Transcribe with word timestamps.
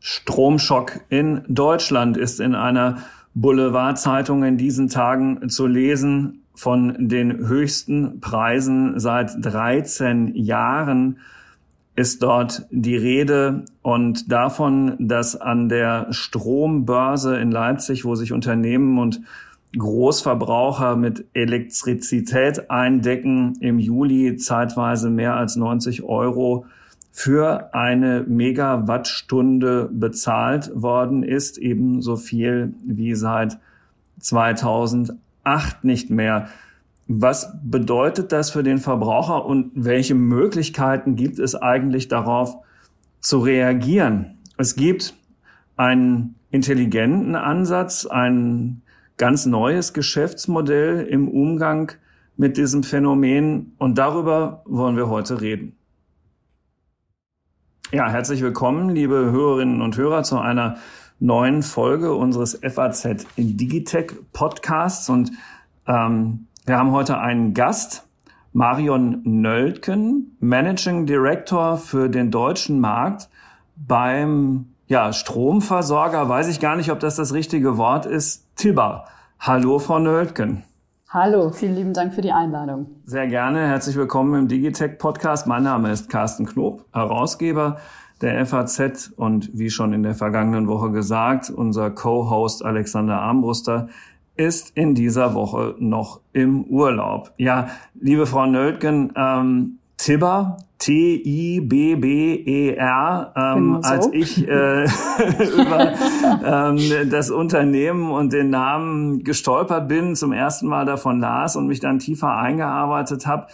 Stromschock 0.00 1.00
in 1.08 1.42
Deutschland 1.48 2.16
ist 2.16 2.40
in 2.40 2.54
einer 2.54 2.98
Boulevardzeitung 3.34 4.44
in 4.44 4.56
diesen 4.56 4.88
Tagen 4.88 5.48
zu 5.48 5.66
lesen. 5.66 6.42
Von 6.54 7.08
den 7.08 7.46
höchsten 7.46 8.20
Preisen 8.20 8.98
seit 8.98 9.32
13 9.40 10.34
Jahren 10.34 11.18
ist 11.96 12.22
dort 12.22 12.66
die 12.70 12.96
Rede. 12.96 13.64
Und 13.82 14.30
davon, 14.30 14.96
dass 14.98 15.40
an 15.40 15.68
der 15.68 16.08
Strombörse 16.10 17.38
in 17.38 17.50
Leipzig, 17.50 18.04
wo 18.04 18.14
sich 18.14 18.32
Unternehmen 18.32 18.98
und 18.98 19.20
Großverbraucher 19.76 20.96
mit 20.96 21.24
Elektrizität 21.32 22.70
eindecken, 22.70 23.56
im 23.60 23.78
Juli 23.78 24.36
zeitweise 24.36 25.08
mehr 25.08 25.36
als 25.36 25.56
90 25.56 26.02
Euro 26.02 26.66
für 27.10 27.74
eine 27.74 28.24
Megawattstunde 28.26 29.88
bezahlt 29.92 30.70
worden 30.74 31.22
ist, 31.22 31.58
ebenso 31.58 32.16
viel 32.16 32.74
wie 32.84 33.14
seit 33.14 33.58
2008 34.20 35.84
nicht 35.84 36.10
mehr. 36.10 36.48
Was 37.08 37.54
bedeutet 37.62 38.32
das 38.32 38.50
für 38.50 38.62
den 38.62 38.78
Verbraucher 38.78 39.44
und 39.44 39.72
welche 39.74 40.14
Möglichkeiten 40.14 41.16
gibt 41.16 41.38
es 41.38 41.54
eigentlich 41.54 42.08
darauf 42.08 42.56
zu 43.20 43.38
reagieren? 43.40 44.38
Es 44.56 44.76
gibt 44.76 45.14
einen 45.76 46.36
intelligenten 46.50 47.34
Ansatz, 47.34 48.06
ein 48.06 48.81
ganz 49.16 49.46
neues 49.46 49.92
Geschäftsmodell 49.92 51.06
im 51.06 51.28
Umgang 51.28 51.92
mit 52.36 52.56
diesem 52.56 52.82
Phänomen 52.82 53.74
und 53.78 53.98
darüber 53.98 54.62
wollen 54.64 54.96
wir 54.96 55.08
heute 55.08 55.40
reden. 55.40 55.76
Ja, 57.92 58.08
herzlich 58.08 58.40
willkommen, 58.40 58.88
liebe 58.88 59.16
Hörerinnen 59.30 59.82
und 59.82 59.96
Hörer, 59.96 60.22
zu 60.22 60.38
einer 60.38 60.78
neuen 61.20 61.62
Folge 61.62 62.14
unseres 62.14 62.58
FAZ 62.62 63.26
Digitech 63.36 64.12
Podcasts. 64.32 65.10
Und 65.10 65.30
ähm, 65.86 66.46
wir 66.64 66.78
haben 66.78 66.92
heute 66.92 67.18
einen 67.18 67.52
Gast, 67.52 68.08
Marion 68.54 69.20
Nöldken, 69.24 70.36
Managing 70.40 71.06
Director 71.06 71.76
für 71.76 72.08
den 72.08 72.30
deutschen 72.30 72.80
Markt 72.80 73.28
beim 73.76 74.72
ja, 74.88 75.12
Stromversorger, 75.12 76.28
weiß 76.28 76.48
ich 76.48 76.60
gar 76.60 76.76
nicht, 76.76 76.90
ob 76.90 77.00
das 77.00 77.16
das 77.16 77.32
richtige 77.32 77.78
Wort 77.78 78.04
ist, 78.04 78.46
Tibber. 78.56 79.04
Hallo, 79.40 79.78
Frau 79.78 79.98
Nöldken. 79.98 80.64
Hallo, 81.08 81.50
vielen 81.50 81.74
lieben 81.74 81.92
Dank 81.92 82.14
für 82.14 82.22
die 82.22 82.32
Einladung. 82.32 82.86
Sehr 83.04 83.26
gerne. 83.26 83.66
Herzlich 83.66 83.96
willkommen 83.96 84.34
im 84.34 84.48
Digitech 84.48 84.98
Podcast. 84.98 85.46
Mein 85.46 85.62
Name 85.62 85.90
ist 85.90 86.08
Carsten 86.08 86.46
Knob, 86.46 86.84
Herausgeber 86.92 87.78
der 88.22 88.46
FAZ 88.46 89.12
und 89.16 89.50
wie 89.52 89.68
schon 89.68 89.92
in 89.92 90.02
der 90.02 90.14
vergangenen 90.14 90.68
Woche 90.68 90.90
gesagt, 90.90 91.50
unser 91.50 91.90
Co-Host 91.90 92.64
Alexander 92.64 93.20
Armbruster 93.20 93.88
ist 94.36 94.76
in 94.76 94.94
dieser 94.94 95.34
Woche 95.34 95.74
noch 95.78 96.20
im 96.32 96.64
Urlaub. 96.64 97.32
Ja, 97.36 97.68
liebe 98.00 98.26
Frau 98.26 98.46
Nöldgen, 98.46 99.12
ähm, 99.16 99.78
Tibber, 100.02 100.56
T-I-B-B-E-R, 100.78 101.62
ähm, 103.36 103.78
so. 103.80 103.88
als 103.88 104.08
ich 104.12 104.48
äh, 104.48 104.82
über 105.54 105.92
ähm, 106.44 106.78
das 107.08 107.30
Unternehmen 107.30 108.10
und 108.10 108.32
den 108.32 108.50
Namen 108.50 109.22
gestolpert 109.22 109.86
bin, 109.86 110.16
zum 110.16 110.32
ersten 110.32 110.66
Mal 110.66 110.86
davon 110.86 111.20
las 111.20 111.54
und 111.54 111.68
mich 111.68 111.78
dann 111.78 112.00
tiefer 112.00 112.36
eingearbeitet 112.36 113.28
habe, 113.28 113.46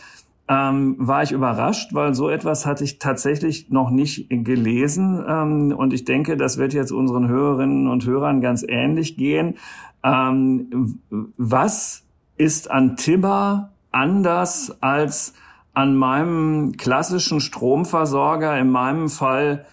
ähm, 0.49 0.97
war 0.99 1.23
ich 1.23 1.33
überrascht, 1.33 1.93
weil 1.93 2.15
so 2.15 2.31
etwas 2.31 2.65
hatte 2.65 2.83
ich 2.83 2.99
tatsächlich 2.99 3.69
noch 3.69 3.91
nicht 3.91 4.31
gelesen. 4.31 5.23
Ähm, 5.29 5.75
und 5.77 5.93
ich 5.93 6.07
denke, 6.07 6.39
das 6.39 6.57
wird 6.57 6.73
jetzt 6.73 6.93
unseren 6.93 7.29
Hörerinnen 7.29 7.89
und 7.89 8.07
Hörern 8.07 8.41
ganz 8.41 8.65
ähnlich 8.67 9.19
gehen. 9.19 9.59
Ähm, 10.03 10.99
was 11.37 12.07
ist 12.39 12.71
an 12.71 12.97
Tibber 12.97 13.69
anders 13.91 14.79
als 14.81 15.35
an 15.79 15.95
meinem 15.95 16.73
klassischen 16.77 17.39
Stromversorger, 17.39 18.59
in 18.59 18.69
meinem 18.69 19.09
Fall 19.09 19.65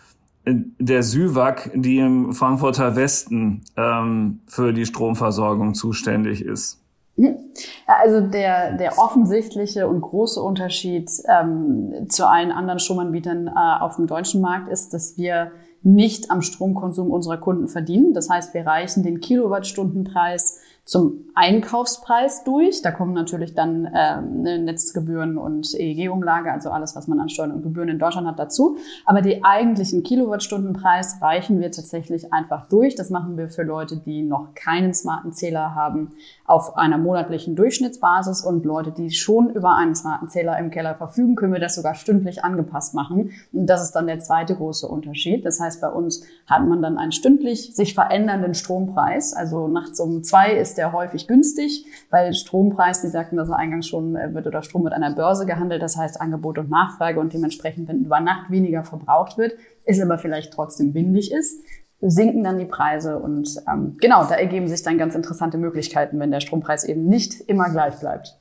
äh, 0.45 0.53
der 0.77 1.01
Süwag, 1.01 1.71
die 1.73 1.97
im 1.97 2.31
Frankfurter 2.33 2.95
Westen 2.95 3.63
ähm, 3.75 4.41
für 4.45 4.71
die 4.71 4.85
Stromversorgung 4.85 5.73
zuständig 5.73 6.45
ist. 6.45 6.79
Mhm. 7.15 7.39
Also 7.87 8.21
der, 8.21 8.77
der 8.77 8.99
offensichtliche 8.99 9.87
und 9.87 10.01
große 10.01 10.39
Unterschied 10.39 11.09
ähm, 11.27 12.07
zu 12.07 12.29
allen 12.29 12.51
anderen 12.51 12.77
Stromanbietern 12.77 13.47
äh, 13.47 13.51
auf 13.81 13.95
dem 13.95 14.05
deutschen 14.05 14.41
Markt 14.41 14.69
ist, 14.69 14.93
dass 14.93 15.17
wir 15.17 15.53
nicht 15.81 16.29
am 16.29 16.43
Stromkonsum 16.43 17.09
unserer 17.09 17.37
Kunden 17.37 17.67
verdienen. 17.67 18.13
Das 18.13 18.29
heißt, 18.29 18.53
wir 18.53 18.67
reichen 18.67 19.01
den 19.01 19.21
Kilowattstundenpreis 19.21 20.59
zum 20.85 21.25
Einkaufspreis 21.33 22.43
durch. 22.43 22.83
Da 22.83 22.91
kommen 22.91 23.13
natürlich 23.13 23.55
dann 23.55 23.89
ähm, 23.93 24.43
ne, 24.43 24.59
Netzgebühren 24.59 25.37
und 25.37 25.73
EEG-Umlage, 25.73 26.51
also 26.51 26.69
alles, 26.69 26.95
was 26.95 27.07
man 27.07 27.19
an 27.19 27.27
Steuern 27.27 27.51
und 27.51 27.63
Gebühren 27.63 27.89
in 27.89 27.97
Deutschland 27.97 28.27
hat, 28.27 28.37
dazu. 28.37 28.77
Aber 29.03 29.21
die 29.21 29.43
eigentlichen 29.43 30.03
Kilowattstundenpreis 30.03 31.21
reichen 31.21 31.59
wir 31.59 31.71
tatsächlich 31.71 32.31
einfach 32.31 32.69
durch. 32.69 32.95
Das 32.95 33.09
machen 33.09 33.35
wir 33.35 33.49
für 33.49 33.63
Leute, 33.63 33.97
die 33.97 34.21
noch 34.21 34.53
keinen 34.53 34.93
smarten 34.93 35.33
Zähler 35.33 35.73
haben, 35.73 36.11
auf 36.45 36.77
einer 36.77 36.99
monatlichen 36.99 37.55
Durchschnittsbasis 37.55 38.45
und 38.45 38.63
Leute, 38.63 38.91
die 38.91 39.09
schon 39.09 39.49
über 39.49 39.75
einen 39.75 39.95
smarten 39.95 40.29
Zähler 40.29 40.59
im 40.59 40.69
Keller 40.69 40.93
verfügen, 40.93 41.35
können 41.35 41.53
wir 41.53 41.59
das 41.59 41.75
sogar 41.75 41.95
stündlich 41.95 42.43
angepasst 42.43 42.93
machen. 42.93 43.31
Und 43.51 43.65
das 43.65 43.83
ist 43.83 43.93
dann 43.93 44.05
der 44.05 44.19
zweite 44.19 44.55
große 44.55 44.87
Unterschied. 44.87 45.45
Das 45.45 45.59
heißt, 45.59 45.81
bei 45.81 45.89
uns 45.89 46.23
hat 46.45 46.63
man 46.67 46.83
dann 46.83 46.99
einen 46.99 47.11
stündlich 47.11 47.75
sich 47.75 47.95
verändernden 47.95 48.53
Strompreis. 48.53 49.33
Also 49.33 49.67
nachts 49.67 49.99
um 49.99 50.23
zwei 50.23 50.53
ist 50.53 50.74
ist 50.75 50.77
der 50.77 50.91
häufig 50.91 51.27
günstig, 51.27 51.85
weil 52.09 52.33
Strompreis, 52.33 53.01
die 53.01 53.07
sagten 53.07 53.37
das 53.37 53.49
eingangs 53.49 53.87
schon, 53.87 54.15
äh, 54.15 54.33
wird 54.33 54.45
oder 54.45 54.61
Strom 54.61 54.83
mit 54.83 54.93
einer 54.93 55.15
Börse 55.15 55.45
gehandelt, 55.45 55.81
das 55.81 55.97
heißt 55.97 56.19
Angebot 56.19 56.57
und 56.57 56.69
Nachfrage 56.69 57.19
und 57.19 57.33
dementsprechend, 57.33 57.87
wenn 57.87 58.03
über 58.03 58.19
Nacht 58.19 58.51
weniger 58.51 58.83
verbraucht 58.83 59.37
wird, 59.37 59.53
ist 59.85 60.01
aber 60.01 60.17
vielleicht 60.17 60.53
trotzdem 60.53 60.93
windig 60.93 61.31
ist, 61.31 61.61
sinken 62.01 62.43
dann 62.43 62.59
die 62.59 62.65
Preise 62.65 63.17
und 63.19 63.55
ähm, 63.71 63.95
genau, 64.01 64.25
da 64.25 64.35
ergeben 64.35 64.67
sich 64.67 64.83
dann 64.83 64.97
ganz 64.97 65.15
interessante 65.15 65.57
Möglichkeiten, 65.57 66.19
wenn 66.19 66.31
der 66.31 66.41
Strompreis 66.41 66.83
eben 66.83 67.05
nicht 67.05 67.39
immer 67.47 67.69
gleich 67.69 67.97
bleibt. 67.99 68.37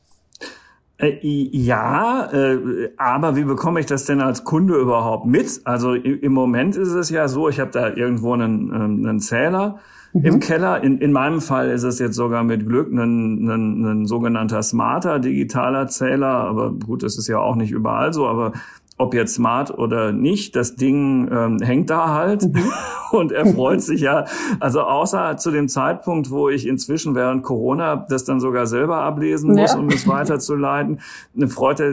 Äh, 0.98 1.18
ja, 1.22 2.30
äh, 2.32 2.90
aber 2.96 3.36
wie 3.36 3.44
bekomme 3.44 3.78
ich 3.78 3.86
das 3.86 4.06
denn 4.06 4.20
als 4.20 4.42
Kunde 4.42 4.74
überhaupt 4.74 5.26
mit? 5.26 5.60
Also 5.64 5.94
im 5.94 6.32
Moment 6.32 6.76
ist 6.76 6.92
es 6.92 7.10
ja 7.10 7.28
so, 7.28 7.48
ich 7.48 7.60
habe 7.60 7.70
da 7.70 7.90
irgendwo 7.90 8.32
einen, 8.32 8.70
ähm, 8.70 9.06
einen 9.06 9.20
Zähler 9.20 9.78
mhm. 10.14 10.24
im 10.24 10.40
Keller. 10.40 10.82
In, 10.82 10.98
in 10.98 11.12
meinem 11.12 11.40
Fall 11.40 11.70
ist 11.70 11.82
es 11.82 11.98
jetzt 11.98 12.16
sogar 12.16 12.42
mit 12.42 12.66
Glück 12.66 12.90
ein, 12.90 13.48
ein, 13.48 13.84
ein 13.84 14.06
sogenannter 14.06 14.62
smarter 14.62 15.18
digitaler 15.18 15.88
Zähler. 15.88 16.26
Aber 16.26 16.72
gut, 16.72 17.02
das 17.02 17.18
ist 17.18 17.28
ja 17.28 17.38
auch 17.38 17.56
nicht 17.56 17.72
überall 17.72 18.12
so. 18.14 18.26
Aber 18.26 18.52
ob 18.96 19.12
jetzt 19.12 19.34
smart 19.34 19.76
oder 19.76 20.12
nicht, 20.12 20.54
das 20.54 20.76
Ding 20.76 21.28
ähm, 21.32 21.58
hängt 21.60 21.90
da 21.90 22.14
halt 22.14 22.44
mhm. 22.44 22.62
und 23.10 23.32
er 23.32 23.44
freut 23.46 23.82
sich 23.82 24.02
ja. 24.02 24.24
Also 24.60 24.82
außer 24.82 25.36
zu 25.36 25.50
dem 25.50 25.68
Zeitpunkt, 25.68 26.30
wo 26.30 26.48
ich 26.48 26.66
inzwischen 26.66 27.16
während 27.16 27.42
Corona 27.42 28.06
das 28.08 28.24
dann 28.24 28.38
sogar 28.38 28.66
selber 28.66 28.98
ablesen 28.98 29.54
muss, 29.54 29.72
ja. 29.72 29.78
um 29.78 29.88
es 29.88 30.06
weiterzuleiten, 30.06 31.00
freut 31.48 31.80
er, 31.80 31.92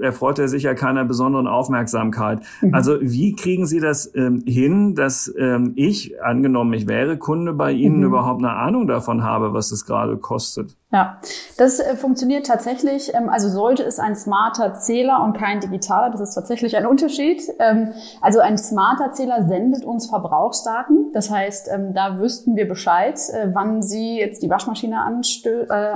er 0.00 0.12
freut 0.12 0.38
er 0.38 0.48
sich 0.48 0.64
ja 0.64 0.74
keiner 0.74 1.06
besonderen 1.06 1.46
Aufmerksamkeit. 1.46 2.40
Mhm. 2.60 2.74
Also 2.74 2.98
wie 3.00 3.34
kriegen 3.34 3.66
Sie 3.66 3.80
das 3.80 4.14
ähm, 4.14 4.42
hin, 4.46 4.94
dass 4.94 5.32
ähm, 5.38 5.72
ich, 5.76 6.22
angenommen 6.22 6.74
ich 6.74 6.86
wäre 6.86 7.16
Kunde 7.16 7.54
bei 7.54 7.72
Ihnen, 7.72 7.98
mhm. 7.98 8.04
überhaupt 8.04 8.42
eine 8.42 8.52
Ahnung 8.52 8.86
davon 8.86 9.22
habe, 9.22 9.54
was 9.54 9.72
es 9.72 9.86
gerade 9.86 10.18
kostet? 10.18 10.76
Ja, 10.92 11.16
das 11.56 11.80
äh, 11.80 11.96
funktioniert 11.96 12.46
tatsächlich. 12.46 13.14
Ähm, 13.14 13.30
also 13.30 13.48
sollte 13.48 13.82
es 13.82 13.98
ein 13.98 14.14
smarter 14.14 14.74
Zähler 14.74 15.22
und 15.24 15.32
kein 15.32 15.60
digitaler, 15.60 16.10
das 16.10 16.20
ist 16.20 16.34
tatsächlich 16.34 16.76
ein 16.76 16.84
Unterschied. 16.84 17.42
Ähm, 17.58 17.94
also 18.20 18.40
ein 18.40 18.58
smarter 18.58 19.12
Zähler 19.12 19.44
sendet 19.44 19.86
uns 19.86 20.10
Verbrauchsdaten. 20.10 21.10
Das 21.14 21.30
heißt, 21.30 21.70
ähm, 21.72 21.94
da 21.94 22.18
wüssten 22.18 22.56
wir 22.56 22.68
Bescheid, 22.68 23.18
äh, 23.32 23.48
wann 23.54 23.80
Sie 23.80 24.18
jetzt 24.18 24.42
die 24.42 24.50
Waschmaschine 24.50 24.96
äh, 24.96 25.92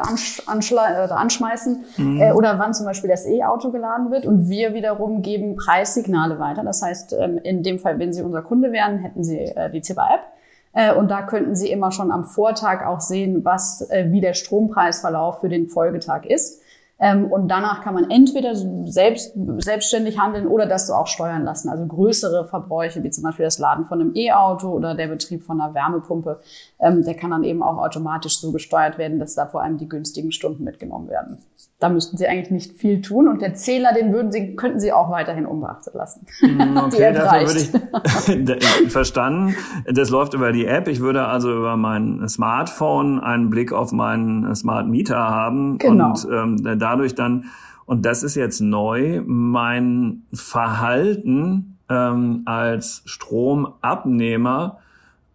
anschmeißen 0.46 1.84
mhm. 1.98 2.22
oder 2.34 2.58
wann 2.58 2.72
zum 2.72 2.86
Beispiel 2.86 3.10
das 3.10 3.26
E-Auto 3.26 3.70
geladen 3.70 4.10
wird. 4.10 4.24
Und 4.24 4.48
wir 4.48 4.72
wiederum 4.72 5.20
geben 5.20 5.56
Preissignale 5.56 6.38
weiter. 6.38 6.64
Das 6.64 6.80
heißt, 6.80 7.12
in 7.42 7.62
dem 7.62 7.78
Fall, 7.78 7.98
wenn 7.98 8.14
Sie 8.14 8.22
unser 8.22 8.40
Kunde 8.40 8.72
wären, 8.72 8.98
hätten 8.98 9.22
Sie 9.22 9.52
die 9.72 9.82
Zipper-App. 9.82 10.35
Äh, 10.76 10.94
und 10.94 11.10
da 11.10 11.22
könnten 11.22 11.56
Sie 11.56 11.70
immer 11.70 11.90
schon 11.90 12.12
am 12.12 12.24
Vortag 12.24 12.86
auch 12.86 13.00
sehen, 13.00 13.44
was, 13.44 13.80
äh, 13.90 14.08
wie 14.10 14.20
der 14.20 14.34
Strompreisverlauf 14.34 15.40
für 15.40 15.48
den 15.48 15.68
Folgetag 15.68 16.26
ist. 16.26 16.60
Ähm, 16.98 17.30
und 17.30 17.48
danach 17.48 17.82
kann 17.82 17.94
man 17.94 18.10
entweder 18.10 18.54
selbst, 18.54 19.32
selbstständig 19.58 20.18
handeln 20.18 20.46
oder 20.46 20.66
das 20.66 20.86
so 20.86 20.94
auch 20.94 21.06
steuern 21.06 21.44
lassen. 21.44 21.70
Also 21.70 21.86
größere 21.86 22.46
Verbräuche, 22.46 23.02
wie 23.02 23.10
zum 23.10 23.24
Beispiel 23.24 23.44
das 23.44 23.58
Laden 23.58 23.86
von 23.86 24.00
einem 24.00 24.12
E-Auto 24.14 24.68
oder 24.68 24.94
der 24.94 25.08
Betrieb 25.08 25.44
von 25.44 25.60
einer 25.60 25.74
Wärmepumpe, 25.74 26.40
ähm, 26.78 27.04
der 27.04 27.14
kann 27.14 27.30
dann 27.30 27.44
eben 27.44 27.62
auch 27.62 27.78
automatisch 27.78 28.38
so 28.38 28.52
gesteuert 28.52 28.98
werden, 28.98 29.18
dass 29.18 29.34
da 29.34 29.46
vor 29.46 29.62
allem 29.62 29.78
die 29.78 29.88
günstigen 29.88 30.30
Stunden 30.30 30.64
mitgenommen 30.64 31.08
werden. 31.08 31.38
Da 31.78 31.88
müssten 31.88 32.16
Sie 32.16 32.26
eigentlich 32.26 32.50
nicht 32.50 32.72
viel 32.72 33.00
tun 33.00 33.28
und 33.28 33.40
der 33.40 33.54
Zähler, 33.54 33.94
den 33.94 34.12
würden 34.12 34.30
Sie, 34.30 34.56
könnten 34.56 34.78
Sie 34.78 34.92
auch 34.92 35.10
weiterhin 35.10 35.46
unbeachtet 35.46 35.94
lassen. 35.94 36.26
Mm, 36.46 36.76
okay, 36.76 37.12
dafür 37.12 37.48
würde 38.28 38.58
ich 38.84 38.92
verstanden. 38.92 39.56
Das 39.84 40.10
läuft 40.10 40.32
über 40.34 40.52
die 40.52 40.64
App. 40.64 40.86
Ich 40.86 41.00
würde 41.00 41.26
also 41.26 41.52
über 41.52 41.76
mein 41.76 42.26
Smartphone 42.28 43.20
einen 43.20 43.50
Blick 43.50 43.72
auf 43.72 43.90
meinen 43.92 44.54
Smart 44.54 44.86
Meter 44.86 45.16
haben 45.16 45.78
genau. 45.78 46.10
und 46.10 46.28
ähm, 46.30 46.78
dadurch 46.78 47.14
dann 47.14 47.46
und 47.84 48.04
das 48.04 48.22
ist 48.22 48.34
jetzt 48.34 48.60
neu 48.60 49.22
mein 49.26 50.22
Verhalten 50.32 51.78
ähm, 51.88 52.42
als 52.44 53.02
Stromabnehmer 53.06 54.78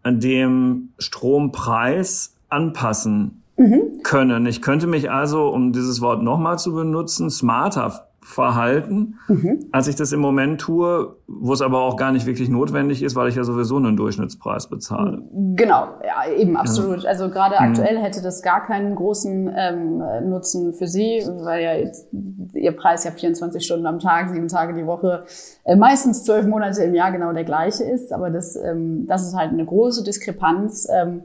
dem 0.06 0.90
Strompreis 0.98 2.36
anpassen 2.50 3.44
mhm. 3.58 4.02
können. 4.04 4.46
Ich 4.46 4.62
könnte 4.62 4.88
mich 4.88 5.12
also, 5.12 5.50
um 5.50 5.72
dieses 5.72 6.02
Wort 6.02 6.24
nochmal 6.24 6.60
zu 6.60 6.74
benutzen, 6.74 7.30
smarter 7.30 8.08
verhalten, 8.24 9.16
mhm. 9.28 9.68
als 9.72 9.88
ich 9.88 9.96
das 9.96 10.12
im 10.12 10.20
Moment 10.20 10.62
tue, 10.62 11.16
wo 11.28 11.54
es 11.54 11.62
aber 11.62 11.82
auch 11.82 11.98
gar 11.98 12.12
nicht 12.12 12.28
wirklich 12.28 12.50
notwendig 12.50 13.02
ist, 13.02 13.16
weil 13.16 13.28
ich 13.30 13.36
ja 13.36 13.44
sowieso 13.44 13.78
einen 13.78 13.98
Durchschnittspreis 13.98 14.68
bezahle. 14.68 15.24
Genau, 15.32 15.88
ja, 16.06 16.32
eben 16.32 16.56
absolut. 16.56 17.06
Also 17.06 17.30
gerade 17.30 17.56
mhm. 17.56 17.72
aktuell 17.72 17.98
hätte 17.98 18.22
das 18.22 18.44
gar 18.44 18.66
keinen 18.66 18.96
großen 18.96 19.52
ähm, 19.56 20.30
Nutzen 20.30 20.74
für 20.74 20.88
Sie, 20.88 21.24
weil 21.42 21.64
ja 21.64 21.74
jetzt 21.74 22.08
Ihr 22.54 22.74
Preis 22.74 23.04
ja 23.06 23.12
24 23.12 23.66
Stunden 23.66 23.88
am 23.88 23.98
Tag, 23.98 24.30
sieben 24.30 24.48
Tage 24.48 24.76
die 24.76 24.86
Woche, 24.86 25.26
äh, 25.64 25.76
meistens 25.76 26.24
zwölf 26.24 26.46
Monate 26.46 26.84
im 26.84 26.94
Jahr 26.94 27.12
genau 27.12 27.34
der 27.34 27.44
gleiche 27.44 27.84
ist. 27.84 28.14
Aber 28.14 28.30
das, 28.30 28.56
ähm, 28.56 29.08
das 29.08 29.28
ist 29.28 29.36
halt 29.36 29.52
eine 29.52 29.66
große 29.66 30.04
Diskrepanz. 30.04 30.88
Ähm, 30.94 31.24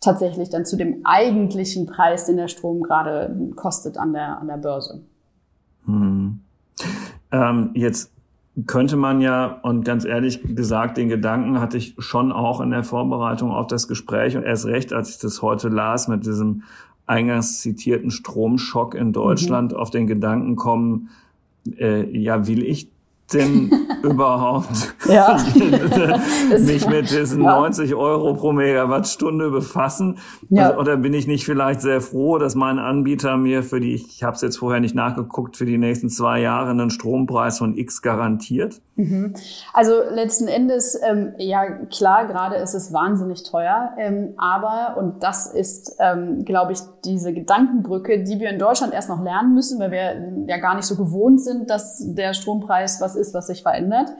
tatsächlich 0.00 0.50
dann 0.50 0.64
zu 0.64 0.76
dem 0.76 1.00
eigentlichen 1.04 1.86
Preis, 1.86 2.26
den 2.26 2.36
der 2.36 2.48
Strom 2.48 2.82
gerade 2.82 3.34
kostet 3.56 3.98
an 3.98 4.12
der, 4.12 4.38
an 4.38 4.46
der 4.46 4.58
Börse. 4.58 5.02
Hm. 5.86 6.40
Ähm, 7.32 7.70
jetzt 7.74 8.12
könnte 8.66 8.96
man 8.96 9.20
ja, 9.20 9.58
und 9.62 9.84
ganz 9.84 10.04
ehrlich 10.04 10.40
gesagt, 10.42 10.96
den 10.96 11.08
Gedanken 11.08 11.60
hatte 11.60 11.76
ich 11.76 11.94
schon 11.98 12.32
auch 12.32 12.60
in 12.60 12.70
der 12.70 12.84
Vorbereitung 12.84 13.50
auf 13.50 13.66
das 13.66 13.86
Gespräch 13.86 14.36
und 14.36 14.44
erst 14.44 14.66
recht, 14.66 14.92
als 14.92 15.10
ich 15.10 15.18
das 15.18 15.42
heute 15.42 15.68
las 15.68 16.08
mit 16.08 16.24
diesem 16.24 16.62
eingangs 17.06 17.60
zitierten 17.60 18.10
Stromschock 18.10 18.94
in 18.94 19.12
Deutschland, 19.12 19.72
mhm. 19.72 19.78
auf 19.78 19.90
den 19.90 20.06
Gedanken 20.06 20.56
kommen, 20.56 21.10
äh, 21.78 22.04
ja, 22.18 22.46
will 22.46 22.62
ich 22.62 22.90
denn 23.32 23.70
überhaupt 24.02 24.94
ja. 25.08 25.36
mich 26.58 26.88
mit 26.88 27.10
diesen 27.10 27.42
ja. 27.42 27.58
90 27.58 27.94
Euro 27.94 28.34
pro 28.34 28.52
Megawattstunde 28.52 29.50
befassen? 29.50 30.18
Ja. 30.48 30.68
Also, 30.68 30.80
oder 30.80 30.96
bin 30.96 31.12
ich 31.14 31.26
nicht 31.26 31.44
vielleicht 31.44 31.80
sehr 31.80 32.00
froh, 32.00 32.38
dass 32.38 32.54
mein 32.54 32.78
Anbieter 32.78 33.36
mir 33.36 33.62
für 33.62 33.80
die, 33.80 33.94
ich 33.94 34.22
habe 34.22 34.36
es 34.36 34.42
jetzt 34.42 34.58
vorher 34.58 34.80
nicht 34.80 34.94
nachgeguckt, 34.94 35.56
für 35.56 35.66
die 35.66 35.78
nächsten 35.78 36.08
zwei 36.08 36.40
Jahre 36.40 36.70
einen 36.70 36.90
Strompreis 36.90 37.58
von 37.58 37.76
X 37.76 38.02
garantiert? 38.02 38.80
Mhm. 38.96 39.34
Also 39.72 39.94
letzten 40.10 40.48
Endes, 40.48 40.98
ähm, 41.06 41.34
ja 41.38 41.64
klar, 41.86 42.26
gerade 42.26 42.56
ist 42.56 42.74
es 42.74 42.92
wahnsinnig 42.92 43.42
teuer, 43.42 43.90
ähm, 43.98 44.34
aber, 44.36 44.96
und 44.98 45.22
das 45.22 45.46
ist, 45.46 45.96
ähm, 45.98 46.44
glaube 46.44 46.72
ich, 46.72 46.78
diese 47.06 47.32
Gedankenbrücke, 47.32 48.24
die 48.24 48.40
wir 48.40 48.50
in 48.50 48.58
Deutschland 48.58 48.92
erst 48.92 49.08
noch 49.08 49.22
lernen 49.22 49.54
müssen, 49.54 49.78
weil 49.78 49.90
wir 49.90 50.46
ja 50.46 50.58
gar 50.58 50.74
nicht 50.74 50.84
so 50.84 50.96
gewohnt 50.96 51.40
sind, 51.40 51.70
dass 51.70 52.02
der 52.04 52.34
Strompreis 52.34 53.00
was 53.00 53.16
ist, 53.16 53.32
was 53.32 53.46
sich 53.46 53.62
verändert. 53.62 54.10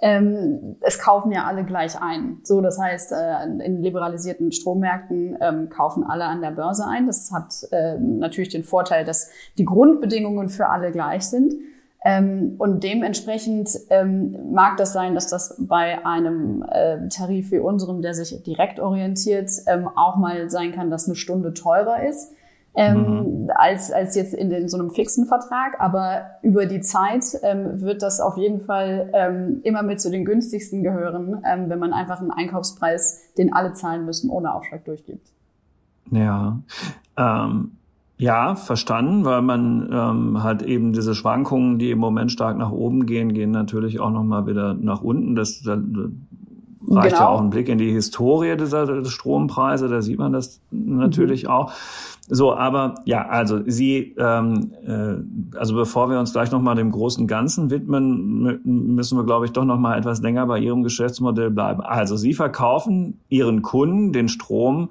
Ähm, 0.00 0.76
es 0.80 0.98
kaufen 0.98 1.30
ja 1.30 1.44
alle 1.44 1.64
gleich 1.64 2.00
ein. 2.00 2.40
So, 2.42 2.60
das 2.60 2.78
heißt, 2.78 3.12
äh, 3.12 3.44
in 3.64 3.82
liberalisierten 3.82 4.50
Strommärkten 4.50 5.38
ähm, 5.40 5.68
kaufen 5.68 6.04
alle 6.04 6.24
an 6.24 6.42
der 6.42 6.50
Börse 6.50 6.84
ein. 6.86 7.06
Das 7.06 7.32
hat 7.32 7.54
äh, 7.70 7.96
natürlich 7.98 8.48
den 8.48 8.64
Vorteil, 8.64 9.04
dass 9.04 9.30
die 9.58 9.64
Grundbedingungen 9.64 10.48
für 10.48 10.68
alle 10.68 10.90
gleich 10.90 11.22
sind. 11.22 11.54
Ähm, 12.04 12.56
und 12.58 12.82
dementsprechend 12.82 13.70
ähm, 13.90 14.52
mag 14.52 14.76
das 14.76 14.92
sein, 14.92 15.14
dass 15.14 15.28
das 15.28 15.54
bei 15.58 16.04
einem 16.04 16.64
äh, 16.68 17.08
Tarif 17.08 17.52
wie 17.52 17.60
unserem, 17.60 18.02
der 18.02 18.14
sich 18.14 18.42
direkt 18.42 18.80
orientiert, 18.80 19.50
ähm, 19.66 19.88
auch 19.94 20.16
mal 20.16 20.50
sein 20.50 20.72
kann, 20.72 20.90
dass 20.90 21.06
eine 21.06 21.14
Stunde 21.14 21.54
teurer 21.54 22.02
ist. 22.02 22.32
Ähm, 22.74 23.42
mhm. 23.42 23.50
als, 23.54 23.92
als 23.92 24.14
jetzt 24.14 24.32
in 24.32 24.48
den, 24.48 24.66
so 24.66 24.78
einem 24.78 24.90
fixen 24.90 25.26
Vertrag. 25.26 25.78
Aber 25.78 26.22
über 26.40 26.64
die 26.64 26.80
Zeit 26.80 27.24
ähm, 27.42 27.82
wird 27.82 28.00
das 28.00 28.18
auf 28.18 28.38
jeden 28.38 28.62
Fall 28.62 29.10
ähm, 29.12 29.60
immer 29.62 29.82
mit 29.82 30.00
zu 30.00 30.10
den 30.10 30.24
günstigsten 30.24 30.82
gehören, 30.82 31.42
wenn 31.42 31.78
man 31.78 31.92
einfach 31.92 32.20
einen 32.20 32.30
Einkaufspreis, 32.30 33.34
den 33.36 33.52
alle 33.52 33.74
zahlen 33.74 34.06
müssen, 34.06 34.30
ohne 34.30 34.54
Aufschlag 34.54 34.86
durchgibt. 34.86 35.28
Ja. 36.10 36.58
Ähm, 37.18 37.72
ja, 38.22 38.54
verstanden, 38.54 39.24
weil 39.24 39.42
man 39.42 39.88
ähm, 39.92 40.42
halt 40.44 40.62
eben 40.62 40.92
diese 40.92 41.12
Schwankungen, 41.12 41.80
die 41.80 41.90
im 41.90 41.98
Moment 41.98 42.30
stark 42.30 42.56
nach 42.56 42.70
oben 42.70 43.04
gehen, 43.04 43.32
gehen 43.32 43.50
natürlich 43.50 43.98
auch 43.98 44.10
nochmal 44.10 44.46
wieder 44.46 44.74
nach 44.74 45.02
unten. 45.02 45.34
Das, 45.34 45.60
das 45.62 45.80
reicht 46.88 47.16
genau. 47.16 47.20
ja 47.20 47.28
auch 47.28 47.40
ein 47.40 47.50
Blick 47.50 47.68
in 47.68 47.78
die 47.78 47.90
Historie 47.90 48.56
dieser 48.56 49.04
Strompreise, 49.04 49.88
da 49.88 50.02
sieht 50.02 50.20
man 50.20 50.32
das 50.32 50.60
natürlich 50.70 51.44
mhm. 51.44 51.50
auch. 51.50 51.72
So, 52.28 52.54
aber 52.54 52.94
ja, 53.04 53.26
also 53.26 53.60
Sie, 53.66 54.14
ähm, 54.16 54.72
äh, 54.86 55.56
also 55.58 55.74
bevor 55.74 56.08
wir 56.08 56.20
uns 56.20 56.32
gleich 56.32 56.52
nochmal 56.52 56.76
dem 56.76 56.92
großen 56.92 57.26
Ganzen 57.26 57.70
widmen, 57.70 58.60
müssen 58.64 59.18
wir, 59.18 59.24
glaube 59.24 59.46
ich, 59.46 59.52
doch 59.52 59.64
nochmal 59.64 59.98
etwas 59.98 60.22
länger 60.22 60.46
bei 60.46 60.60
Ihrem 60.60 60.84
Geschäftsmodell 60.84 61.50
bleiben. 61.50 61.80
Also 61.80 62.16
Sie 62.16 62.34
verkaufen 62.34 63.18
Ihren 63.28 63.62
Kunden 63.62 64.12
den 64.12 64.28
Strom 64.28 64.90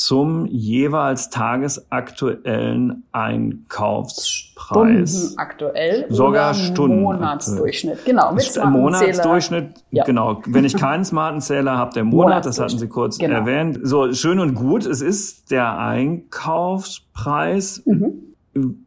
zum 0.00 0.46
jeweils 0.46 1.28
tagesaktuellen 1.28 3.04
Einkaufspreis. 3.12 5.10
Stundenaktuell 5.10 6.06
sogar 6.08 6.54
Stunden 6.54 7.02
Monatsdurchschnitt. 7.02 8.06
Genau, 8.06 8.32
mit 8.32 8.50
Monatsdurchschnitt. 8.64 9.84
Ja. 9.90 10.04
Genau. 10.04 10.40
Wenn 10.46 10.64
ich 10.64 10.78
keinen 10.78 11.04
smarten 11.04 11.42
Zähler 11.42 11.76
habe, 11.76 11.92
der 11.92 12.04
Monat, 12.04 12.46
das 12.46 12.58
hatten 12.58 12.78
Sie 12.78 12.88
kurz 12.88 13.18
genau. 13.18 13.40
erwähnt. 13.40 13.80
So 13.82 14.10
schön 14.14 14.38
und 14.38 14.54
gut. 14.54 14.86
Es 14.86 15.02
ist 15.02 15.50
der 15.50 15.78
Einkaufspreis. 15.78 17.82
Mhm. 17.84 18.29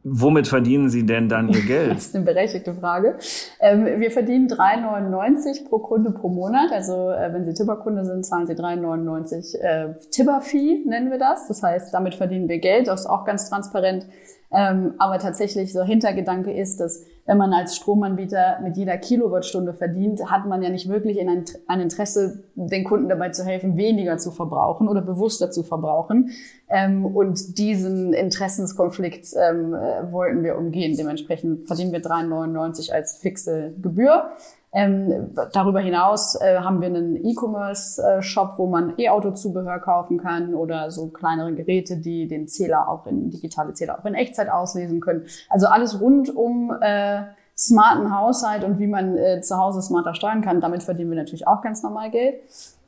Womit 0.04 0.48
verdienen 0.48 0.90
Sie 0.90 1.06
denn 1.06 1.30
dann 1.30 1.50
Ihr 1.50 1.62
Geld? 1.62 1.92
Das 1.92 2.08
ist 2.08 2.16
eine 2.16 2.25
berechtigte 2.25 2.74
Frage. 2.74 3.18
Ähm, 3.60 4.00
wir 4.00 4.12
verdienen 4.12 4.48
3,99 4.48 5.68
pro 5.68 5.80
Kunde 5.80 6.12
pro 6.12 6.30
Monat. 6.30 6.72
Also 6.72 7.10
äh, 7.12 7.34
wenn 7.34 7.46
Sie 7.46 7.54
Tibber-Kunde 7.54 8.06
sind, 8.06 8.25
zahlen 8.25 8.48
Sie 8.48 8.54
3,99 8.54 9.58
äh, 9.60 9.94
Tibber-Fee, 10.12 10.84
nennen 10.86 11.12
wir 11.12 11.20
das. 11.20 11.48
Das 11.48 11.64
heißt, 11.64 11.94
damit 11.94 12.16
verdienen 12.16 12.48
wir 12.50 12.60
Geld. 12.60 12.88
Das 12.88 13.02
ist 13.02 13.08
auch 13.08 13.25
ganz 13.25 13.50
transparent. 13.50 14.06
Ähm, 14.52 14.94
aber 15.00 15.20
tatsächlich 15.20 15.74
so 15.74 15.84
Hintergedanke 15.84 16.54
ist, 16.54 16.80
dass 16.80 17.04
wenn 17.25 17.38
man 17.38 17.54
als 17.54 17.75
Stromanbieter 17.78 18.60
mit 18.62 18.75
jeder 18.75 18.98
Kilowattstunde 18.98 19.74
verdient, 19.74 20.30
hat 20.30 20.46
man 20.46 20.62
ja 20.62 20.70
nicht 20.70 20.90
wirklich 20.90 21.20
ein, 21.20 21.80
Interesse, 21.80 22.44
den 22.56 22.84
Kunden 22.84 23.08
dabei 23.08 23.30
zu 23.30 23.46
helfen, 23.46 23.77
weniger 23.77 24.18
zu 24.18 24.32
verbrauchen 24.32 24.89
oder 24.89 25.01
bewusster 25.01 25.50
zu 25.50 25.63
verbrauchen. 25.63 26.32
Ähm, 26.70 27.06
und 27.06 27.58
diesen 27.58 28.13
Interessenskonflikt 28.13 29.27
ähm, 29.36 29.74
äh, 29.74 30.12
wollten 30.12 30.44
wir 30.44 30.58
umgehen. 30.58 30.98
Dementsprechend 30.98 31.65
verdienen 31.68 31.94
wir 31.94 32.01
3,99 32.01 32.92
als 32.92 33.18
fixe 33.18 33.74
Gebühr. 33.82 34.30
Ähm, 34.75 35.30
darüber 35.53 35.82
hinaus 35.82 36.36
äh, 36.42 36.58
haben 36.58 36.82
wir 36.82 36.88
einen 36.88 37.15
E-Commerce-Shop, 37.24 38.53
wo 38.58 38.65
man 38.65 38.94
E-Auto-Zubehör 38.98 39.80
kaufen 39.80 40.18
kann 40.18 40.56
oder 40.56 40.89
so 40.89 41.10
kleinere 41.10 41.53
Geräte, 41.53 41.98
die 41.98 42.27
den 42.27 42.48
Zähler 42.48 42.89
auch 42.89 43.06
in 43.06 43.30
digitale 43.30 43.74
Zähler 43.74 44.00
auch 44.00 44.06
in 44.06 44.15
Echtzeit 44.15 44.50
auslesen 44.50 45.00
können. 45.00 45.25
Also 45.50 45.68
alles 45.68 46.01
rund 46.01 46.36
um 46.36 46.75
äh, 46.82 47.22
smarten 47.56 48.15
Haushalt 48.15 48.63
und 48.63 48.80
wie 48.80 48.88
man 48.88 49.15
äh, 49.15 49.42
zu 49.42 49.58
Hause 49.58 49.82
smarter 49.84 50.15
steuern 50.15 50.42
kann. 50.42 50.60
Damit 50.60 50.82
verdienen 50.82 51.12
wir 51.12 51.18
natürlich 51.18 51.48
auch 51.48 51.62
ganz 51.62 51.84
normal 51.84 52.10
Geld. 52.10 52.42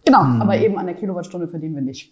Genau, 0.05 0.23
mhm. 0.23 0.41
aber 0.41 0.57
eben 0.57 0.79
an 0.79 0.87
der 0.87 0.95
Kilowattstunde 0.95 1.47
verdienen 1.47 1.75
wir 1.75 1.83
nicht. 1.83 2.11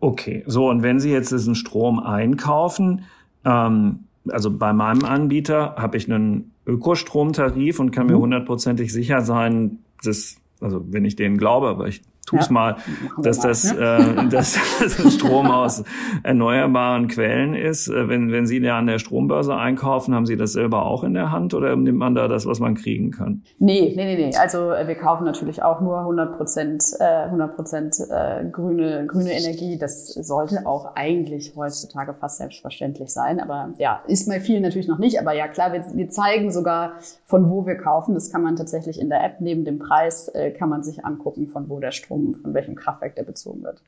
Okay, 0.00 0.44
so 0.46 0.68
und 0.68 0.82
wenn 0.82 0.98
Sie 0.98 1.10
jetzt 1.10 1.30
diesen 1.30 1.54
Strom 1.54 1.98
einkaufen, 1.98 3.04
ähm, 3.44 4.04
also 4.28 4.50
bei 4.50 4.72
meinem 4.72 5.04
Anbieter 5.04 5.76
habe 5.76 5.96
ich 5.96 6.10
einen 6.10 6.52
Ökostromtarif 6.66 7.80
und 7.80 7.90
kann 7.90 8.06
mir 8.06 8.16
mhm. 8.16 8.22
hundertprozentig 8.22 8.92
sicher 8.92 9.20
sein, 9.20 9.80
dass, 10.02 10.36
also 10.60 10.84
wenn 10.88 11.04
ich 11.04 11.16
denen 11.16 11.36
glaube, 11.36 11.68
aber 11.68 11.88
ich 11.88 12.02
tu's 12.24 12.46
ja, 12.46 12.52
mal, 12.52 12.76
dass 13.22 13.38
mal, 13.38 13.48
das, 13.48 13.74
ne? 13.74 14.24
äh, 14.24 14.28
dass 14.30 14.58
das 14.80 15.14
Strom 15.14 15.50
aus 15.50 15.84
erneuerbaren 16.22 17.08
Quellen 17.08 17.54
ist. 17.54 17.88
Äh, 17.88 18.08
wenn, 18.08 18.32
wenn 18.32 18.46
Sie 18.46 18.58
ja 18.58 18.78
an 18.78 18.86
der 18.86 18.98
Strombörse 18.98 19.56
einkaufen, 19.56 20.14
haben 20.14 20.26
Sie 20.26 20.36
das 20.36 20.52
selber 20.52 20.86
auch 20.86 21.04
in 21.04 21.14
der 21.14 21.30
Hand 21.30 21.54
oder 21.54 21.74
nimmt 21.76 21.98
man 21.98 22.14
da 22.14 22.28
das, 22.28 22.46
was 22.46 22.60
man 22.60 22.74
kriegen 22.74 23.10
kann? 23.10 23.42
Nee, 23.58 23.92
nee, 23.96 24.04
nee, 24.04 24.16
nee. 24.16 24.36
Also 24.36 24.70
äh, 24.70 24.86
wir 24.86 24.94
kaufen 24.94 25.24
natürlich 25.24 25.62
auch 25.62 25.80
nur 25.80 25.98
100 26.00 26.36
Prozent, 26.36 26.84
äh, 26.98 27.04
100 27.04 27.56
Prozent 27.56 27.96
äh, 28.10 28.44
grüne, 28.50 29.06
grüne 29.06 29.32
Energie. 29.32 29.78
Das 29.78 30.08
sollte 30.08 30.66
auch 30.66 30.94
eigentlich 30.94 31.54
heutzutage 31.56 32.14
fast 32.14 32.38
selbstverständlich 32.38 33.10
sein. 33.10 33.40
Aber 33.40 33.70
ja, 33.78 34.02
ist 34.06 34.28
bei 34.28 34.40
vielen 34.40 34.62
natürlich 34.62 34.88
noch 34.88 34.98
nicht. 34.98 35.20
Aber 35.20 35.32
ja, 35.32 35.48
klar, 35.48 35.72
wir, 35.72 35.84
wir 35.94 36.08
zeigen 36.08 36.50
sogar, 36.50 36.94
von 37.24 37.50
wo 37.50 37.66
wir 37.66 37.76
kaufen. 37.76 38.14
Das 38.14 38.30
kann 38.30 38.42
man 38.42 38.56
tatsächlich 38.56 39.00
in 39.00 39.08
der 39.08 39.24
App 39.24 39.40
neben 39.40 39.64
dem 39.64 39.78
Preis, 39.78 40.28
äh, 40.28 40.50
kann 40.50 40.68
man 40.68 40.82
sich 40.82 41.04
angucken, 41.04 41.48
von 41.48 41.68
wo 41.68 41.80
der 41.80 41.90
Strom 41.90 42.13
Strom, 42.14 42.34
von 42.34 42.54
welchem 42.54 42.74
Kraftwerk 42.74 43.16
der 43.16 43.24
bezogen 43.24 43.62
wird. 43.62 43.82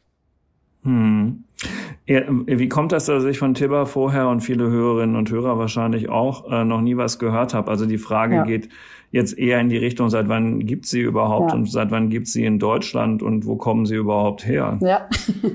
Hm. 0.83 1.45
Wie 2.06 2.68
kommt 2.68 2.92
das, 2.92 3.06
dass 3.06 3.25
ich 3.25 3.38
von 3.38 3.54
Tibber 3.54 3.87
vorher 3.87 4.28
und 4.28 4.40
viele 4.40 4.71
Hörerinnen 4.71 5.16
und 5.16 5.30
Hörer 5.30 5.59
wahrscheinlich 5.59 6.09
auch 6.09 6.50
äh, 6.50 6.64
noch 6.64 6.80
nie 6.80 6.97
was 6.97 7.18
gehört 7.18 7.54
habe? 7.54 7.71
Also 7.71 7.87
die 7.87 7.99
Frage 7.99 8.37
ja. 8.37 8.45
geht 8.45 8.68
jetzt 9.11 9.37
eher 9.37 9.59
in 9.61 9.68
die 9.68 9.78
Richtung, 9.78 10.11
seit 10.11 10.28
wann 10.28 10.61
gibt 10.61 10.87
sie 10.87 11.00
überhaupt 11.00 11.50
ja. 11.50 11.56
und 11.56 11.71
seit 11.71 11.90
wann 11.90 12.09
gibt 12.09 12.28
sie 12.28 12.45
in 12.45 12.61
Deutschland 12.61 13.23
und 13.23 13.47
wo 13.47 13.56
kommen 13.56 13.87
sie 13.87 13.97
überhaupt 13.97 14.47
her? 14.47 14.78
Ja, 14.80 15.09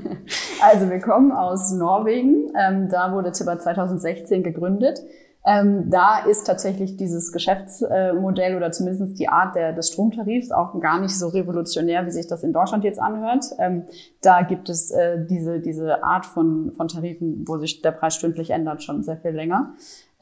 also 0.62 0.90
wir 0.90 1.00
kommen 1.00 1.32
aus 1.32 1.72
Norwegen. 1.72 2.52
Ähm, 2.60 2.90
da 2.90 3.14
wurde 3.14 3.32
Tibber 3.32 3.58
2016 3.58 4.44
gegründet. 4.44 5.00
Ähm, 5.44 5.90
da 5.90 6.20
ist 6.20 6.46
tatsächlich 6.46 6.98
dieses 6.98 7.32
Geschäftsmodell 7.32 8.56
oder 8.56 8.72
zumindest 8.72 9.18
die 9.18 9.28
Art 9.28 9.56
der, 9.56 9.74
des 9.74 9.88
Stromtarifs 9.88 10.52
auch 10.52 10.80
gar 10.80 11.00
nicht 11.02 11.18
so 11.18 11.30
revolutionär, 11.30 12.06
wie 12.06 12.12
sich 12.12 12.28
das 12.28 12.44
in 12.44 12.54
Deutschland 12.54 12.84
jetzt 12.84 13.02
anhört. 13.02 13.46
Ähm, 13.58 13.86
da 14.22 14.44
gibt 14.44 14.70
es 14.70 14.92
äh, 14.92 15.26
diese, 15.26 15.60
diese 15.60 16.04
Art 16.04 16.28
von, 16.28 16.74
von 16.78 16.88
Tarifen, 16.88 17.44
wo 17.48 17.58
sich 17.58 17.82
der 17.82 17.92
Preis 17.92 18.16
stündlich 18.16 18.52
ändert, 18.52 18.84
schon 18.84 19.02
sehr 19.02 19.18
viel 19.18 19.32
länger. 19.32 19.74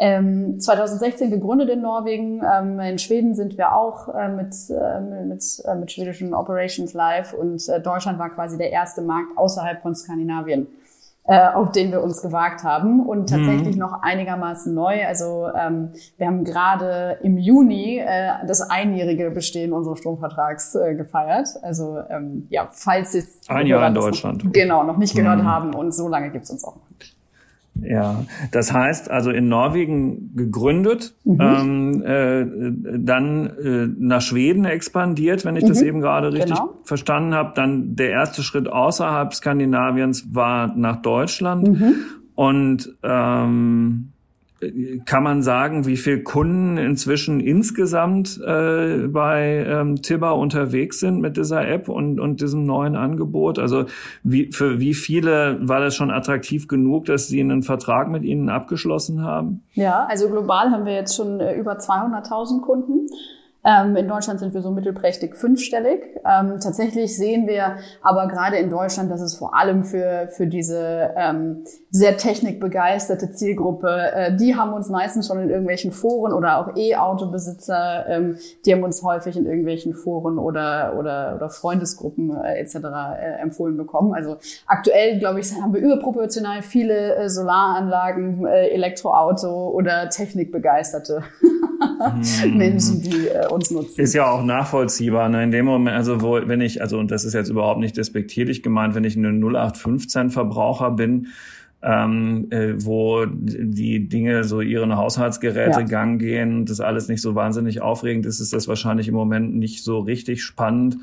Ähm, 0.02 0.62
2016 0.62 1.30
gegründet 1.30 1.68
in 1.68 1.82
Norwegen. 1.82 2.42
Ähm, 2.50 2.80
in 2.80 2.98
Schweden 2.98 3.36
sind 3.36 3.58
wir 3.58 3.76
auch 3.76 4.08
äh, 4.16 4.30
mit, 4.30 4.56
äh, 4.70 5.02
mit, 5.26 5.44
äh, 5.66 5.76
mit 5.76 5.92
schwedischen 5.92 6.34
Operations 6.34 6.94
live 6.94 7.34
und 7.34 7.68
äh, 7.68 7.82
Deutschland 7.82 8.18
war 8.20 8.30
quasi 8.30 8.58
der 8.58 8.72
erste 8.72 9.02
Markt 9.02 9.38
außerhalb 9.38 9.82
von 9.82 9.94
Skandinavien 9.94 10.68
äh, 11.30 11.48
auf 11.54 11.72
den 11.72 11.92
wir 11.92 12.02
uns 12.02 12.24
gewagt 12.24 12.64
haben 12.64 13.06
und 13.06 13.30
tatsächlich 13.30 13.76
mhm. 13.76 13.82
noch 13.82 14.02
einigermaßen 14.02 14.74
neu. 14.74 15.06
Also 15.06 15.48
ähm, 15.56 15.94
wir 16.18 16.26
haben 16.26 16.44
gerade 16.44 17.20
im 17.22 17.38
Juni 17.38 18.00
äh, 18.00 18.32
das 18.48 18.62
einjährige 18.62 19.30
Bestehen 19.30 19.72
unseres 19.72 20.00
Stromvertrags 20.00 20.74
äh, 20.74 20.96
gefeiert. 20.96 21.50
Also 21.62 22.00
ähm, 22.10 22.48
ja, 22.50 22.68
falls 22.72 23.12
Sie 23.12 23.24
ein 23.48 23.68
Jahr 23.68 23.88
in 23.88 23.94
Deutschland 23.94 24.44
noch, 24.44 24.52
genau 24.52 24.84
noch 24.84 24.98
nicht 24.98 25.16
gehört 25.16 25.44
mhm. 25.44 25.48
haben 25.48 25.76
und 25.76 25.94
so 25.94 26.08
lange 26.08 26.32
gibt's 26.32 26.50
uns 26.50 26.64
auch 26.64 26.78
noch 26.78 26.90
nicht. 26.98 27.19
Ja, 27.84 28.26
das 28.52 28.74
heißt 28.74 29.10
also 29.10 29.32
in 29.32 29.48
Norwegen 29.48 30.36
gegründet, 30.36 31.16
mhm. 31.24 31.38
ähm, 31.40 32.04
äh, 32.04 33.00
dann 33.00 33.46
äh, 33.48 33.88
nach 33.98 34.22
Schweden 34.22 34.66
expandiert, 34.66 35.46
wenn 35.46 35.56
ich 35.56 35.64
mhm. 35.64 35.68
das 35.70 35.82
eben 35.82 36.02
gerade 36.02 36.32
richtig 36.34 36.58
genau. 36.58 36.80
verstanden 36.84 37.34
habe. 37.34 37.54
Dann 37.56 37.96
der 37.96 38.12
erste 38.12 38.44
Schritt 38.44 38.68
außerhalb 38.68 39.34
Skandinaviens 39.34 40.34
war 40.34 40.76
nach 40.76 41.02
Deutschland 41.02 41.68
mhm. 41.68 41.96
und 42.36 42.96
ähm, 43.04 44.14
kann 45.06 45.24
man 45.24 45.42
sagen, 45.42 45.86
wie 45.86 45.96
viele 45.96 46.22
Kunden 46.22 46.78
inzwischen 46.78 47.40
insgesamt 47.40 48.40
äh, 48.46 49.08
bei 49.08 49.66
ähm, 49.66 50.02
Tibber 50.02 50.36
unterwegs 50.36 51.00
sind 51.00 51.22
mit 51.22 51.38
dieser 51.38 51.68
App 51.68 51.88
und, 51.88 52.20
und 52.20 52.42
diesem 52.42 52.66
neuen 52.66 52.96
Angebot? 52.96 53.58
Also 53.58 53.86
wie, 54.24 54.52
für 54.52 54.80
wie 54.80 54.94
viele 54.94 55.58
war 55.62 55.80
das 55.80 55.96
schon 55.96 56.12
attraktiv 56.12 56.68
genug, 56.68 57.06
dass 57.06 57.28
Sie 57.28 57.40
einen 57.40 57.64
Vertrag 57.64 58.10
mit 58.10 58.24
Ihnen 58.24 58.50
abgeschlossen 58.50 59.24
haben? 59.24 59.64
Ja, 59.74 60.06
also 60.10 60.30
global 60.30 60.72
haben 60.72 60.86
wir 60.86 60.94
jetzt 60.94 61.16
schon 61.16 61.40
äh, 61.40 61.56
über 61.56 61.78
200.000 61.78 62.62
Kunden. 62.62 63.08
Ähm, 63.66 63.98
in 63.98 64.08
Deutschland 64.08 64.40
sind 64.40 64.54
wir 64.54 64.62
so 64.62 64.72
mittelprächtig 64.72 65.36
fünfstellig. 65.36 66.02
Ähm, 66.26 66.60
tatsächlich 66.62 67.18
sehen 67.18 67.46
wir 67.46 67.76
aber 68.02 68.28
gerade 68.28 68.56
in 68.58 68.70
Deutschland, 68.70 69.12
dass 69.12 69.20
es 69.20 69.36
vor 69.36 69.54
allem 69.54 69.84
für, 69.84 70.30
für 70.30 70.48
diese 70.48 71.12
ähm, 71.18 71.66
sehr 71.92 72.16
technikbegeisterte 72.16 73.32
Zielgruppe, 73.32 74.12
äh, 74.14 74.36
die 74.38 74.56
haben 74.56 74.72
uns 74.72 74.90
meistens 74.90 75.28
schon 75.28 75.40
in 75.42 75.50
irgendwelchen 75.50 75.92
Foren 75.92 76.32
oder 76.32 76.58
auch 76.60 76.78
E-Autobesitzer, 76.78 78.06
ähm, 78.08 78.38
die 78.66 78.74
haben 78.74 78.84
uns 78.84 79.04
häufig 79.04 79.36
in 79.36 79.46
irgendwelchen 79.46 79.94
Foren 79.94 80.38
oder, 80.38 80.96
oder, 80.98 81.36
oder 81.36 81.50
Freundesgruppen 81.50 82.34
äh, 82.42 82.60
etc. 82.60 82.76
Äh, 82.76 83.42
empfohlen 83.42 83.76
bekommen. 83.76 84.14
Also 84.14 84.38
aktuell, 84.68 85.20
glaube 85.20 85.42
ich, 85.42 85.54
haben 85.62 85.74
wir 85.74 85.82
überproportional 85.82 86.62
viele 86.62 87.16
äh, 87.16 87.30
Solaranlagen, 87.30 88.46
äh, 88.46 88.70
Elektroauto 88.70 89.70
oder 89.70 90.10
Technikbegeisterte 90.10 91.24
hm. 92.42 92.58
Menschen, 92.58 93.02
die 93.02 93.28
äh, 93.28 93.49
uns 93.52 93.72
nutzen. 93.72 94.02
Ist 94.02 94.14
ja 94.14 94.30
auch 94.30 94.44
nachvollziehbar. 94.44 95.30
Ne? 95.30 95.44
In 95.44 95.52
dem 95.52 95.66
Moment, 95.66 95.96
also 95.96 96.22
wo, 96.22 96.40
wenn 96.46 96.62
ich, 96.62 96.82
also 96.82 96.98
und 97.00 97.12
das 97.12 97.26
ist 97.26 97.34
jetzt 97.34 97.50
überhaupt 97.50 97.80
nicht 97.80 97.98
despektierlich 97.98 98.64
gemeint, 98.64 98.96
wenn 98.96 99.04
ich 99.04 99.16
ein 99.16 99.26
0815 99.44 100.30
Verbraucher 100.30 100.92
bin, 100.92 101.28
ähm, 101.82 102.48
äh, 102.50 102.74
wo 102.84 103.26
die 103.26 104.10
Dinge 104.10 104.44
so 104.44 104.62
ihren 104.62 104.98
Haushaltsgeräte 104.98 105.80
ja. 105.82 105.86
gang 105.86 106.20
gehen, 106.20 106.66
das 106.66 106.82
alles 106.82 107.08
nicht 107.08 107.22
so 107.22 107.36
wahnsinnig 107.36 107.82
aufregend 107.82 108.26
ist, 108.26 108.40
ist 108.40 108.54
das 108.54 108.68
wahrscheinlich 108.68 109.08
im 109.08 109.16
Moment 109.16 109.56
nicht 109.56 109.84
so 109.84 110.00
richtig 110.00 110.44
spannend. 110.44 110.98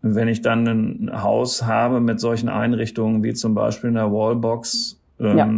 Wenn 0.00 0.28
ich 0.28 0.42
dann 0.42 0.66
ein 0.66 1.22
Haus 1.22 1.64
habe 1.64 2.00
mit 2.00 2.20
solchen 2.20 2.48
Einrichtungen 2.48 3.22
wie 3.22 3.34
zum 3.34 3.54
Beispiel 3.54 3.90
einer 3.90 4.12
Wallbox, 4.12 5.00
ähm, 5.20 5.36
ja 5.36 5.48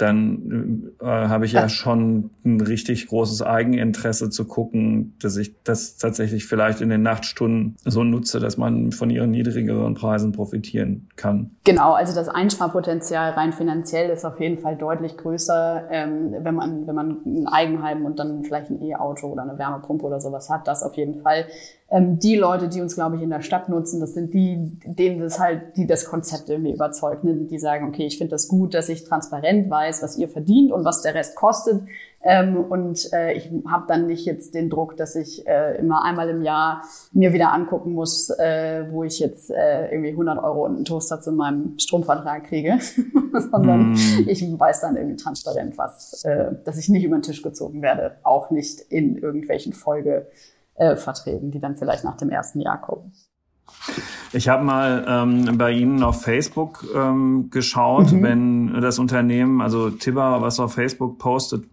dann 0.00 0.92
äh, 1.00 1.04
habe 1.04 1.44
ich 1.44 1.52
ja. 1.52 1.68
schon 1.68 2.30
ein 2.44 2.60
richtig 2.60 3.08
großes 3.08 3.42
Eigeninteresse 3.42 4.30
zu 4.30 4.46
gucken, 4.46 5.16
dass 5.20 5.36
ich 5.36 5.62
das 5.62 5.96
tatsächlich 5.96 6.46
vielleicht 6.46 6.80
in 6.80 6.88
den 6.88 7.02
Nachtstunden 7.02 7.76
so 7.84 8.02
nutze, 8.04 8.40
dass 8.40 8.56
man 8.56 8.92
von 8.92 9.10
ihren 9.10 9.30
niedrigeren 9.30 9.94
Preisen 9.94 10.32
profitieren 10.32 11.08
kann. 11.16 11.50
Genau, 11.64 11.92
also 11.92 12.14
das 12.14 12.28
Einsparpotenzial 12.28 13.32
rein 13.32 13.52
finanziell 13.52 14.10
ist 14.10 14.24
auf 14.24 14.40
jeden 14.40 14.58
Fall 14.58 14.76
deutlich 14.76 15.16
größer, 15.16 15.88
ähm, 15.90 16.34
wenn 16.40 16.54
man 16.54 16.86
wenn 16.86 16.94
man 16.94 17.18
ein 17.26 17.46
Eigenheim 17.48 18.04
und 18.04 18.18
dann 18.18 18.42
vielleicht 18.44 18.70
ein 18.70 18.82
E-Auto 18.82 19.28
oder 19.28 19.42
eine 19.42 19.58
Wärmepumpe 19.58 20.04
oder 20.06 20.20
sowas 20.20 20.48
hat, 20.48 20.66
das 20.66 20.82
auf 20.82 20.94
jeden 20.94 21.22
Fall 21.22 21.46
ähm, 21.90 22.18
die 22.20 22.36
Leute, 22.36 22.68
die 22.68 22.80
uns, 22.80 22.94
glaube 22.94 23.16
ich, 23.16 23.22
in 23.22 23.30
der 23.30 23.42
Stadt 23.42 23.68
nutzen, 23.68 24.00
das 24.00 24.14
sind 24.14 24.32
die, 24.32 24.78
denen 24.84 25.20
das 25.20 25.40
halt, 25.40 25.76
die 25.76 25.86
das 25.86 26.04
Konzept 26.04 26.48
irgendwie 26.48 26.72
überzeugt, 26.72 27.24
ne? 27.24 27.34
die 27.34 27.58
sagen, 27.58 27.88
okay, 27.88 28.06
ich 28.06 28.16
finde 28.16 28.30
das 28.30 28.46
gut, 28.46 28.74
dass 28.74 28.88
ich 28.88 29.04
transparent 29.04 29.68
weiß, 29.68 30.02
was 30.02 30.16
ihr 30.16 30.28
verdient 30.28 30.70
und 30.70 30.84
was 30.84 31.02
der 31.02 31.14
Rest 31.14 31.34
kostet. 31.34 31.82
Ähm, 32.22 32.58
und 32.58 33.12
äh, 33.12 33.32
ich 33.32 33.50
habe 33.66 33.86
dann 33.88 34.06
nicht 34.06 34.26
jetzt 34.26 34.54
den 34.54 34.68
Druck, 34.68 34.96
dass 34.98 35.16
ich 35.16 35.46
äh, 35.48 35.78
immer 35.78 36.04
einmal 36.04 36.28
im 36.28 36.42
Jahr 36.42 36.82
mir 37.12 37.32
wieder 37.32 37.52
angucken 37.52 37.92
muss, 37.92 38.28
äh, 38.30 38.84
wo 38.90 39.04
ich 39.04 39.18
jetzt 39.18 39.50
äh, 39.50 39.90
irgendwie 39.90 40.10
100 40.10 40.38
Euro 40.44 40.66
und 40.66 40.76
einen 40.76 40.84
Toaster 40.84 41.20
zu 41.20 41.32
meinem 41.32 41.78
Stromvertrag 41.78 42.44
kriege, 42.44 42.78
sondern 43.50 43.94
mm. 43.94 44.28
ich 44.28 44.42
weiß 44.42 44.82
dann 44.82 44.96
irgendwie 44.96 45.16
transparent 45.16 45.78
was, 45.78 46.22
äh, 46.24 46.52
dass 46.64 46.76
ich 46.76 46.90
nicht 46.90 47.04
über 47.04 47.16
den 47.16 47.22
Tisch 47.22 47.42
gezogen 47.42 47.80
werde, 47.80 48.18
auch 48.22 48.50
nicht 48.50 48.80
in 48.90 49.16
irgendwelchen 49.16 49.72
Folge 49.72 50.26
äh, 50.80 50.96
Verträgen, 50.96 51.50
die 51.50 51.60
dann 51.60 51.76
vielleicht 51.76 52.04
nach 52.04 52.16
dem 52.16 52.30
ersten 52.30 52.60
Jahr 52.60 52.80
kommen. 52.80 53.12
Ich 54.32 54.48
habe 54.48 54.64
mal 54.64 55.04
ähm, 55.06 55.58
bei 55.58 55.72
Ihnen 55.72 56.02
auf 56.02 56.22
Facebook 56.22 56.84
ähm, 56.94 57.50
geschaut, 57.50 58.12
mhm. 58.12 58.22
wenn 58.22 58.80
das 58.80 58.98
Unternehmen, 58.98 59.60
also 59.60 59.90
Tibber, 59.90 60.42
was 60.42 60.58
auf 60.58 60.74
Facebook 60.74 61.18
postet, 61.18 61.64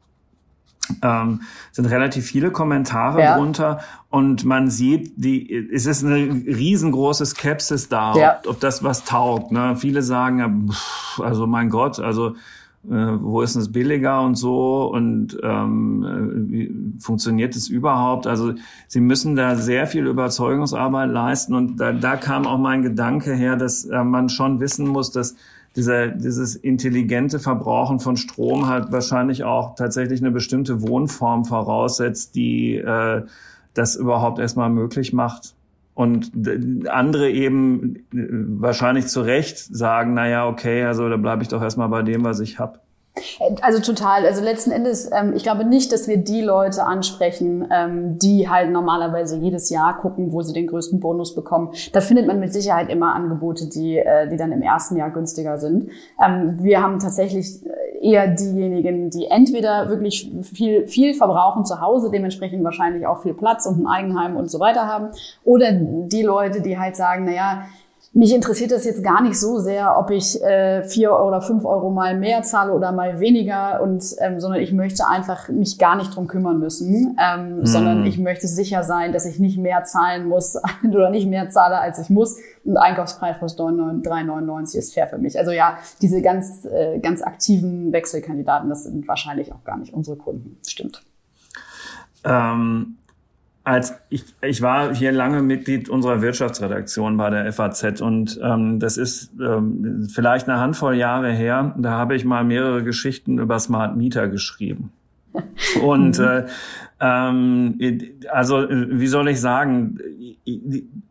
ähm, 1.01 1.41
sind 1.71 1.85
relativ 1.85 2.25
viele 2.25 2.51
Kommentare 2.51 3.21
ja. 3.21 3.37
drunter 3.37 3.79
und 4.09 4.45
man 4.45 4.69
sieht, 4.69 5.13
die, 5.17 5.69
es 5.73 5.85
ist 5.85 6.03
eine 6.03 6.15
riesengroße 6.17 7.25
Skepsis 7.25 7.89
da, 7.89 8.15
ja. 8.15 8.39
ob, 8.39 8.51
ob, 8.51 8.59
das 8.59 8.83
was 8.83 9.03
taugt. 9.03 9.51
Ne? 9.51 9.75
Viele 9.75 10.01
sagen, 10.01 10.69
pff, 10.71 11.19
also 11.19 11.47
mein 11.47 11.69
Gott, 11.69 11.99
also 11.99 12.35
wo 12.89 13.41
ist 13.41 13.55
es 13.55 13.71
billiger 13.71 14.21
und 14.21 14.35
so 14.35 14.89
und 14.93 15.37
ähm, 15.43 16.03
äh, 16.03 16.51
wie 16.51 16.93
funktioniert 16.99 17.55
es 17.55 17.67
überhaupt? 17.67 18.27
Also 18.27 18.53
sie 18.87 19.01
müssen 19.01 19.35
da 19.35 19.55
sehr 19.55 19.87
viel 19.87 20.07
Überzeugungsarbeit 20.07 21.09
leisten 21.09 21.53
und 21.53 21.77
da, 21.77 21.91
da 21.91 22.15
kam 22.15 22.47
auch 22.47 22.57
mein 22.57 22.83
Gedanke 22.83 23.33
her, 23.33 23.57
dass 23.57 23.85
äh, 23.85 24.03
man 24.03 24.29
schon 24.29 24.59
wissen 24.59 24.87
muss, 24.87 25.11
dass 25.11 25.35
dieser, 25.75 26.07
dieses 26.07 26.55
intelligente 26.55 27.39
Verbrauchen 27.39 27.99
von 27.99 28.17
Strom 28.17 28.67
halt 28.67 28.91
wahrscheinlich 28.91 29.43
auch 29.43 29.75
tatsächlich 29.75 30.21
eine 30.21 30.31
bestimmte 30.31 30.81
Wohnform 30.81 31.45
voraussetzt, 31.45 32.35
die 32.35 32.77
äh, 32.77 33.23
das 33.73 33.95
überhaupt 33.95 34.39
erstmal 34.39 34.69
möglich 34.69 35.13
macht. 35.13 35.55
Und 35.97 36.31
andere 36.89 37.31
eben 37.31 37.95
äh, 38.13 38.27
wahrscheinlich 38.59 39.07
zu 39.07 39.21
Recht 39.21 39.57
sagen, 39.57 40.13
na 40.13 40.27
ja, 40.27 40.47
okay, 40.47 40.83
also 40.83 41.09
da 41.09 41.17
bleibe 41.17 41.41
ich 41.41 41.49
doch 41.49 41.63
erstmal 41.63 41.89
bei 41.89 42.03
dem, 42.03 42.23
was 42.23 42.39
ich 42.39 42.59
hab. 42.59 42.86
Also 43.61 43.79
total. 43.81 44.25
Also 44.25 44.43
letzten 44.43 44.71
Endes, 44.71 45.09
ähm, 45.11 45.33
ich 45.35 45.43
glaube 45.43 45.65
nicht, 45.65 45.91
dass 45.91 46.07
wir 46.07 46.17
die 46.17 46.41
Leute 46.41 46.83
ansprechen, 46.83 47.67
ähm, 47.71 48.19
die 48.19 48.49
halt 48.49 48.71
normalerweise 48.71 49.37
jedes 49.37 49.69
Jahr 49.69 49.97
gucken, 49.97 50.31
wo 50.31 50.41
sie 50.41 50.53
den 50.53 50.67
größten 50.67 50.99
Bonus 50.99 51.35
bekommen. 51.35 51.71
Da 51.93 52.01
findet 52.01 52.27
man 52.27 52.39
mit 52.39 52.53
Sicherheit 52.53 52.89
immer 52.89 53.15
Angebote, 53.15 53.67
die, 53.69 53.97
äh, 53.97 54.27
die 54.29 54.37
dann 54.37 54.51
im 54.51 54.61
ersten 54.61 54.97
Jahr 54.97 55.09
günstiger 55.09 55.57
sind. 55.57 55.89
Ähm, 56.23 56.57
wir 56.61 56.81
haben 56.81 56.99
tatsächlich 56.99 57.61
eher 58.01 58.27
diejenigen, 58.27 59.09
die 59.09 59.25
entweder 59.27 59.89
wirklich 59.89 60.31
viel, 60.43 60.87
viel 60.87 61.13
verbrauchen 61.13 61.65
zu 61.65 61.81
Hause, 61.81 62.09
dementsprechend 62.11 62.63
wahrscheinlich 62.63 63.07
auch 63.07 63.21
viel 63.21 63.33
Platz 63.33 63.65
und 63.65 63.81
ein 63.81 63.87
Eigenheim 63.87 64.35
und 64.35 64.49
so 64.51 64.59
weiter 64.59 64.87
haben, 64.87 65.09
oder 65.43 65.71
die 65.71 66.21
Leute, 66.21 66.61
die 66.61 66.77
halt 66.77 66.95
sagen, 66.95 67.23
na 67.25 67.33
ja, 67.33 67.63
mich 68.13 68.33
interessiert 68.33 68.71
das 68.71 68.85
jetzt 68.85 69.03
gar 69.03 69.21
nicht 69.21 69.39
so 69.39 69.59
sehr, 69.59 69.97
ob 69.97 70.11
ich 70.11 70.41
äh, 70.41 70.83
vier 70.83 71.19
oder 71.19 71.41
fünf 71.41 71.65
Euro 71.65 71.89
mal 71.89 72.17
mehr 72.17 72.41
zahle 72.43 72.73
oder 72.73 72.91
mal 72.91 73.19
weniger, 73.19 73.81
und 73.81 74.03
ähm, 74.19 74.39
sondern 74.39 74.61
ich 74.61 74.71
möchte 74.71 75.07
einfach 75.07 75.49
mich 75.49 75.77
gar 75.77 75.95
nicht 75.95 76.15
drum 76.15 76.27
kümmern 76.27 76.59
müssen, 76.59 77.17
ähm, 77.21 77.59
mm. 77.59 77.65
sondern 77.65 78.05
ich 78.05 78.17
möchte 78.17 78.47
sicher 78.47 78.83
sein, 78.83 79.13
dass 79.13 79.25
ich 79.25 79.39
nicht 79.39 79.57
mehr 79.57 79.83
zahlen 79.83 80.27
muss 80.27 80.57
oder 80.83 81.09
nicht 81.09 81.27
mehr 81.27 81.49
zahle, 81.49 81.79
als 81.79 81.99
ich 81.99 82.09
muss. 82.09 82.37
Und 82.63 82.77
Einkaufspreis 82.77 83.37
plus 83.37 83.57
3,99 83.57 84.77
ist 84.77 84.93
fair 84.93 85.07
für 85.07 85.17
mich. 85.17 85.37
Also 85.37 85.51
ja, 85.51 85.77
diese 86.01 86.21
ganz 86.21 86.65
äh, 86.65 86.99
ganz 86.99 87.21
aktiven 87.21 87.91
Wechselkandidaten, 87.91 88.69
das 88.69 88.83
sind 88.83 89.07
wahrscheinlich 89.07 89.53
auch 89.53 89.63
gar 89.63 89.77
nicht 89.77 89.93
unsere 89.93 90.17
Kunden. 90.17 90.57
Stimmt. 90.65 91.03
Ähm 92.23 92.97
als 93.67 93.99
ich, 94.09 94.23
ich 94.41 94.61
war 94.61 94.95
hier 94.95 95.11
lange 95.11 95.41
Mitglied 95.41 95.89
unserer 95.89 96.21
Wirtschaftsredaktion 96.21 97.17
bei 97.17 97.29
der 97.29 97.51
FAZ 97.51 97.99
und 97.99 98.39
ähm, 98.41 98.79
das 98.79 98.95
ist 98.95 99.33
ähm, 99.41 100.07
vielleicht 100.09 100.47
eine 100.47 100.61
Handvoll 100.61 100.95
Jahre 100.95 101.33
her. 101.33 101.75
Da 101.77 101.91
habe 101.91 102.15
ich 102.15 102.23
mal 102.23 102.45
mehrere 102.45 102.81
Geschichten 102.85 103.39
über 103.39 103.59
Smart 103.59 103.97
Meter 103.97 104.29
geschrieben. 104.29 104.93
Und 105.83 106.17
äh, 106.17 106.45
ähm, 106.99 107.77
also 108.31 108.65
wie 108.69 109.05
soll 109.07 109.27
ich 109.27 109.39
sagen, 109.39 109.99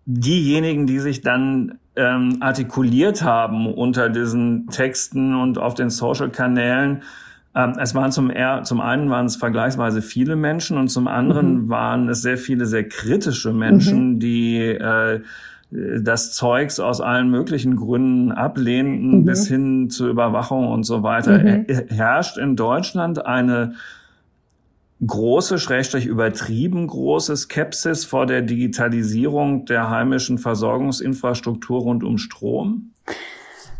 diejenigen, 0.06 0.86
die 0.86 0.98
sich 0.98 1.20
dann 1.20 1.78
ähm, 1.94 2.38
artikuliert 2.40 3.22
haben 3.22 3.72
unter 3.72 4.08
diesen 4.08 4.66
Texten 4.68 5.34
und 5.34 5.58
auf 5.58 5.75
den 5.75 5.90
Social-Kanälen, 5.90 7.02
es 7.78 7.94
waren 7.94 8.12
zum, 8.12 8.30
zum 8.64 8.80
einen 8.80 9.08
waren 9.08 9.26
es 9.26 9.36
vergleichsweise 9.36 10.02
viele 10.02 10.36
Menschen 10.36 10.76
und 10.76 10.88
zum 10.88 11.08
anderen 11.08 11.64
mhm. 11.64 11.68
waren 11.70 12.08
es 12.08 12.20
sehr 12.20 12.36
viele 12.36 12.66
sehr 12.66 12.86
kritische 12.86 13.52
Menschen, 13.52 14.14
mhm. 14.14 14.20
die 14.20 14.58
äh, 14.60 15.20
das 15.70 16.32
Zeugs 16.32 16.78
aus 16.80 17.00
allen 17.00 17.30
möglichen 17.30 17.76
Gründen 17.76 18.30
ablehnten, 18.30 19.20
mhm. 19.20 19.25
bis 19.25 19.48
hin 19.48 19.90
zur 19.90 20.08
Überwachung 20.08 20.68
und 20.68 20.84
so 20.84 21.02
weiter. 21.02 21.38
Mhm. 21.38 21.66
Herrscht 21.88 22.36
in 22.36 22.56
Deutschland 22.56 23.25
eine 23.25 23.75
große, 25.04 25.58
schrägstrich 25.58 26.06
übertrieben 26.06 26.86
große 26.86 27.36
Skepsis 27.36 28.04
vor 28.04 28.26
der 28.26 28.42
Digitalisierung 28.42 29.66
der 29.66 29.90
heimischen 29.90 30.38
Versorgungsinfrastruktur 30.38 31.80
rund 31.80 32.04
um 32.04 32.18
Strom? 32.18 32.92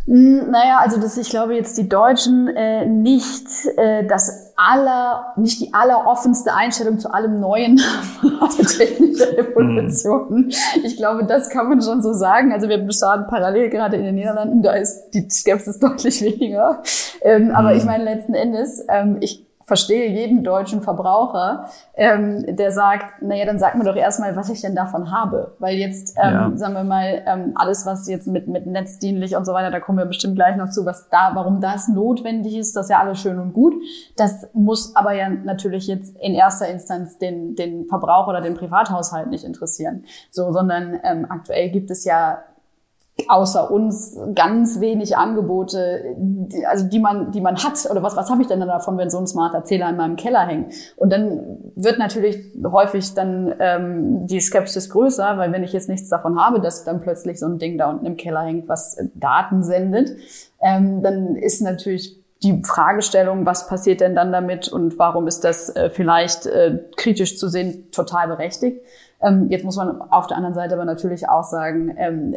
Hm, 0.07 0.51
naja, 0.51 0.79
also 0.79 1.01
dass 1.01 1.19
ich 1.19 1.31
glaube 1.31 1.55
jetzt 1.55 1.77
die 1.79 1.89
Deutschen 1.89 2.49
äh, 2.49 2.87
nicht 2.87 3.47
äh, 3.77 4.07
das 4.07 4.53
aller, 4.57 5.33
nicht 5.37 5.61
die 5.61 5.75
alleroffenste 5.75 6.55
Einstellung 6.55 6.99
zu 6.99 7.13
allem 7.13 7.41
Neuen 7.41 7.77
technische 8.79 9.37
Evolution. 9.37 10.27
Mhm. 10.31 10.51
Ich 10.85 10.97
glaube, 10.97 11.25
das 11.25 11.51
kann 11.51 11.69
man 11.69 11.83
schon 11.83 12.03
so 12.03 12.13
sagen. 12.13 12.53
Also 12.53 12.69
wir 12.69 12.79
beschaden 12.79 13.27
parallel 13.27 13.69
gerade 13.69 13.97
in 13.97 14.05
den 14.05 14.15
Niederlanden, 14.15 14.63
da 14.63 14.75
ist 14.75 15.11
die 15.11 15.29
Skepsis 15.29 15.81
deutlich 15.81 16.23
weniger. 16.23 16.83
Ähm, 17.23 17.51
aber 17.51 17.75
ich 17.75 17.81
hm. 17.81 17.87
meine 17.87 18.05
letzten 18.05 18.35
Endes, 18.35 18.85
ähm, 18.89 19.19
ich 19.21 19.45
verstehe 19.67 20.09
jeden 20.09 20.45
deutschen 20.45 20.81
Verbraucher, 20.81 21.69
ähm, 21.95 22.57
der 22.57 22.71
sagt, 22.71 23.21
naja, 23.21 23.45
dann 23.45 23.59
sag 23.59 23.75
mir 23.75 23.83
doch 23.83 23.97
erstmal, 23.97 24.37
was 24.37 24.49
ich 24.49 24.61
denn 24.61 24.77
davon 24.77 25.11
habe. 25.11 25.57
Weil 25.59 25.77
jetzt, 25.77 26.17
ähm, 26.23 26.33
ja. 26.33 26.53
sagen 26.55 26.75
wir 26.75 26.85
mal, 26.85 27.25
ähm, 27.27 27.53
alles, 27.57 27.85
was 27.85 28.07
jetzt 28.07 28.29
mit, 28.29 28.47
mit 28.47 28.67
netzdienlich 28.67 29.35
und 29.35 29.45
so 29.45 29.53
weiter, 29.53 29.73
da 29.73 29.81
kommen 29.81 29.99
wir 29.99 30.05
bestimmt 30.05 30.37
gleich 30.37 30.57
noch 30.57 30.71
zu, 30.71 30.87
was 30.87 31.09
da, 31.09 31.33
warum 31.35 31.61
das 31.61 31.89
notwendig 31.89 32.57
ist, 32.57 32.77
das 32.77 32.87
ist 32.87 32.91
ja 32.91 33.01
alles 33.01 33.19
schön 33.19 33.41
und 33.41 33.55
gut. 33.55 33.75
Das 34.17 34.49
muss 34.55 34.95
aber 34.95 35.15
ja 35.15 35.29
natürlich 35.29 35.89
jetzt 35.89 36.17
in 36.21 36.35
erster 36.35 36.69
Instanz 36.69 37.19
den, 37.19 37.57
den 37.57 37.87
Verbraucher 37.87 38.29
oder 38.29 38.43
den 38.43 38.55
Privathaushalt 38.55 39.31
nicht 39.31 39.45
interessieren. 39.45 40.05
So, 40.31 40.53
sondern 40.53 41.01
ähm, 41.03 41.27
aktuell 41.29 41.71
gibt 41.71 41.91
es 41.91 42.05
ja 42.05 42.39
außer 43.29 43.71
uns 43.71 44.19
ganz 44.35 44.81
wenig 44.81 45.17
Angebote, 45.17 46.15
die, 46.19 46.67
also 46.67 46.85
die 46.85 46.99
man, 46.99 47.33
die 47.33 47.41
man 47.41 47.57
hat. 47.57 47.91
Oder 47.91 48.03
was, 48.03 48.15
was 48.15 48.31
habe 48.31 48.43
ich 48.43 48.49
denn 48.49 48.61
davon, 48.61 48.99
wenn 48.99 49.09
so 49.09 49.19
ein 49.19 49.27
smarter 49.27 49.65
Zähler 49.65 49.89
in 49.89 49.97
meinem 49.97 50.17
Keller 50.17 50.47
hängt? 50.47 50.75
Und 50.97 51.13
dann 51.13 51.59
wird 51.75 51.99
natürlich 51.99 52.39
häufig 52.63 53.15
dann 53.15 53.55
ähm, 53.59 54.27
die 54.27 54.41
Skepsis 54.41 54.91
größer, 54.91 55.39
weil 55.39 55.51
wenn 55.51 55.65
ich 55.65 55.73
jetzt 55.73 55.89
nichts 55.89 56.11
davon 56.11 56.39
habe, 56.39 56.61
dass 56.61 56.85
dann 56.85 57.01
plötzlich 57.01 57.39
so 57.39 57.47
ein 57.47 57.59
Ding 57.59 57.79
da 57.79 57.91
unten 57.91 58.05
im 58.05 58.17
Keller 58.17 58.43
hängt, 58.43 58.69
was 58.69 58.99
Daten 59.15 59.63
sendet, 59.63 60.11
ähm, 60.61 61.03
dann 61.03 61.37
ist 61.37 61.63
natürlich 61.63 62.23
die 62.43 62.63
Fragestellung, 62.63 63.47
was 63.47 63.67
passiert 63.67 64.03
denn 64.03 64.15
dann 64.15 64.31
damit 64.31 64.69
und 64.69 64.99
warum 64.99 65.27
ist 65.27 65.43
das 65.43 65.75
äh, 65.75 65.89
vielleicht 65.89 66.45
äh, 66.45 66.81
kritisch 66.97 67.39
zu 67.39 67.49
sehen, 67.49 67.91
total 67.93 68.29
berechtigt. 68.29 68.83
Ähm, 69.27 69.49
jetzt 69.51 69.65
muss 69.65 69.77
man 69.77 70.01
auf 70.11 70.29
der 70.29 70.37
anderen 70.37 70.55
Seite 70.55 70.75
aber 70.75 70.85
natürlich 70.85 71.29
auch 71.29 71.43
sagen, 71.43 71.95
ähm, 71.99 72.35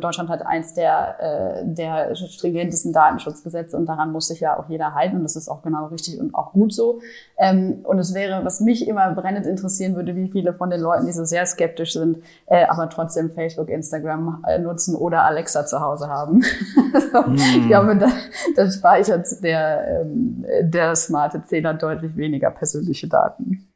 Deutschland 0.00 0.30
hat 0.30 0.46
eins 0.46 0.72
der, 0.72 1.16
äh, 1.20 1.62
der 1.64 2.14
stringentesten 2.14 2.92
Datenschutzgesetze 2.92 3.76
und 3.76 3.86
daran 3.86 4.12
muss 4.12 4.28
sich 4.28 4.40
ja 4.40 4.58
auch 4.58 4.68
jeder 4.68 4.94
halten 4.94 5.16
und 5.16 5.24
das 5.24 5.36
ist 5.36 5.48
auch 5.48 5.62
genau 5.62 5.86
richtig 5.86 6.18
und 6.18 6.34
auch 6.34 6.52
gut 6.52 6.72
so. 6.72 7.00
Ähm, 7.36 7.84
und 7.84 7.98
es 7.98 8.14
wäre, 8.14 8.44
was 8.44 8.60
mich 8.60 8.88
immer 8.88 9.10
brennend 9.14 9.46
interessieren 9.46 9.94
würde, 9.94 10.16
wie 10.16 10.30
viele 10.30 10.54
von 10.54 10.70
den 10.70 10.80
Leuten, 10.80 11.06
die 11.06 11.12
so 11.12 11.24
sehr 11.24 11.44
skeptisch 11.44 11.92
sind, 11.92 12.18
äh, 12.46 12.64
aber 12.66 12.88
trotzdem 12.88 13.30
Facebook, 13.30 13.68
Instagram 13.68 14.42
äh, 14.46 14.58
nutzen 14.58 14.96
oder 14.96 15.24
Alexa 15.24 15.66
zu 15.66 15.80
Hause 15.80 16.08
haben. 16.08 16.42
so, 17.12 17.22
mm. 17.22 17.34
Ich 17.34 17.66
glaube, 17.66 17.96
da, 17.96 18.08
da 18.56 18.70
speichert 18.70 19.26
der, 19.42 20.02
ähm, 20.02 20.46
der 20.62 20.96
smarte 20.96 21.42
Zähler 21.44 21.74
deutlich 21.74 22.16
weniger 22.16 22.50
persönliche 22.50 23.08
Daten. 23.08 23.71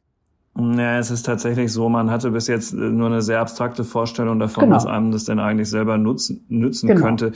Ja, 0.59 0.99
es 0.99 1.11
ist 1.11 1.25
tatsächlich 1.25 1.73
so, 1.73 1.89
man 1.89 2.11
hatte 2.11 2.31
bis 2.31 2.47
jetzt 2.47 2.73
äh, 2.73 2.77
nur 2.77 3.09
eine 3.09 3.23
sehr 3.23 3.41
abstrakte 3.41 3.85
Vorstellung 3.85 4.39
davon, 4.39 4.65
genau. 4.65 4.77
was 4.77 4.87
einem 4.87 5.11
das 5.13 5.25
denn 5.25 5.39
eigentlich 5.39 5.69
selber 5.69 5.99
nutzen, 5.99 6.45
nützen 6.49 6.89
genau. 6.89 7.03
könnte. 7.03 7.33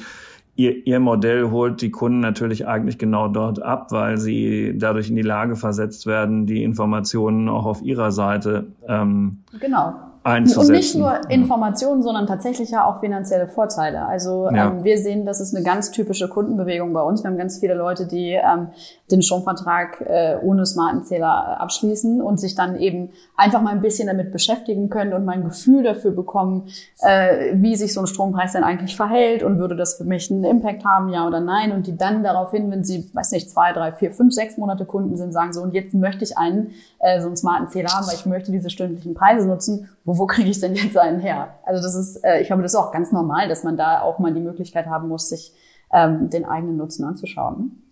Ihr, 0.56 0.86
ihr 0.86 1.00
Modell 1.00 1.50
holt 1.50 1.80
die 1.80 1.90
Kunden 1.90 2.20
natürlich 2.20 2.66
eigentlich 2.66 2.98
genau 2.98 3.28
dort 3.28 3.62
ab, 3.62 3.92
weil 3.92 4.18
sie 4.18 4.74
dadurch 4.76 5.08
in 5.08 5.16
die 5.16 5.22
Lage 5.22 5.56
versetzt 5.56 6.06
werden, 6.06 6.46
die 6.46 6.62
Informationen 6.62 7.48
auch 7.48 7.66
auf 7.66 7.82
ihrer 7.82 8.10
Seite 8.10 8.66
ähm, 8.86 9.38
genau 9.58 10.09
einzusetzen. 10.22 10.68
Und 10.68 10.76
nicht 10.76 10.96
nur 10.96 11.30
Informationen, 11.30 12.02
sondern 12.02 12.26
tatsächlich 12.26 12.70
ja 12.70 12.84
auch 12.84 13.00
finanzielle 13.00 13.48
Vorteile. 13.48 14.06
Also 14.06 14.48
ja. 14.52 14.68
ähm, 14.68 14.84
wir 14.84 14.98
sehen, 14.98 15.24
das 15.24 15.40
ist 15.40 15.54
eine 15.54 15.64
ganz 15.64 15.90
typische 15.90 16.28
Kundenbewegung 16.28 16.92
bei 16.92 17.02
uns. 17.02 17.22
Wir 17.22 17.30
haben 17.30 17.38
ganz 17.38 17.58
viele 17.58 17.74
Leute, 17.74 18.06
die 18.06 18.32
ähm, 18.32 18.68
den 19.10 19.22
Stromvertrag 19.22 20.00
äh, 20.02 20.36
ohne 20.42 20.66
smarten 20.66 21.02
Zähler 21.04 21.56
äh, 21.58 21.62
abschließen 21.62 22.20
und 22.20 22.38
sich 22.38 22.54
dann 22.54 22.76
eben 22.76 23.10
einfach 23.36 23.62
mal 23.62 23.70
ein 23.70 23.80
bisschen 23.80 24.08
damit 24.08 24.30
beschäftigen 24.30 24.90
können 24.90 25.14
und 25.14 25.24
mal 25.24 25.32
ein 25.32 25.44
Gefühl 25.44 25.82
dafür 25.82 26.10
bekommen, 26.10 26.68
äh, 27.00 27.54
wie 27.54 27.74
sich 27.76 27.94
so 27.94 28.00
ein 28.00 28.06
Strompreis 28.06 28.52
denn 28.52 28.64
eigentlich 28.64 28.96
verhält 28.96 29.42
und 29.42 29.58
würde 29.58 29.76
das 29.76 29.94
für 29.94 30.04
mich 30.04 30.30
einen 30.30 30.44
Impact 30.44 30.84
haben, 30.84 31.08
ja 31.08 31.26
oder 31.26 31.40
nein. 31.40 31.72
Und 31.72 31.86
die 31.86 31.96
dann 31.96 32.22
daraufhin, 32.22 32.70
wenn 32.70 32.84
sie, 32.84 33.08
weiß 33.14 33.32
nicht, 33.32 33.50
zwei, 33.50 33.72
drei, 33.72 33.92
vier, 33.92 34.12
fünf, 34.12 34.34
sechs 34.34 34.58
Monate 34.58 34.84
Kunden 34.84 35.16
sind, 35.16 35.32
sagen 35.32 35.54
so, 35.54 35.62
und 35.62 35.72
jetzt 35.72 35.94
möchte 35.94 36.24
ich 36.24 36.36
einen 36.36 36.72
äh, 37.00 37.20
so 37.20 37.26
einen 37.26 37.36
smarten 37.36 37.68
Zähler 37.68 37.90
haben, 37.90 38.06
weil 38.06 38.14
ich 38.14 38.26
möchte 38.26 38.52
diese 38.52 38.70
stündlichen 38.70 39.14
Preise 39.14 39.46
nutzen. 39.46 39.88
Wo, 40.04 40.18
wo 40.18 40.26
kriege 40.26 40.50
ich 40.50 40.60
denn 40.60 40.74
jetzt 40.74 40.96
einen 40.96 41.18
her? 41.18 41.54
Also 41.64 41.82
das 41.82 41.94
ist, 41.94 42.16
äh, 42.24 42.40
ich 42.40 42.46
glaube, 42.46 42.62
das 42.62 42.72
ist 42.72 42.78
auch 42.78 42.92
ganz 42.92 43.10
normal, 43.10 43.48
dass 43.48 43.64
man 43.64 43.76
da 43.76 44.02
auch 44.02 44.18
mal 44.18 44.32
die 44.32 44.40
Möglichkeit 44.40 44.86
haben 44.86 45.08
muss, 45.08 45.28
sich 45.28 45.52
ähm, 45.92 46.30
den 46.30 46.44
eigenen 46.44 46.76
Nutzen 46.76 47.04
anzuschauen. 47.04 47.82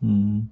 Hm. 0.00 0.50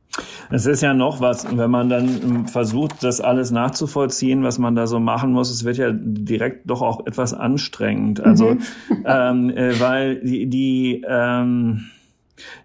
Es 0.50 0.66
ist 0.66 0.82
ja 0.82 0.94
noch 0.94 1.20
was, 1.20 1.46
wenn 1.56 1.70
man 1.70 1.88
dann 1.88 2.08
ähm, 2.08 2.46
versucht, 2.46 3.02
das 3.02 3.20
alles 3.20 3.50
nachzuvollziehen, 3.50 4.42
was 4.42 4.58
man 4.58 4.74
da 4.74 4.86
so 4.86 4.98
machen 4.98 5.32
muss. 5.32 5.50
Es 5.50 5.64
wird 5.64 5.76
ja 5.76 5.90
direkt 5.92 6.68
doch 6.68 6.82
auch 6.82 7.06
etwas 7.06 7.34
anstrengend. 7.34 8.20
Also, 8.20 8.54
mhm. 8.54 8.60
ähm, 9.04 9.50
äh, 9.50 9.80
weil 9.80 10.20
die, 10.20 10.46
die, 10.48 11.04
ähm, 11.06 11.84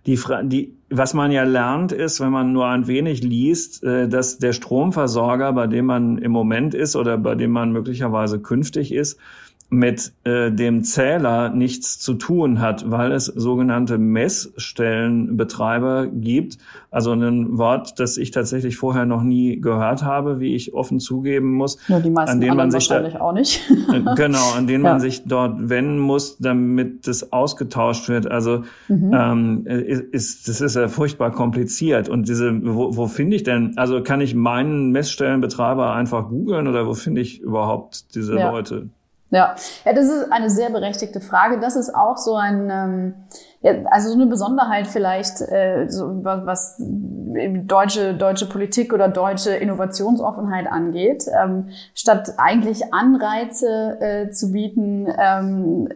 die, 0.05 0.19
die, 0.43 0.77
was 0.89 1.13
man 1.13 1.31
ja 1.31 1.43
lernt, 1.43 1.91
ist, 1.91 2.19
wenn 2.19 2.31
man 2.31 2.53
nur 2.53 2.67
ein 2.67 2.87
wenig 2.87 3.23
liest, 3.23 3.83
äh, 3.83 4.07
dass 4.07 4.39
der 4.39 4.53
Stromversorger, 4.53 5.53
bei 5.53 5.67
dem 5.67 5.85
man 5.85 6.17
im 6.17 6.31
Moment 6.31 6.73
ist 6.73 6.95
oder 6.95 7.17
bei 7.17 7.35
dem 7.35 7.51
man 7.51 7.71
möglicherweise 7.71 8.39
künftig 8.39 8.93
ist, 8.93 9.19
mit 9.69 10.13
äh, 10.23 10.49
dem 10.49 10.83
Zähler 10.83 11.49
nichts 11.49 11.99
zu 11.99 12.13
tun 12.13 12.61
hat, 12.61 12.89
weil 12.89 13.11
es 13.11 13.25
sogenannte 13.25 13.97
Messstellenbetreiber 13.97 16.07
gibt. 16.07 16.57
Also 16.89 17.11
ein 17.11 17.57
Wort, 17.57 17.99
das 17.99 18.15
ich 18.15 18.31
tatsächlich 18.31 18.77
vorher 18.77 19.05
noch 19.05 19.23
nie 19.23 19.59
gehört 19.59 20.03
habe, 20.03 20.39
wie 20.39 20.55
ich 20.55 20.73
offen 20.73 21.01
zugeben 21.01 21.51
muss. 21.51 21.77
Ja, 21.89 21.99
die 21.99 22.09
meisten 22.09 22.35
an 22.35 22.41
denen 22.41 22.55
man 22.55 22.71
sich 22.71 22.89
wahrscheinlich 22.89 23.15
da, 23.15 23.19
auch 23.19 23.33
nicht. 23.33 23.61
genau, 24.15 24.53
an 24.55 24.67
denen 24.67 24.83
ja. 24.85 24.91
man 24.91 25.01
sich 25.01 25.25
dort 25.25 25.69
wenden 25.69 25.99
muss, 25.99 26.37
damit 26.37 27.05
das 27.05 27.33
ausgetauscht 27.33 28.07
wird. 28.07 28.31
Also 28.31 28.63
mhm. 28.87 29.11
ähm, 29.13 29.65
ist 29.65 30.47
das 30.47 30.61
ist 30.61 30.77
ja 30.77 30.87
furchtbar 30.87 31.31
kompliziert. 31.31 32.07
Und 32.07 32.29
diese, 32.29 32.57
wo, 32.63 32.95
wo 32.95 33.07
finde 33.07 33.35
ich 33.35 33.43
denn? 33.43 33.73
Also 33.75 34.01
kann 34.01 34.21
ich 34.21 34.33
meinen 34.33 34.91
Messstellenbetreiber 34.91 35.93
einfach 35.93 36.29
googeln 36.29 36.67
oder 36.67 36.87
wo 36.87 36.93
finde 36.93 37.19
ich 37.19 37.41
überhaupt 37.41 38.15
diese 38.15 38.37
ja. 38.37 38.49
Leute? 38.49 38.87
Ja. 39.29 39.55
ja, 39.83 39.93
das 39.93 40.05
ist 40.05 40.31
eine 40.31 40.49
sehr 40.49 40.69
berechtigte 40.69 41.19
Frage. 41.19 41.59
Das 41.59 41.75
ist 41.75 41.93
auch 41.93 42.15
so 42.15 42.35
ein, 42.35 42.69
ähm, 42.71 43.13
ja, 43.61 43.73
also 43.91 44.09
so 44.09 44.15
eine 44.15 44.27
Besonderheit 44.27 44.87
vielleicht, 44.87 45.41
äh, 45.41 45.87
so, 45.89 46.23
was 46.23 46.75
deutsche, 46.79 48.13
deutsche 48.13 48.47
Politik 48.47 48.93
oder 48.93 49.09
deutsche 49.09 49.51
Innovationsoffenheit 49.51 50.67
angeht. 50.67 51.25
Ähm, 51.27 51.69
statt 51.93 52.35
eigentlich 52.37 52.93
Anreize 52.93 53.99
äh, 53.99 54.29
zu 54.29 54.53
bieten, 54.53 55.07
ähm, 55.19 55.89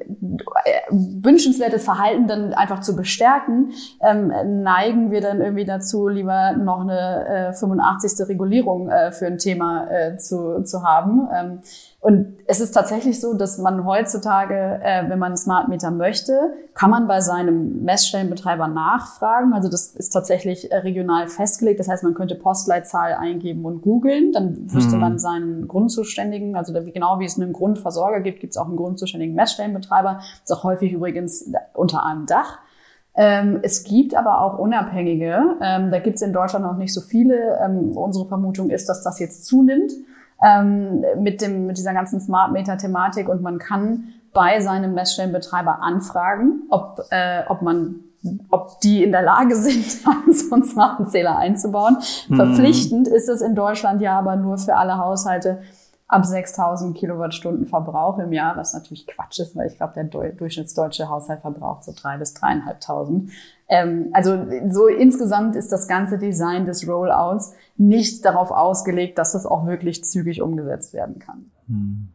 wünschenswertes 0.89 1.85
Verhalten 1.85 2.27
dann 2.27 2.53
einfach 2.53 2.81
zu 2.81 2.97
bestärken, 2.97 3.71
ähm, 4.01 4.33
neigen 4.63 5.11
wir 5.11 5.21
dann 5.21 5.39
irgendwie 5.39 5.65
dazu, 5.65 6.09
lieber 6.09 6.51
noch 6.53 6.81
eine 6.81 7.51
äh, 7.51 7.53
85. 7.53 8.27
Regulierung 8.27 8.89
äh, 8.89 9.13
für 9.13 9.27
ein 9.27 9.37
Thema 9.37 9.89
äh, 9.89 10.17
zu, 10.17 10.63
zu 10.63 10.83
haben. 10.83 11.29
Ähm, 11.33 11.59
und 12.01 12.39
es 12.47 12.59
ist 12.59 12.71
tatsächlich 12.71 13.21
so, 13.21 13.35
dass 13.35 13.59
man 13.59 13.85
heutzutage, 13.85 14.79
äh, 14.83 15.07
wenn 15.07 15.19
man 15.19 15.27
einen 15.27 15.37
Smart 15.37 15.67
Meter 15.67 15.91
möchte, 15.91 16.33
kann 16.73 16.89
man 16.89 17.07
bei 17.07 17.21
seinem 17.21 17.83
Messstellenbetreiber 17.83 18.67
nachfragen. 18.67 19.53
Also 19.53 19.69
das 19.69 19.95
ist 19.95 20.09
tatsächlich 20.09 20.71
äh, 20.71 20.77
regional 20.77 21.27
festgelegt. 21.27 21.79
Das 21.79 21.87
heißt, 21.87 22.03
man 22.03 22.15
könnte 22.15 22.33
Postleitzahl 22.33 23.13
eingeben 23.13 23.65
und 23.65 23.83
googeln. 23.83 24.31
Dann 24.31 24.73
wüsste 24.73 24.95
mhm. 24.95 25.01
man 25.01 25.19
seinen 25.19 25.67
Grundzuständigen, 25.67 26.55
also 26.55 26.73
genau 26.73 27.19
wie 27.19 27.25
es 27.25 27.39
einen 27.39 27.53
Grundversorger 27.53 28.21
gibt, 28.21 28.39
gibt 28.39 28.53
es 28.53 28.57
auch 28.57 28.67
einen 28.67 28.77
grundzuständigen 28.77 29.35
Messstellenbetreiber. 29.35 30.15
Das 30.21 30.41
ist 30.45 30.51
auch 30.51 30.63
häufig 30.63 30.93
übrigens 30.93 31.51
unter 31.75 32.03
einem 32.03 32.25
Dach. 32.25 32.57
Ähm, 33.13 33.59
es 33.61 33.83
gibt 33.83 34.15
aber 34.15 34.41
auch 34.41 34.57
Unabhängige. 34.57 35.57
Ähm, 35.61 35.91
da 35.91 35.99
gibt 35.99 36.15
es 36.15 36.23
in 36.23 36.33
Deutschland 36.33 36.65
noch 36.65 36.77
nicht 36.77 36.95
so 36.95 37.01
viele. 37.01 37.59
Ähm, 37.63 37.95
unsere 37.95 38.25
Vermutung 38.25 38.71
ist, 38.71 38.89
dass 38.89 39.03
das 39.03 39.19
jetzt 39.19 39.45
zunimmt 39.45 39.91
ähm, 40.43 41.03
mit, 41.17 41.41
dem, 41.41 41.67
mit 41.67 41.77
dieser 41.77 41.93
ganzen 41.93 42.19
Smart 42.19 42.51
Meter 42.51 42.77
Thematik 42.77 43.29
und 43.29 43.41
man 43.41 43.59
kann 43.59 44.13
bei 44.33 44.61
seinem 44.61 44.93
Messstellenbetreiber 44.93 45.81
anfragen, 45.81 46.63
ob, 46.69 47.01
äh, 47.11 47.43
ob 47.47 47.61
man 47.61 47.95
ob 48.49 48.79
die 48.81 49.03
in 49.03 49.11
der 49.11 49.23
Lage 49.23 49.55
sind, 49.57 49.83
so 49.83 50.53
einen 50.53 50.63
smarten 50.63 51.07
Zähler 51.07 51.37
einzubauen. 51.37 51.97
Mhm. 52.27 52.35
Verpflichtend 52.35 53.07
ist 53.07 53.29
es 53.29 53.41
in 53.41 53.55
Deutschland 53.55 54.01
ja 54.01 54.17
aber 54.17 54.35
nur 54.35 54.57
für 54.57 54.75
alle 54.75 54.97
Haushalte 54.97 55.61
ab 56.07 56.25
6000 56.25 56.95
Kilowattstunden 56.95 57.67
Verbrauch 57.67 58.19
im 58.19 58.33
Jahr, 58.33 58.57
was 58.57 58.73
natürlich 58.73 59.07
Quatsch 59.07 59.39
ist, 59.39 59.55
weil 59.55 59.67
ich 59.67 59.77
glaube, 59.77 59.93
der 59.93 60.03
durchschnittsdeutsche 60.03 61.07
Haushalt 61.07 61.39
verbraucht 61.39 61.85
so 61.85 61.93
drei 61.95 62.17
bis 62.17 62.33
dreieinhalbtausend. 62.33 63.31
Ähm, 63.71 64.09
also 64.11 64.37
so 64.69 64.87
insgesamt 64.87 65.55
ist 65.55 65.71
das 65.71 65.87
ganze 65.87 66.19
Design 66.19 66.65
des 66.65 66.85
Rollouts 66.87 67.53
nicht 67.77 68.25
darauf 68.25 68.51
ausgelegt, 68.51 69.17
dass 69.17 69.31
das 69.31 69.45
auch 69.45 69.65
wirklich 69.65 70.03
zügig 70.03 70.41
umgesetzt 70.41 70.93
werden 70.93 71.19
kann. 71.19 71.45
Hm. 71.67 72.07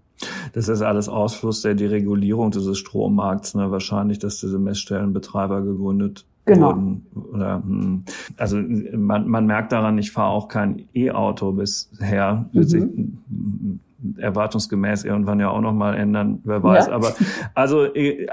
Das 0.53 0.69
ist 0.69 0.83
alles 0.83 1.09
Ausfluss 1.09 1.62
der 1.62 1.75
Deregulierung 1.75 2.51
dieses 2.51 2.79
Strommarkts, 2.79 3.55
ne? 3.55 3.71
wahrscheinlich, 3.71 4.19
dass 4.19 4.38
diese 4.38 4.59
Messstellenbetreiber 4.59 5.62
gegründet 5.62 6.27
genau. 6.45 6.69
wurden. 6.69 7.07
Oder, 7.33 7.62
hm. 7.62 8.05
Also 8.37 8.59
man, 8.59 9.27
man 9.27 9.47
merkt 9.47 9.73
daran, 9.73 9.97
ich 9.97 10.12
fahre 10.12 10.31
auch 10.31 10.49
kein 10.49 10.88
E-Auto 10.95 11.53
bisher. 11.53 12.47
Mhm 12.53 13.81
erwartungsgemäß 14.18 15.04
irgendwann 15.04 15.40
ja 15.40 15.48
auch 15.50 15.61
noch 15.61 15.72
mal 15.72 15.94
ändern, 15.94 16.40
wer 16.44 16.62
weiß. 16.62 16.88
Ja. 16.88 16.92
Aber 16.92 17.14
also 17.54 17.85
äh, 17.94 18.26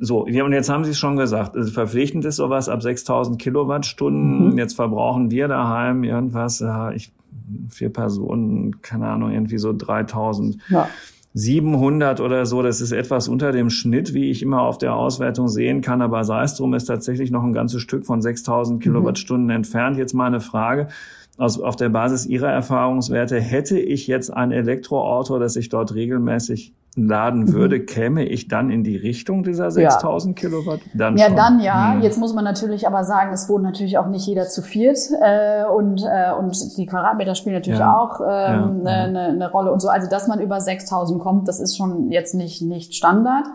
so, 0.00 0.24
und 0.24 0.52
jetzt 0.52 0.68
haben 0.68 0.84
Sie 0.84 0.90
es 0.90 0.98
schon 0.98 1.16
gesagt, 1.16 1.56
also 1.56 1.70
verpflichtend 1.70 2.24
ist 2.24 2.36
sowas 2.36 2.68
ab 2.68 2.82
6000 2.82 3.40
Kilowattstunden. 3.40 4.50
Mhm. 4.50 4.58
Jetzt 4.58 4.74
verbrauchen 4.74 5.30
wir 5.30 5.48
daheim 5.48 6.04
irgendwas, 6.04 6.60
ja, 6.60 6.90
ich, 6.90 7.12
vier 7.68 7.92
Personen, 7.92 8.82
keine 8.82 9.08
Ahnung, 9.08 9.30
irgendwie 9.30 9.58
so 9.58 9.72
3000. 9.72 10.58
Ja. 10.68 10.88
700 11.36 12.20
oder 12.20 12.46
so, 12.46 12.62
das 12.62 12.80
ist 12.80 12.92
etwas 12.92 13.26
unter 13.26 13.50
dem 13.50 13.68
Schnitt, 13.68 14.14
wie 14.14 14.30
ich 14.30 14.40
immer 14.40 14.62
auf 14.62 14.78
der 14.78 14.94
Auswertung 14.94 15.48
sehen 15.48 15.80
kann, 15.80 16.00
aber 16.00 16.22
sei 16.22 16.44
es 16.44 16.54
drum, 16.54 16.74
ist 16.74 16.84
tatsächlich 16.84 17.32
noch 17.32 17.42
ein 17.42 17.52
ganzes 17.52 17.82
Stück 17.82 18.06
von 18.06 18.22
6000 18.22 18.78
mhm. 18.78 18.82
Kilowattstunden 18.82 19.50
entfernt. 19.50 19.98
Jetzt 19.98 20.14
mal 20.14 20.26
eine 20.26 20.40
Frage 20.40 20.88
aus, 21.38 21.60
auf 21.60 21.76
der 21.76 21.88
Basis 21.88 22.26
Ihrer 22.26 22.50
Erfahrungswerte, 22.50 23.40
hätte 23.40 23.78
ich 23.78 24.06
jetzt 24.06 24.30
ein 24.30 24.52
Elektroauto, 24.52 25.38
das 25.38 25.56
ich 25.56 25.68
dort 25.68 25.94
regelmäßig 25.94 26.72
laden 26.96 27.40
mhm. 27.40 27.52
würde, 27.52 27.78
mhm. 27.78 27.86
käme 27.86 28.24
ich 28.24 28.48
dann 28.48 28.70
in 28.70 28.84
die 28.84 28.96
Richtung 28.96 29.42
dieser 29.42 29.70
6000 29.70 30.38
ja. 30.38 30.48
Kilowatt? 30.48 30.80
Dann 30.94 31.16
ja, 31.16 31.26
schon. 31.26 31.36
dann 31.36 31.60
ja. 31.60 31.94
Hm. 31.94 32.02
Jetzt 32.02 32.18
muss 32.18 32.34
man 32.34 32.44
natürlich 32.44 32.86
aber 32.86 33.04
sagen, 33.04 33.32
es 33.32 33.48
wohnt 33.48 33.64
natürlich 33.64 33.98
auch 33.98 34.06
nicht 34.06 34.26
jeder 34.26 34.44
zu 34.44 34.62
viert 34.62 34.98
äh, 35.20 35.64
und, 35.64 36.02
äh, 36.02 36.32
und 36.38 36.56
die 36.76 36.86
Quadratmeter 36.86 37.34
spielen 37.34 37.56
natürlich 37.56 37.80
ja. 37.80 37.98
auch 37.98 38.20
ähm, 38.20 38.82
ja. 38.84 38.92
eine, 38.92 39.20
eine 39.28 39.50
Rolle 39.50 39.72
und 39.72 39.80
so. 39.80 39.88
Also, 39.88 40.08
dass 40.08 40.28
man 40.28 40.40
über 40.40 40.60
6000 40.60 41.20
kommt, 41.20 41.48
das 41.48 41.58
ist 41.58 41.76
schon 41.76 42.10
jetzt 42.10 42.34
nicht, 42.34 42.62
nicht 42.62 42.94
Standard. 42.94 43.46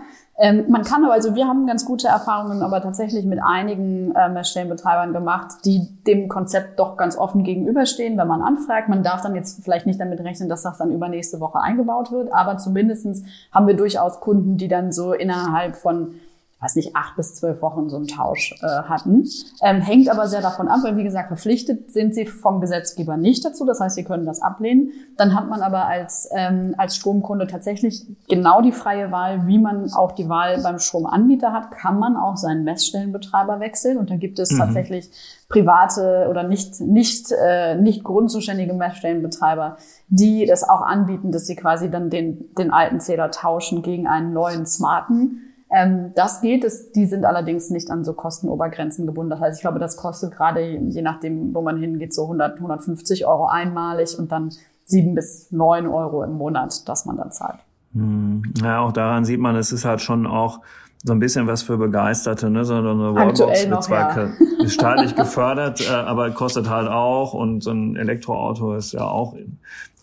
Ähm, 0.41 0.65
man 0.69 0.83
kann 0.83 1.03
aber, 1.03 1.13
also 1.13 1.35
wir 1.35 1.47
haben 1.47 1.67
ganz 1.67 1.83
gute 1.83 2.07
Erfahrungen, 2.07 2.61
aber 2.61 2.81
tatsächlich 2.81 3.25
mit 3.25 3.39
einigen 3.43 4.13
ähm, 4.17 4.41
Stellenbetreibern 4.41 5.11
gemacht, 5.11 5.65
die 5.65 5.85
dem 6.07 6.29
Konzept 6.29 6.79
doch 6.79 6.95
ganz 6.95 7.17
offen 7.17 7.43
gegenüberstehen, 7.43 8.17
wenn 8.17 8.27
man 8.27 8.41
anfragt. 8.41 8.87
Man 8.87 9.03
darf 9.03 9.21
dann 9.21 9.35
jetzt 9.35 9.61
vielleicht 9.63 9.85
nicht 9.85 9.99
damit 9.99 10.21
rechnen, 10.21 10.47
dass 10.47 10.63
das 10.63 10.77
dann 10.77 10.91
übernächste 10.91 11.41
Woche 11.41 11.59
eingebaut 11.59 12.11
wird, 12.11 12.31
aber 12.31 12.57
zumindestens 12.57 13.23
haben 13.51 13.67
wir 13.67 13.75
durchaus 13.75 14.21
Kunden, 14.21 14.55
die 14.55 14.69
dann 14.69 14.93
so 14.93 15.11
innerhalb 15.11 15.75
von 15.75 16.15
weiß 16.61 16.75
nicht, 16.75 16.95
acht 16.95 17.15
bis 17.15 17.35
zwölf 17.35 17.61
Wochen 17.61 17.89
so 17.89 17.95
einen 17.95 18.07
Tausch 18.07 18.53
äh, 18.61 18.67
hatten. 18.67 19.25
Ähm, 19.61 19.79
hängt 19.79 20.09
aber 20.09 20.27
sehr 20.27 20.41
davon 20.41 20.67
ab, 20.67 20.79
weil 20.83 20.97
wie 20.97 21.03
gesagt, 21.03 21.27
verpflichtet 21.27 21.91
sind 21.91 22.13
sie 22.13 22.25
vom 22.25 22.59
Gesetzgeber 22.59 23.15
nicht 23.15 23.45
dazu. 23.45 23.65
Das 23.65 23.79
heißt, 23.79 23.95
sie 23.95 24.03
können 24.03 24.25
das 24.25 24.41
ablehnen. 24.41 24.91
Dann 25.17 25.35
hat 25.35 25.47
man 25.49 25.61
aber 25.61 25.85
als, 25.85 26.29
ähm, 26.35 26.75
als 26.77 26.97
Stromkunde 26.97 27.47
tatsächlich 27.47 28.05
genau 28.27 28.61
die 28.61 28.73
freie 28.73 29.11
Wahl, 29.11 29.47
wie 29.47 29.57
man 29.57 29.93
auch 29.93 30.11
die 30.11 30.27
Wahl 30.27 30.61
beim 30.61 30.79
Stromanbieter 30.79 31.53
hat, 31.53 31.71
kann 31.71 31.97
man 31.97 32.17
auch 32.17 32.35
seinen 32.35 32.65
Messstellenbetreiber 32.65 33.61
wechseln. 33.61 33.97
Und 33.97 34.09
da 34.09 34.17
gibt 34.17 34.37
es 34.39 34.51
mhm. 34.51 34.57
tatsächlich 34.57 35.09
private 35.47 36.27
oder 36.29 36.43
nicht, 36.43 36.81
nicht, 36.81 37.31
äh, 37.31 37.75
nicht 37.75 38.03
grundzuständige 38.03 38.73
Messstellenbetreiber, 38.73 39.77
die 40.09 40.45
das 40.45 40.67
auch 40.67 40.81
anbieten, 40.81 41.31
dass 41.31 41.47
sie 41.47 41.55
quasi 41.55 41.89
dann 41.89 42.09
den, 42.09 42.53
den 42.55 42.71
alten 42.71 42.99
Zähler 42.99 43.31
tauschen 43.31 43.81
gegen 43.81 44.07
einen 44.07 44.33
neuen 44.33 44.65
smarten 44.65 45.45
ähm, 45.71 46.11
das 46.15 46.41
geht, 46.41 46.63
es, 46.63 46.91
die 46.91 47.05
sind 47.05 47.25
allerdings 47.25 47.69
nicht 47.69 47.91
an 47.91 48.03
so 48.03 48.13
Kostenobergrenzen 48.13 49.05
gebunden. 49.05 49.29
Das 49.29 49.39
heißt, 49.39 49.57
ich 49.57 49.61
glaube, 49.61 49.79
das 49.79 49.97
kostet 49.97 50.31
gerade, 50.31 50.61
je 50.61 51.01
nachdem, 51.01 51.53
wo 51.53 51.61
man 51.61 51.77
hingeht, 51.77 52.13
so 52.13 52.23
100, 52.23 52.55
150 52.55 53.25
Euro 53.27 53.47
einmalig 53.47 54.17
und 54.17 54.31
dann 54.31 54.51
sieben 54.85 55.13
bis 55.13 55.51
neun 55.51 55.87
Euro 55.87 56.23
im 56.23 56.33
Monat, 56.33 56.87
dass 56.89 57.05
man 57.05 57.17
dann 57.17 57.31
zahlt. 57.31 57.59
Hm. 57.93 58.41
Ja, 58.61 58.81
auch 58.81 58.91
daran 58.91 59.25
sieht 59.25 59.39
man, 59.39 59.55
es 59.55 59.71
ist 59.71 59.85
halt 59.85 60.01
schon 60.01 60.25
auch 60.25 60.61
so 61.03 61.13
ein 61.13 61.19
bisschen 61.19 61.47
was 61.47 61.63
für 61.63 61.77
Begeisterte, 61.77 62.49
ne? 62.49 62.65
So 62.65 62.75
eine 62.75 63.15
Wallbox 63.15 63.69
wird 63.69 63.83
zwar 63.83 64.17
ja. 64.17 64.29
staatlich 64.67 65.15
gefördert, 65.15 65.81
äh, 65.81 65.93
aber 65.93 66.29
kostet 66.31 66.69
halt 66.69 66.89
auch 66.89 67.33
und 67.33 67.61
so 67.63 67.71
ein 67.71 67.95
Elektroauto 67.95 68.75
ist 68.75 68.93
ja 68.93 69.05
auch 69.05 69.35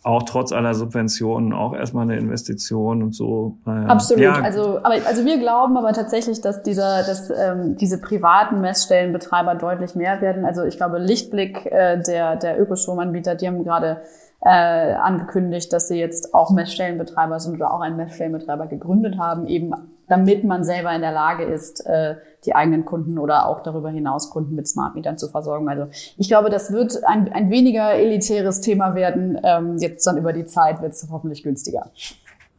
auch 0.06 0.22
trotz 0.22 0.52
aller 0.52 0.72
Subventionen 0.72 1.52
auch 1.52 1.74
erstmal 1.74 2.04
eine 2.04 2.16
Investition 2.16 3.02
und 3.02 3.12
so. 3.12 3.58
Naja. 3.64 3.88
Absolut. 3.88 4.22
Ja. 4.22 4.34
Also, 4.34 4.78
aber, 4.78 4.94
also 5.04 5.24
wir 5.24 5.36
glauben 5.38 5.76
aber 5.76 5.92
tatsächlich, 5.92 6.40
dass 6.40 6.62
dieser, 6.62 7.02
dass 7.02 7.28
ähm, 7.28 7.76
diese 7.76 8.00
privaten 8.00 8.60
Messstellenbetreiber 8.60 9.56
deutlich 9.56 9.96
mehr 9.96 10.20
werden. 10.20 10.44
Also 10.44 10.62
ich 10.62 10.76
glaube, 10.76 10.98
Lichtblick, 10.98 11.66
äh, 11.66 12.00
der, 12.00 12.36
der 12.36 12.60
Ökostromanbieter, 12.60 13.34
die 13.34 13.48
haben 13.48 13.64
gerade 13.64 14.02
äh, 14.42 14.92
angekündigt, 14.94 15.72
dass 15.72 15.88
sie 15.88 15.98
jetzt 15.98 16.34
auch 16.34 16.52
Messstellenbetreiber 16.52 17.40
sind 17.40 17.56
oder 17.56 17.74
auch 17.74 17.80
einen 17.80 17.96
Messstellenbetreiber 17.96 18.68
gegründet 18.68 19.18
haben, 19.18 19.48
eben 19.48 19.72
damit 20.08 20.44
man 20.44 20.64
selber 20.64 20.94
in 20.94 21.00
der 21.00 21.12
Lage 21.12 21.44
ist, 21.44 21.84
äh, 21.86 22.16
die 22.44 22.54
eigenen 22.54 22.84
Kunden 22.84 23.18
oder 23.18 23.46
auch 23.46 23.62
darüber 23.62 23.90
hinaus 23.90 24.30
Kunden 24.30 24.54
mit 24.54 24.68
Smart 24.68 24.94
Metern 24.94 25.18
zu 25.18 25.28
versorgen. 25.28 25.68
Also 25.68 25.88
ich 26.16 26.28
glaube, 26.28 26.50
das 26.50 26.72
wird 26.72 27.04
ein, 27.04 27.32
ein 27.32 27.50
weniger 27.50 27.94
elitäres 27.94 28.60
Thema 28.60 28.94
werden. 28.94 29.38
Ähm, 29.42 29.76
jetzt 29.78 30.06
dann 30.06 30.16
über 30.16 30.32
die 30.32 30.46
Zeit 30.46 30.80
wird 30.80 30.92
es 30.92 31.08
hoffentlich 31.10 31.42
günstiger. 31.42 31.90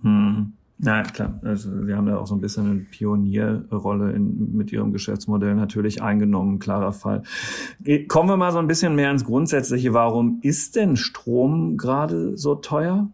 Hm. 0.01 0.53
Ja, 0.79 1.01
klar. 1.01 1.39
Also, 1.43 1.86
Sie 1.86 1.93
haben 1.93 2.05
da 2.05 2.17
auch 2.17 2.27
so 2.27 2.36
ein 2.36 2.41
bisschen 2.41 2.69
eine 2.69 2.79
Pionierrolle 2.81 4.12
in, 4.12 4.55
mit 4.55 4.71
Ihrem 4.71 4.93
Geschäftsmodell 4.93 5.55
natürlich 5.55 6.03
eingenommen, 6.03 6.60
klarer 6.60 6.93
Fall. 6.93 7.23
Kommen 8.07 8.29
wir 8.29 8.38
mal 8.38 8.51
so 8.51 8.60
ein 8.60 8.67
bisschen 8.67 8.93
mehr 8.93 9.10
ins 9.10 9.25
Grundsätzliche. 9.25 9.93
Warum 9.93 10.39
ist 10.43 10.75
denn 10.75 10.95
Strom 10.95 11.77
gerade 11.77 12.38
so 12.38 12.53
teuer? 12.53 13.10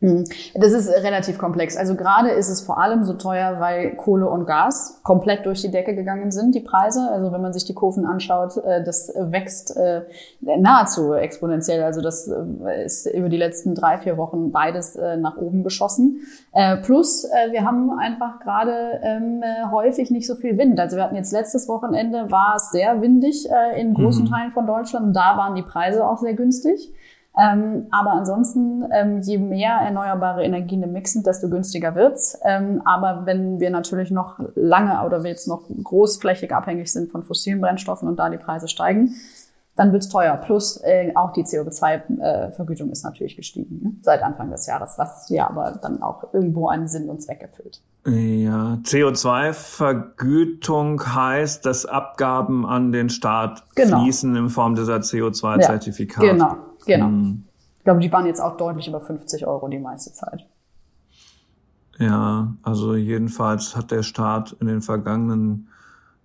Mhm. 0.00 0.24
Das 0.54 0.72
ist 0.72 0.90
relativ 0.90 1.38
komplex. 1.38 1.74
Also 1.76 1.94
gerade 1.94 2.30
ist 2.30 2.50
es 2.50 2.60
vor 2.60 2.78
allem 2.78 3.04
so 3.04 3.14
teuer, 3.14 3.60
weil 3.60 3.96
Kohle 3.96 4.28
und 4.28 4.46
Gas 4.46 5.00
komplett 5.02 5.46
durch 5.46 5.62
die 5.62 5.70
Decke 5.70 5.94
gegangen 5.94 6.30
sind, 6.30 6.54
die 6.54 6.60
Preise. 6.60 7.08
Also 7.10 7.32
wenn 7.32 7.40
man 7.40 7.54
sich 7.54 7.64
die 7.64 7.72
Kurven 7.72 8.04
anschaut, 8.04 8.58
äh, 8.58 8.84
das 8.84 9.10
wächst 9.16 9.74
äh, 9.74 10.02
nahezu 10.40 11.14
exponentiell. 11.14 11.82
Also 11.82 12.02
das 12.02 12.28
äh, 12.28 12.84
ist 12.84 13.06
über 13.06 13.30
die 13.30 13.38
letzten 13.38 13.74
drei, 13.74 13.96
vier 13.96 14.18
Wochen 14.18 14.52
beides 14.52 14.98
nach 15.18 15.36
oben 15.36 15.62
geschossen. 15.62 16.20
Plus 16.82 17.26
wir 17.50 17.64
haben 17.64 17.98
einfach 17.98 18.40
gerade 18.40 19.00
ähm, 19.02 19.42
häufig 19.70 20.10
nicht 20.10 20.26
so 20.26 20.34
viel 20.34 20.56
Wind. 20.58 20.78
Also 20.80 20.96
wir 20.96 21.04
hatten 21.04 21.16
jetzt 21.16 21.32
letztes 21.32 21.68
Wochenende, 21.68 22.30
war 22.30 22.54
es 22.56 22.70
sehr 22.70 23.00
windig 23.00 23.48
in 23.76 23.94
großen 23.94 24.24
mhm. 24.24 24.30
Teilen 24.30 24.50
von 24.52 24.66
Deutschland 24.66 25.06
und 25.06 25.12
da 25.12 25.36
waren 25.36 25.54
die 25.54 25.62
Preise 25.62 26.06
auch 26.06 26.18
sehr 26.18 26.34
günstig. 26.34 26.92
Ähm, 27.38 27.86
aber 27.90 28.12
ansonsten, 28.12 28.84
ähm, 28.92 29.20
je 29.20 29.36
mehr 29.36 29.72
erneuerbare 29.72 30.42
Energien 30.42 30.82
im 30.82 30.92
Mix 30.92 31.12
sind, 31.12 31.26
desto 31.26 31.50
günstiger 31.50 31.94
wird's. 31.94 32.38
Ähm, 32.44 32.80
aber 32.86 33.26
wenn 33.26 33.60
wir 33.60 33.70
natürlich 33.70 34.10
noch 34.10 34.40
lange 34.54 35.04
oder 35.04 35.22
wir 35.22 35.30
jetzt 35.30 35.46
noch 35.46 35.64
großflächig 35.82 36.54
abhängig 36.54 36.90
sind 36.90 37.12
von 37.12 37.24
fossilen 37.24 37.60
Brennstoffen 37.60 38.08
und 38.08 38.18
da 38.18 38.30
die 38.30 38.38
Preise 38.38 38.68
steigen, 38.68 39.14
dann 39.76 39.92
wird's 39.92 40.08
teuer. 40.08 40.36
Plus 40.38 40.80
äh, 40.82 41.12
auch 41.14 41.32
die 41.32 41.44
CO2-Vergütung 41.44 42.88
äh, 42.88 42.92
ist 42.92 43.04
natürlich 43.04 43.36
gestiegen 43.36 43.80
ne? 43.82 43.92
seit 44.00 44.22
Anfang 44.22 44.50
des 44.50 44.66
Jahres, 44.66 44.94
was 44.96 45.28
ja 45.28 45.50
aber 45.50 45.78
dann 45.82 46.00
auch 46.02 46.32
irgendwo 46.32 46.68
einen 46.68 46.88
Sinn 46.88 47.10
und 47.10 47.22
Zweck 47.22 47.42
erfüllt. 47.42 47.82
Ja, 48.06 48.78
CO2-Vergütung 48.82 51.14
heißt, 51.14 51.66
dass 51.66 51.84
Abgaben 51.84 52.64
an 52.64 52.92
den 52.92 53.10
Staat 53.10 53.64
genau. 53.74 54.00
fließen 54.00 54.34
in 54.34 54.48
Form 54.48 54.74
dieser 54.74 54.96
CO2-Zertifikate. 54.96 56.26
Ja, 56.26 56.32
genau. 56.32 56.56
Genau. 56.86 57.06
Hm. 57.06 57.44
Ich 57.78 57.84
glaube, 57.84 58.00
die 58.00 58.10
waren 58.10 58.26
jetzt 58.26 58.40
auch 58.40 58.56
deutlich 58.56 58.88
über 58.88 59.00
50 59.00 59.46
Euro 59.46 59.68
die 59.68 59.78
meiste 59.78 60.12
Zeit. 60.12 60.46
Ja, 61.98 62.54
also 62.62 62.94
jedenfalls 62.94 63.76
hat 63.76 63.90
der 63.90 64.02
Staat 64.02 64.56
in 64.60 64.66
den 64.66 64.82
vergangenen 64.82 65.68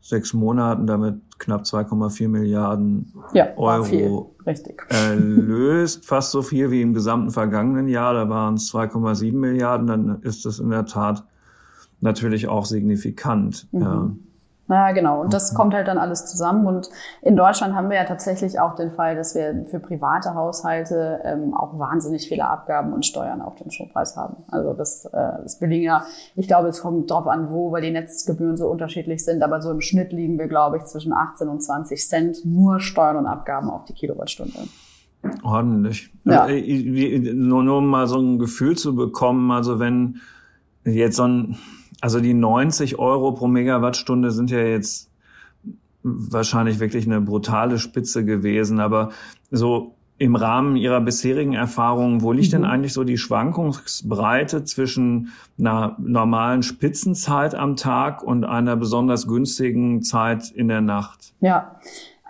sechs 0.02 0.34
Monaten 0.34 0.88
damit 0.88 1.22
knapp 1.38 1.62
2,4 1.62 2.28
Milliarden 2.28 3.14
ja, 3.34 3.56
Euro 3.56 4.36
erlöst. 4.90 6.06
Fast 6.06 6.32
so 6.32 6.42
viel 6.42 6.72
wie 6.72 6.82
im 6.82 6.94
gesamten 6.94 7.32
vergangenen 7.32 7.88
Jahr. 7.88 8.14
Da 8.14 8.28
waren 8.28 8.56
es 8.56 8.74
2,7 8.74 9.34
Milliarden. 9.34 9.88
Dann 9.88 10.22
ist 10.24 10.46
es 10.46 10.60
in 10.60 10.72
der 10.72 10.86
Tat 10.86 11.24
natürlich 12.02 12.48
auch 12.48 12.66
signifikant. 12.66 13.68
Mhm. 13.72 13.82
Ja. 13.82 14.12
Ja, 14.72 14.94
genau. 14.94 15.20
Und 15.20 15.34
das 15.34 15.54
kommt 15.54 15.74
halt 15.74 15.90
dann 15.90 15.98
alles 15.98 16.26
zusammen. 16.28 16.66
Und 16.66 16.90
in 17.22 17.36
Deutschland 17.36 17.76
haben 17.76 17.90
wir 17.90 17.98
ja 17.98 18.06
tatsächlich 18.06 18.58
auch 18.58 18.74
den 18.76 18.92
Fall, 18.92 19.18
dass 19.18 19.36
wir 19.36 19.66
für 19.70 19.82
private 19.82 20.34
Haushalte 20.34 21.20
ähm, 21.26 21.54
auch 21.54 21.78
wahnsinnig 21.78 22.30
viele 22.30 22.48
Abgaben 22.48 22.94
und 22.94 23.06
Steuern 23.06 23.42
auf 23.42 23.56
den 23.56 23.70
Strompreis 23.70 24.16
haben. 24.16 24.38
Also 24.50 24.74
das, 24.74 25.06
äh, 25.06 25.42
das 25.44 25.60
belegen 25.60 25.84
ja, 25.84 26.06
ich 26.38 26.48
glaube, 26.48 26.70
es 26.70 26.82
kommt 26.82 27.12
drauf 27.12 27.28
an, 27.28 27.52
wo, 27.52 27.74
weil 27.74 27.82
die 27.82 27.92
Netzgebühren 27.92 28.56
so 28.56 28.68
unterschiedlich 28.68 29.26
sind. 29.26 29.44
Aber 29.44 29.62
so 29.62 29.72
im 29.72 29.82
Schnitt 29.82 30.14
liegen 30.14 30.40
wir, 30.40 30.48
glaube 30.48 30.78
ich, 30.78 30.86
zwischen 30.86 31.12
18 31.12 31.50
und 31.50 31.62
20 31.62 32.08
Cent 32.08 32.46
nur 32.46 32.80
Steuern 32.80 33.18
und 33.18 33.28
Abgaben 33.28 33.70
auf 33.70 33.84
die 33.84 33.94
Kilowattstunde. 33.94 34.58
Ordentlich. 35.44 36.12
Ja. 36.24 36.48
Äh, 36.48 37.20
nur, 37.34 37.62
nur 37.64 37.80
um 37.80 37.88
mal 37.88 38.08
so 38.08 38.20
ein 38.20 38.40
Gefühl 38.40 38.78
zu 38.78 38.96
bekommen, 38.96 39.52
also 39.52 39.80
wenn 39.80 40.22
jetzt 40.86 41.18
so 41.18 41.24
ein 41.24 41.58
also 42.02 42.20
die 42.20 42.34
90 42.34 43.00
Euro 43.00 43.32
pro 43.32 43.48
Megawattstunde 43.48 44.32
sind 44.32 44.52
ja 44.52 44.60
jetzt 44.60 45.10
wahrscheinlich 46.04 46.80
wirklich 46.80 47.06
eine 47.06 47.22
brutale 47.22 47.78
Spitze 47.78 48.26
gewesen, 48.26 48.80
aber 48.80 49.12
so 49.52 49.96
im 50.18 50.36
Rahmen 50.36 50.76
Ihrer 50.76 51.02
bisherigen 51.02 51.54
Erfahrungen, 51.54 52.22
wo 52.22 52.32
liegt 52.32 52.50
mhm. 52.50 52.58
denn 52.58 52.66
eigentlich 52.66 52.94
so 52.94 53.04
die 53.04 53.18
Schwankungsbreite 53.18 54.64
zwischen 54.64 55.30
einer 55.58 55.96
normalen 56.00 56.62
Spitzenzeit 56.62 57.56
am 57.56 57.76
Tag 57.76 58.22
und 58.24 58.44
einer 58.44 58.76
besonders 58.76 59.28
günstigen 59.28 60.04
Zeit 60.04 60.52
in 60.52 60.68
der 60.68 60.82
Nacht? 60.82 61.34
Ja, 61.40 61.80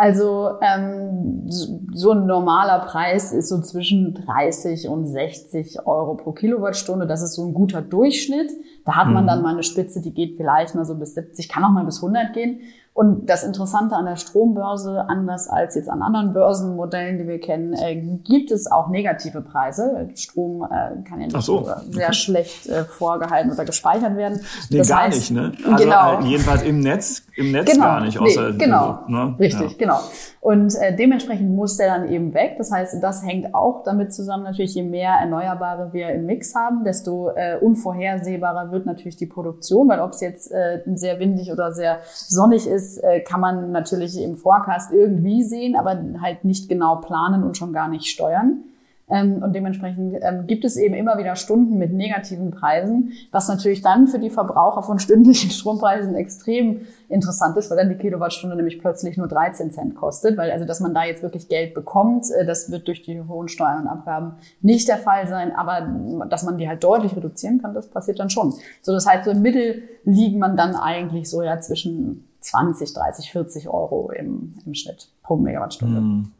also 0.01 0.57
ähm, 0.61 1.43
so 1.47 2.11
ein 2.11 2.25
normaler 2.25 2.79
Preis 2.79 3.31
ist 3.33 3.49
so 3.49 3.61
zwischen 3.61 4.15
30 4.15 4.87
und 4.87 5.05
60 5.05 5.85
Euro 5.85 6.15
pro 6.15 6.31
Kilowattstunde. 6.31 7.05
Das 7.05 7.21
ist 7.21 7.35
so 7.35 7.45
ein 7.45 7.53
guter 7.53 7.83
Durchschnitt. 7.83 8.49
Da 8.83 8.95
hat 8.95 9.09
man 9.09 9.27
dann 9.27 9.37
mhm. 9.37 9.43
mal 9.43 9.53
eine 9.53 9.61
Spitze, 9.61 10.01
die 10.01 10.11
geht 10.11 10.37
vielleicht 10.37 10.73
mal 10.73 10.85
so 10.85 10.95
bis 10.95 11.13
70, 11.13 11.47
kann 11.49 11.63
auch 11.63 11.69
mal 11.69 11.85
bis 11.85 11.97
100 11.97 12.33
gehen. 12.33 12.61
Und 12.93 13.29
das 13.29 13.43
Interessante 13.43 13.95
an 13.95 14.05
der 14.05 14.17
Strombörse, 14.17 15.05
anders 15.07 15.47
als 15.47 15.75
jetzt 15.75 15.89
an 15.89 16.01
anderen 16.01 16.33
Börsenmodellen, 16.33 17.19
die 17.19 17.27
wir 17.27 17.39
kennen, 17.39 17.73
äh, 17.73 17.95
gibt 17.95 18.51
es 18.51 18.69
auch 18.69 18.89
negative 18.89 19.41
Preise. 19.41 20.09
Strom 20.15 20.63
äh, 20.63 21.01
kann 21.07 21.21
ja 21.21 21.27
nicht 21.27 21.41
so. 21.41 21.63
sehr 21.89 22.07
okay. 22.07 22.13
schlecht 22.13 22.67
äh, 22.67 22.83
vorgehalten 22.83 23.49
oder 23.53 23.63
gespeichert 23.63 24.17
werden. 24.17 24.41
Nee, 24.69 24.79
das 24.79 24.89
gar 24.89 25.03
heißt, 25.03 25.17
nicht, 25.17 25.31
ne? 25.31 25.53
Also 25.65 25.85
genau. 25.85 26.19
Äh, 26.19 26.27
jedenfalls 26.27 26.63
im 26.63 26.81
Netz, 26.81 27.23
im 27.35 27.53
Netz 27.53 27.71
genau. 27.71 27.85
gar 27.85 28.01
nicht. 28.01 28.19
Außer, 28.19 28.51
nee, 28.51 28.57
genau, 28.57 28.99
also, 29.05 29.11
ne? 29.11 29.35
richtig, 29.39 29.71
ja. 29.71 29.77
genau. 29.77 29.99
Und 30.41 30.73
äh, 30.73 30.95
dementsprechend 30.95 31.55
muss 31.55 31.77
der 31.77 31.95
dann 31.95 32.11
eben 32.11 32.33
weg. 32.33 32.55
Das 32.57 32.71
heißt, 32.71 33.01
das 33.01 33.23
hängt 33.23 33.53
auch 33.53 33.83
damit 33.83 34.11
zusammen, 34.11 34.43
natürlich, 34.43 34.73
je 34.73 34.81
mehr 34.81 35.11
Erneuerbare 35.11 35.93
wir 35.93 36.09
im 36.09 36.25
Mix 36.25 36.55
haben, 36.55 36.83
desto 36.83 37.29
äh, 37.29 37.57
unvorhersehbarer 37.61 38.71
wird 38.71 38.87
natürlich 38.87 39.17
die 39.17 39.27
Produktion, 39.27 39.87
weil 39.87 39.99
ob 39.99 40.13
es 40.13 40.21
jetzt 40.21 40.51
äh, 40.51 40.81
sehr 40.95 41.19
windig 41.19 41.51
oder 41.51 41.71
sehr 41.71 41.99
sonnig 42.11 42.67
ist, 42.67 42.97
äh, 42.97 43.19
kann 43.19 43.39
man 43.39 43.71
natürlich 43.71 44.19
im 44.19 44.35
Forecast 44.35 44.91
irgendwie 44.91 45.43
sehen, 45.43 45.75
aber 45.75 45.95
halt 46.19 46.43
nicht 46.43 46.67
genau 46.67 46.95
planen 46.95 47.43
und 47.43 47.55
schon 47.55 47.71
gar 47.71 47.87
nicht 47.87 48.07
steuern. 48.07 48.63
Ähm, 49.11 49.43
und 49.43 49.53
dementsprechend 49.53 50.17
ähm, 50.21 50.47
gibt 50.47 50.63
es 50.63 50.77
eben 50.77 50.95
immer 50.95 51.17
wieder 51.17 51.35
Stunden 51.35 51.77
mit 51.77 51.91
negativen 51.91 52.51
Preisen, 52.51 53.11
was 53.31 53.49
natürlich 53.49 53.81
dann 53.81 54.07
für 54.07 54.19
die 54.19 54.29
Verbraucher 54.29 54.83
von 54.83 54.99
stündlichen 54.99 55.51
Strompreisen 55.51 56.15
extrem 56.15 56.81
interessant 57.09 57.57
ist, 57.57 57.69
weil 57.69 57.77
dann 57.77 57.89
die 57.89 57.95
Kilowattstunde 57.95 58.55
nämlich 58.55 58.79
plötzlich 58.79 59.17
nur 59.17 59.27
13 59.27 59.71
Cent 59.71 59.95
kostet, 59.95 60.37
weil 60.37 60.49
also, 60.49 60.63
dass 60.63 60.79
man 60.79 60.93
da 60.93 61.03
jetzt 61.03 61.23
wirklich 61.23 61.49
Geld 61.49 61.73
bekommt, 61.73 62.25
äh, 62.31 62.45
das 62.45 62.71
wird 62.71 62.87
durch 62.87 63.03
die 63.03 63.21
hohen 63.21 63.49
Steuern 63.49 63.81
und 63.81 63.87
Abgaben 63.87 64.35
nicht 64.61 64.87
der 64.87 64.97
Fall 64.97 65.27
sein, 65.27 65.53
aber 65.53 65.87
dass 66.29 66.43
man 66.43 66.57
die 66.57 66.69
halt 66.69 66.81
deutlich 66.83 67.15
reduzieren 67.15 67.61
kann, 67.61 67.73
das 67.73 67.89
passiert 67.89 68.19
dann 68.19 68.29
schon. 68.29 68.53
So, 68.81 68.93
das 68.93 69.05
heißt, 69.05 69.25
so 69.25 69.31
im 69.31 69.41
Mittel 69.41 69.83
liegt 70.05 70.37
man 70.37 70.55
dann 70.55 70.75
eigentlich 70.75 71.29
so 71.29 71.43
ja 71.43 71.59
zwischen 71.59 72.23
20, 72.39 72.93
30, 72.93 73.31
40 73.31 73.67
Euro 73.67 74.09
im, 74.11 74.55
im 74.65 74.73
Schnitt 74.73 75.09
pro 75.21 75.35
Megawattstunde. 75.35 75.97
Hm. 75.97 76.31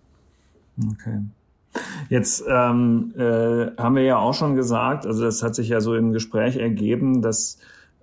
Okay. 0.93 1.19
Jetzt 2.09 2.43
ähm, 2.47 3.13
äh, 3.17 3.71
haben 3.77 3.95
wir 3.95 4.03
ja 4.03 4.17
auch 4.17 4.33
schon 4.33 4.55
gesagt, 4.55 5.05
also 5.05 5.23
das 5.23 5.43
hat 5.43 5.55
sich 5.55 5.69
ja 5.69 5.79
so 5.79 5.95
im 5.95 6.11
Gespräch 6.11 6.57
ergeben, 6.57 7.21
dass 7.21 7.57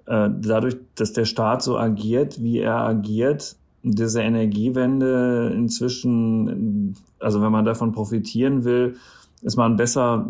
äh, 0.06 0.30
dadurch, 0.40 0.76
dass 0.94 1.12
der 1.12 1.26
Staat 1.26 1.62
so 1.62 1.78
agiert, 1.78 2.42
wie 2.42 2.60
er 2.60 2.76
agiert, 2.76 3.56
diese 3.82 4.22
Energiewende 4.22 5.52
inzwischen, 5.54 6.96
also 7.20 7.42
wenn 7.42 7.52
man 7.52 7.64
davon 7.64 7.92
profitieren 7.92 8.64
will, 8.64 8.96
ist 9.42 9.56
man 9.56 9.76
besser 9.76 10.26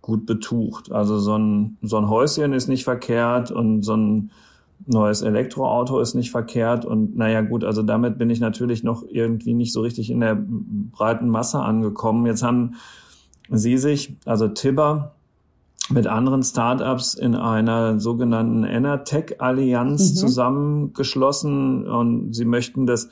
gut 0.00 0.26
betucht. 0.26 0.92
Also 0.92 1.18
so 1.18 1.36
ein, 1.36 1.78
so 1.82 1.96
ein 1.96 2.08
Häuschen 2.08 2.52
ist 2.52 2.68
nicht 2.68 2.84
verkehrt 2.84 3.50
und 3.50 3.82
so 3.82 3.96
ein 3.96 4.30
neues 4.86 5.22
Elektroauto 5.22 6.00
ist 6.00 6.14
nicht 6.14 6.30
verkehrt. 6.30 6.84
Und 6.84 7.16
naja 7.16 7.40
gut, 7.40 7.64
also 7.64 7.82
damit 7.82 8.18
bin 8.18 8.30
ich 8.30 8.40
natürlich 8.40 8.82
noch 8.82 9.04
irgendwie 9.08 9.54
nicht 9.54 9.72
so 9.72 9.80
richtig 9.80 10.10
in 10.10 10.20
der 10.20 10.36
breiten 10.36 11.28
Masse 11.28 11.60
angekommen. 11.60 12.26
Jetzt 12.26 12.42
haben 12.42 12.74
Sie 13.50 13.76
sich, 13.76 14.16
also 14.24 14.48
Tibber, 14.48 15.14
mit 15.90 16.06
anderen 16.06 16.42
Startups 16.42 17.14
in 17.14 17.34
einer 17.34 18.00
sogenannten 18.00 18.64
Enertech-Allianz 18.64 20.12
mhm. 20.12 20.16
zusammengeschlossen 20.16 21.86
und 21.86 22.32
sie 22.32 22.46
möchten 22.46 22.86
das 22.86 23.10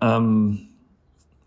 ähm, 0.00 0.67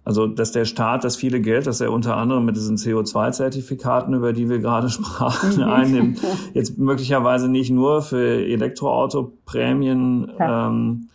also, 0.04 0.26
dass 0.26 0.52
der 0.52 0.66
Staat 0.66 1.04
das 1.04 1.16
viele 1.16 1.42
Geld, 1.42 1.68
das 1.68 1.80
er 1.80 1.92
unter 1.92 2.18
anderem 2.18 2.44
mit 2.44 2.56
diesen 2.56 2.78
CO2-Zertifikaten, 2.78 4.14
über 4.16 4.34
die 4.34 4.50
wir 4.50 4.60
gerade 4.60 4.90
sprachen, 4.90 5.58
mhm. 5.58 5.64
einnimmt, 5.64 6.22
jetzt 6.54 6.78
möglicherweise 6.78 7.50
nicht 7.50 7.70
nur 7.72 8.02
für 8.02 8.44
Elektroautoprämien 8.44 10.32
ähm, 10.40 11.10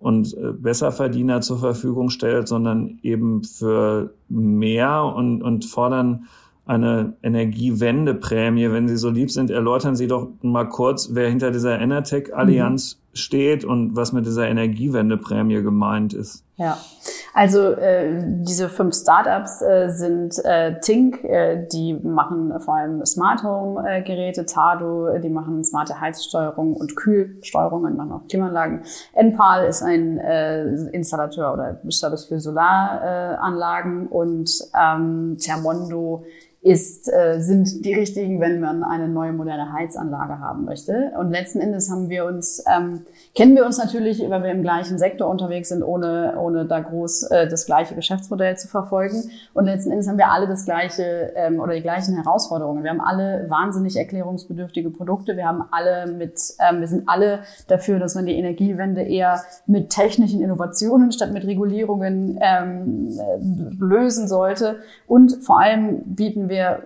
und 0.00 0.36
äh, 0.36 0.52
Besserverdiener 0.52 1.40
zur 1.40 1.58
Verfügung 1.58 2.10
stellt, 2.10 2.48
sondern 2.48 2.98
eben 3.02 3.44
für 3.44 4.14
mehr 4.28 5.04
und, 5.04 5.42
und 5.42 5.64
fordern 5.64 6.26
eine 6.66 7.14
Energiewendeprämie. 7.22 8.72
Wenn 8.72 8.88
Sie 8.88 8.96
so 8.96 9.10
lieb 9.10 9.30
sind, 9.30 9.50
erläutern 9.50 9.94
Sie 9.94 10.08
doch 10.08 10.28
mal 10.42 10.68
kurz, 10.68 11.10
wer 11.12 11.28
hinter 11.28 11.52
dieser 11.52 11.78
Enertech-Allianz. 11.78 13.01
Steht 13.14 13.64
und 13.64 13.96
was 13.96 14.12
mit 14.12 14.26
dieser 14.26 14.48
Energiewendeprämie 14.48 15.62
gemeint 15.62 16.14
ist. 16.14 16.44
Ja, 16.56 16.78
also 17.34 17.72
äh, 17.72 18.22
diese 18.24 18.68
fünf 18.68 18.94
Startups 18.94 19.62
äh, 19.62 19.88
sind 19.88 20.34
äh, 20.44 20.78
Tink, 20.80 21.24
äh, 21.24 21.66
die 21.72 21.94
machen 21.94 22.52
vor 22.60 22.76
allem 22.76 23.04
Smart 23.06 23.42
Home 23.42 23.82
äh, 23.88 24.02
Geräte, 24.02 24.44
Tado, 24.44 25.18
die 25.18 25.30
machen 25.30 25.64
smarte 25.64 25.98
Heizsteuerung 25.98 26.74
und 26.74 26.94
Kühlsteuerung 26.94 27.84
und 27.84 27.96
machen 27.96 28.12
auch 28.12 28.28
Klimaanlagen. 28.28 28.82
Enpal 29.14 29.66
ist 29.66 29.82
ein 29.82 30.18
äh, 30.18 30.64
Installateur 30.90 31.54
oder 31.54 31.80
Service 31.90 32.26
für 32.26 32.38
Solaranlagen 32.38 34.06
äh, 34.06 34.14
und 34.14 34.50
ähm, 34.78 35.38
Thermondo 35.40 36.24
ist, 36.62 37.12
äh, 37.12 37.40
sind 37.40 37.84
die 37.84 37.92
richtigen, 37.92 38.40
wenn 38.40 38.60
man 38.60 38.84
eine 38.84 39.08
neue 39.08 39.32
moderne 39.32 39.72
Heizanlage 39.72 40.38
haben 40.38 40.64
möchte. 40.64 41.10
Und 41.18 41.32
letzten 41.32 41.58
Endes 41.58 41.90
haben 41.90 42.08
wir 42.08 42.24
uns, 42.24 42.64
ähm, 42.72 43.00
kennen 43.34 43.56
wir 43.56 43.66
uns 43.66 43.78
natürlich, 43.78 44.20
weil 44.30 44.44
wir 44.44 44.52
im 44.52 44.62
gleichen 44.62 44.96
Sektor 44.96 45.28
unterwegs 45.28 45.70
sind, 45.70 45.82
ohne, 45.82 46.38
ohne 46.38 46.64
da 46.64 46.78
groß 46.78 47.24
äh, 47.24 47.48
das 47.48 47.66
gleiche 47.66 47.96
Geschäftsmodell 47.96 48.56
zu 48.56 48.68
verfolgen. 48.68 49.28
Und 49.54 49.64
letzten 49.64 49.90
Endes 49.90 50.06
haben 50.06 50.18
wir 50.18 50.30
alle 50.30 50.46
das 50.46 50.64
gleiche 50.64 51.32
ähm, 51.34 51.58
oder 51.58 51.74
die 51.74 51.82
gleichen 51.82 52.14
Herausforderungen. 52.14 52.84
Wir 52.84 52.90
haben 52.90 53.00
alle 53.00 53.46
wahnsinnig 53.48 53.96
erklärungsbedürftige 53.96 54.90
Produkte. 54.90 55.36
Wir 55.36 55.48
haben 55.48 55.64
alle 55.72 56.12
mit, 56.12 56.40
ähm, 56.60 56.78
wir 56.78 56.86
sind 56.86 57.08
alle 57.08 57.40
dafür, 57.66 57.98
dass 57.98 58.14
man 58.14 58.24
die 58.24 58.38
Energiewende 58.38 59.02
eher 59.02 59.40
mit 59.66 59.90
technischen 59.90 60.40
Innovationen 60.40 61.10
statt 61.10 61.32
mit 61.32 61.44
Regulierungen 61.44 62.38
ähm, 62.40 63.18
äh, 63.18 63.74
lösen 63.80 64.28
sollte. 64.28 64.76
Und 65.08 65.42
vor 65.42 65.60
allem 65.60 66.02
bieten 66.04 66.48
wir 66.48 66.51
wir 66.52 66.84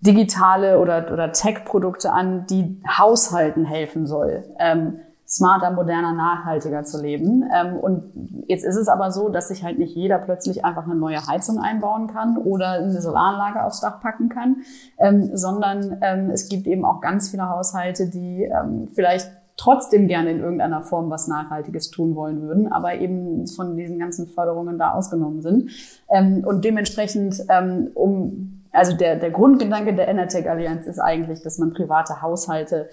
digitale 0.00 0.78
oder, 0.78 1.12
oder 1.12 1.32
Tech-Produkte 1.32 2.12
an, 2.12 2.46
die 2.46 2.80
Haushalten 2.86 3.64
helfen 3.64 4.06
soll, 4.06 4.44
ähm, 4.60 5.00
smarter, 5.26 5.72
moderner, 5.72 6.12
nachhaltiger 6.12 6.84
zu 6.84 7.02
leben. 7.02 7.44
Ähm, 7.54 7.76
und 7.76 8.04
jetzt 8.46 8.64
ist 8.64 8.76
es 8.76 8.88
aber 8.88 9.10
so, 9.10 9.28
dass 9.28 9.48
sich 9.48 9.62
halt 9.62 9.78
nicht 9.78 9.94
jeder 9.94 10.18
plötzlich 10.18 10.64
einfach 10.64 10.84
eine 10.84 10.94
neue 10.94 11.26
Heizung 11.26 11.58
einbauen 11.58 12.06
kann 12.06 12.38
oder 12.38 12.72
eine 12.72 13.02
Solaranlage 13.02 13.62
aufs 13.62 13.80
Dach 13.80 14.00
packen 14.00 14.28
kann, 14.28 14.62
ähm, 14.98 15.36
sondern 15.36 15.98
ähm, 16.00 16.30
es 16.30 16.48
gibt 16.48 16.66
eben 16.66 16.84
auch 16.84 17.00
ganz 17.00 17.28
viele 17.28 17.48
Haushalte, 17.50 18.08
die 18.08 18.44
ähm, 18.44 18.88
vielleicht 18.94 19.30
trotzdem 19.58 20.06
gerne 20.06 20.30
in 20.30 20.38
irgendeiner 20.38 20.82
Form 20.82 21.10
was 21.10 21.28
Nachhaltiges 21.28 21.90
tun 21.90 22.14
wollen 22.14 22.40
würden, 22.40 22.72
aber 22.72 22.94
eben 22.94 23.46
von 23.48 23.76
diesen 23.76 23.98
ganzen 23.98 24.28
Förderungen 24.28 24.78
da 24.78 24.92
ausgenommen 24.92 25.42
sind. 25.42 25.70
Ähm, 26.08 26.44
und 26.46 26.64
dementsprechend, 26.64 27.44
ähm, 27.50 27.88
um 27.94 28.57
also 28.72 28.96
der, 28.96 29.16
der 29.16 29.30
Grundgedanke 29.30 29.94
der 29.94 30.08
Enertech 30.08 30.48
Allianz 30.48 30.86
ist 30.86 30.98
eigentlich, 30.98 31.42
dass 31.42 31.58
man 31.58 31.72
private 31.72 32.22
Haushalte 32.22 32.88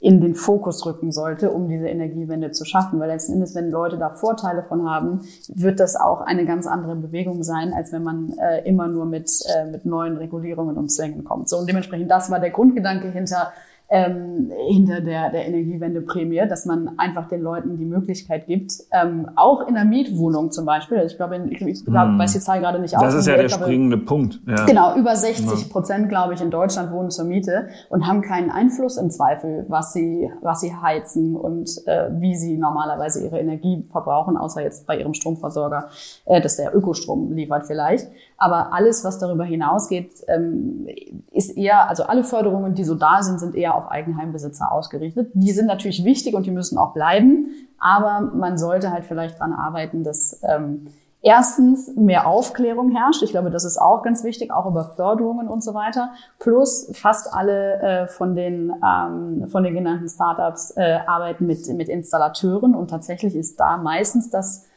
in 0.00 0.20
den 0.20 0.34
Fokus 0.34 0.86
rücken 0.86 1.10
sollte, 1.10 1.50
um 1.50 1.68
diese 1.68 1.88
Energiewende 1.88 2.52
zu 2.52 2.64
schaffen. 2.64 3.00
Weil 3.00 3.08
letzten 3.08 3.34
Endes, 3.34 3.54
wenn 3.54 3.70
Leute 3.70 3.98
da 3.98 4.10
Vorteile 4.10 4.62
von 4.62 4.88
haben, 4.88 5.22
wird 5.48 5.80
das 5.80 5.96
auch 5.96 6.20
eine 6.20 6.46
ganz 6.46 6.66
andere 6.66 6.94
Bewegung 6.94 7.42
sein, 7.42 7.72
als 7.72 7.92
wenn 7.92 8.04
man 8.04 8.32
äh, 8.38 8.66
immer 8.68 8.86
nur 8.86 9.06
mit, 9.06 9.30
äh, 9.56 9.64
mit 9.64 9.86
neuen 9.86 10.16
Regulierungen 10.16 10.76
und 10.76 10.90
Zwängen 10.90 11.24
kommt. 11.24 11.48
So, 11.48 11.58
und 11.58 11.68
dementsprechend, 11.68 12.10
das 12.10 12.30
war 12.30 12.38
der 12.38 12.50
Grundgedanke 12.50 13.08
hinter 13.10 13.52
ähm, 13.90 14.52
hinter 14.68 15.00
der, 15.00 15.30
der 15.30 15.46
Energiewendeprämie, 15.46 16.46
dass 16.46 16.66
man 16.66 16.98
einfach 16.98 17.28
den 17.28 17.40
Leuten 17.40 17.78
die 17.78 17.86
Möglichkeit 17.86 18.46
gibt, 18.46 18.72
ähm, 18.92 19.30
auch 19.34 19.66
in 19.66 19.74
der 19.74 19.86
Mietwohnung 19.86 20.50
zum 20.50 20.66
Beispiel, 20.66 21.02
ich 21.06 21.16
glaube, 21.16 21.38
ich, 21.50 21.62
ich 21.62 21.84
glaub, 21.84 22.18
weiß 22.18 22.34
die 22.34 22.40
Zahl 22.40 22.60
gerade 22.60 22.80
nicht 22.80 22.94
aus. 22.94 23.02
Das 23.02 23.14
ist 23.14 23.26
ja 23.26 23.36
der 23.36 23.46
glaube, 23.46 23.64
springende 23.64 23.96
Punkt. 23.96 24.40
Ja. 24.46 24.66
Genau, 24.66 24.94
über 24.96 25.16
60 25.16 25.70
Prozent, 25.70 26.10
glaube 26.10 26.34
ich, 26.34 26.42
in 26.42 26.50
Deutschland 26.50 26.92
wohnen 26.92 27.10
zur 27.10 27.24
Miete 27.24 27.68
und 27.88 28.06
haben 28.06 28.20
keinen 28.20 28.50
Einfluss 28.50 28.98
im 28.98 29.10
Zweifel, 29.10 29.64
was 29.68 29.94
sie, 29.94 30.30
was 30.42 30.60
sie 30.60 30.74
heizen 30.74 31.34
und 31.34 31.70
äh, 31.86 32.10
wie 32.12 32.34
sie 32.34 32.58
normalerweise 32.58 33.24
ihre 33.24 33.38
Energie 33.38 33.86
verbrauchen, 33.90 34.36
außer 34.36 34.62
jetzt 34.62 34.86
bei 34.86 34.98
ihrem 34.98 35.14
Stromversorger, 35.14 35.88
äh, 36.26 36.42
dass 36.42 36.56
der 36.56 36.76
Ökostrom 36.76 37.32
liefert 37.32 37.66
vielleicht. 37.66 38.08
Aber 38.40 38.72
alles, 38.72 39.04
was 39.04 39.18
darüber 39.18 39.44
hinausgeht, 39.44 40.12
ähm, 40.28 40.86
ist 41.32 41.56
eher, 41.56 41.88
also 41.88 42.04
alle 42.04 42.22
Förderungen, 42.22 42.74
die 42.74 42.84
so 42.84 42.94
da 42.94 43.22
sind, 43.22 43.40
sind 43.40 43.56
eher 43.56 43.74
auf 43.74 43.90
Eigenheimbesitzer 43.90 44.70
ausgerichtet. 44.70 45.30
Die 45.34 45.50
sind 45.50 45.66
natürlich 45.66 46.04
wichtig 46.04 46.34
und 46.34 46.46
die 46.46 46.52
müssen 46.52 46.78
auch 46.78 46.94
bleiben. 46.94 47.48
Aber 47.80 48.20
man 48.20 48.56
sollte 48.56 48.92
halt 48.92 49.04
vielleicht 49.04 49.40
dran 49.40 49.52
arbeiten, 49.52 50.04
dass 50.04 50.40
ähm, 50.44 50.86
erstens 51.20 51.96
mehr 51.96 52.28
Aufklärung 52.28 52.90
herrscht. 52.92 53.22
Ich 53.24 53.30
glaube, 53.30 53.50
das 53.50 53.64
ist 53.64 53.76
auch 53.76 54.02
ganz 54.02 54.22
wichtig, 54.22 54.52
auch 54.52 54.66
über 54.66 54.84
Förderungen 54.96 55.48
und 55.48 55.64
so 55.64 55.74
weiter. 55.74 56.12
Plus 56.38 56.90
fast 56.94 57.34
alle 57.34 57.82
äh, 57.82 58.06
von 58.06 58.36
den 58.36 58.72
ähm, 58.84 59.48
von 59.48 59.64
den 59.64 59.74
genannten 59.74 60.08
Startups 60.08 60.72
äh, 60.76 60.98
arbeiten 61.06 61.46
mit 61.46 61.66
mit 61.68 61.88
Installateuren 61.88 62.76
und 62.76 62.88
tatsächlich 62.88 63.34
ist 63.34 63.58
da 63.58 63.76
meistens 63.78 64.30
das 64.30 64.67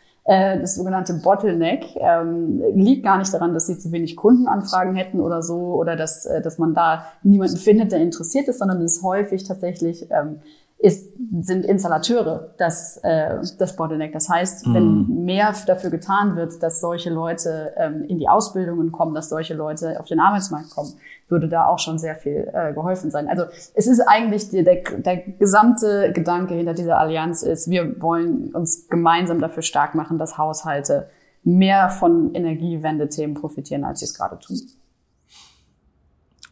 das 0.62 0.76
sogenannte 0.76 1.16
Bottleneck 1.16 1.84
ähm, 1.96 2.62
liegt 2.76 3.04
gar 3.04 3.18
nicht 3.18 3.34
daran, 3.34 3.54
dass 3.54 3.68
sie 3.68 3.80
zu 3.80 3.92
wenig 3.92 4.16
Kundenanfragen 4.16 4.96
hätten 4.96 5.20
oder 5.20 5.42
so 5.42 5.74
oder 5.74 5.96
dass, 5.96 6.26
äh, 6.26 6.42
dass 6.42 6.60
man 6.60 6.74
da 6.74 7.06
niemanden 7.24 7.58
findet, 7.58 7.92
der 7.92 8.00
interessiert 8.00 8.48
ist, 8.48 8.60
sondern 8.60 8.82
es 8.82 8.98
ist 8.98 9.04
häufig 9.04 9.44
tatsächlich 9.48 10.08
ähm, 10.12 10.40
ist, 10.82 11.14
sind 11.42 11.66
Installateure 11.66 12.54
das, 12.58 12.98
äh, 13.04 13.40
das 13.60 13.76
Bottleneck. 13.76 14.14
Das 14.14 14.30
heißt, 14.30 14.68
mhm. 14.68 14.74
wenn 14.74 15.26
mehr 15.26 15.54
dafür 15.68 15.92
getan 15.92 16.36
wird, 16.36 16.62
dass 16.64 16.82
solche 16.82 17.12
Leute 17.12 17.74
ähm, 17.78 18.04
in 18.08 18.18
die 18.18 18.28
Ausbildungen 18.28 18.92
kommen, 18.92 19.14
dass 19.14 19.30
solche 19.30 19.54
Leute 19.54 20.00
auf 20.00 20.08
den 20.08 20.20
Arbeitsmarkt 20.20 20.72
kommen, 20.72 20.94
würde 21.32 21.48
da 21.48 21.65
auch 21.65 21.80
schon 21.80 21.98
sehr 21.98 22.15
viel 22.15 22.52
äh, 22.54 22.74
geholfen 22.74 23.10
sein. 23.10 23.28
Also 23.28 23.46
es 23.74 23.88
ist 23.88 24.02
eigentlich 24.02 24.50
die, 24.50 24.63
der, 24.63 24.82
der 24.98 25.17
gesamte 25.17 26.12
Gedanke 26.13 26.54
hinter 26.54 26.74
dieser 26.74 27.00
Allianz 27.00 27.41
ist, 27.41 27.70
wir 27.70 28.00
wollen 28.02 28.54
uns 28.54 28.88
gemeinsam 28.89 29.39
dafür 29.39 29.63
stark 29.63 29.96
machen, 29.96 30.17
dass 30.17 30.38
Haushalte 30.38 31.08
mehr 31.44 31.89
von 31.89 32.36
Energiewende-Themen 32.36 33.34
profitieren, 33.34 33.84
als 33.84 34.00
sie 34.00 34.06
es 34.06 34.13
gerade 34.13 34.38
tun. 34.39 34.60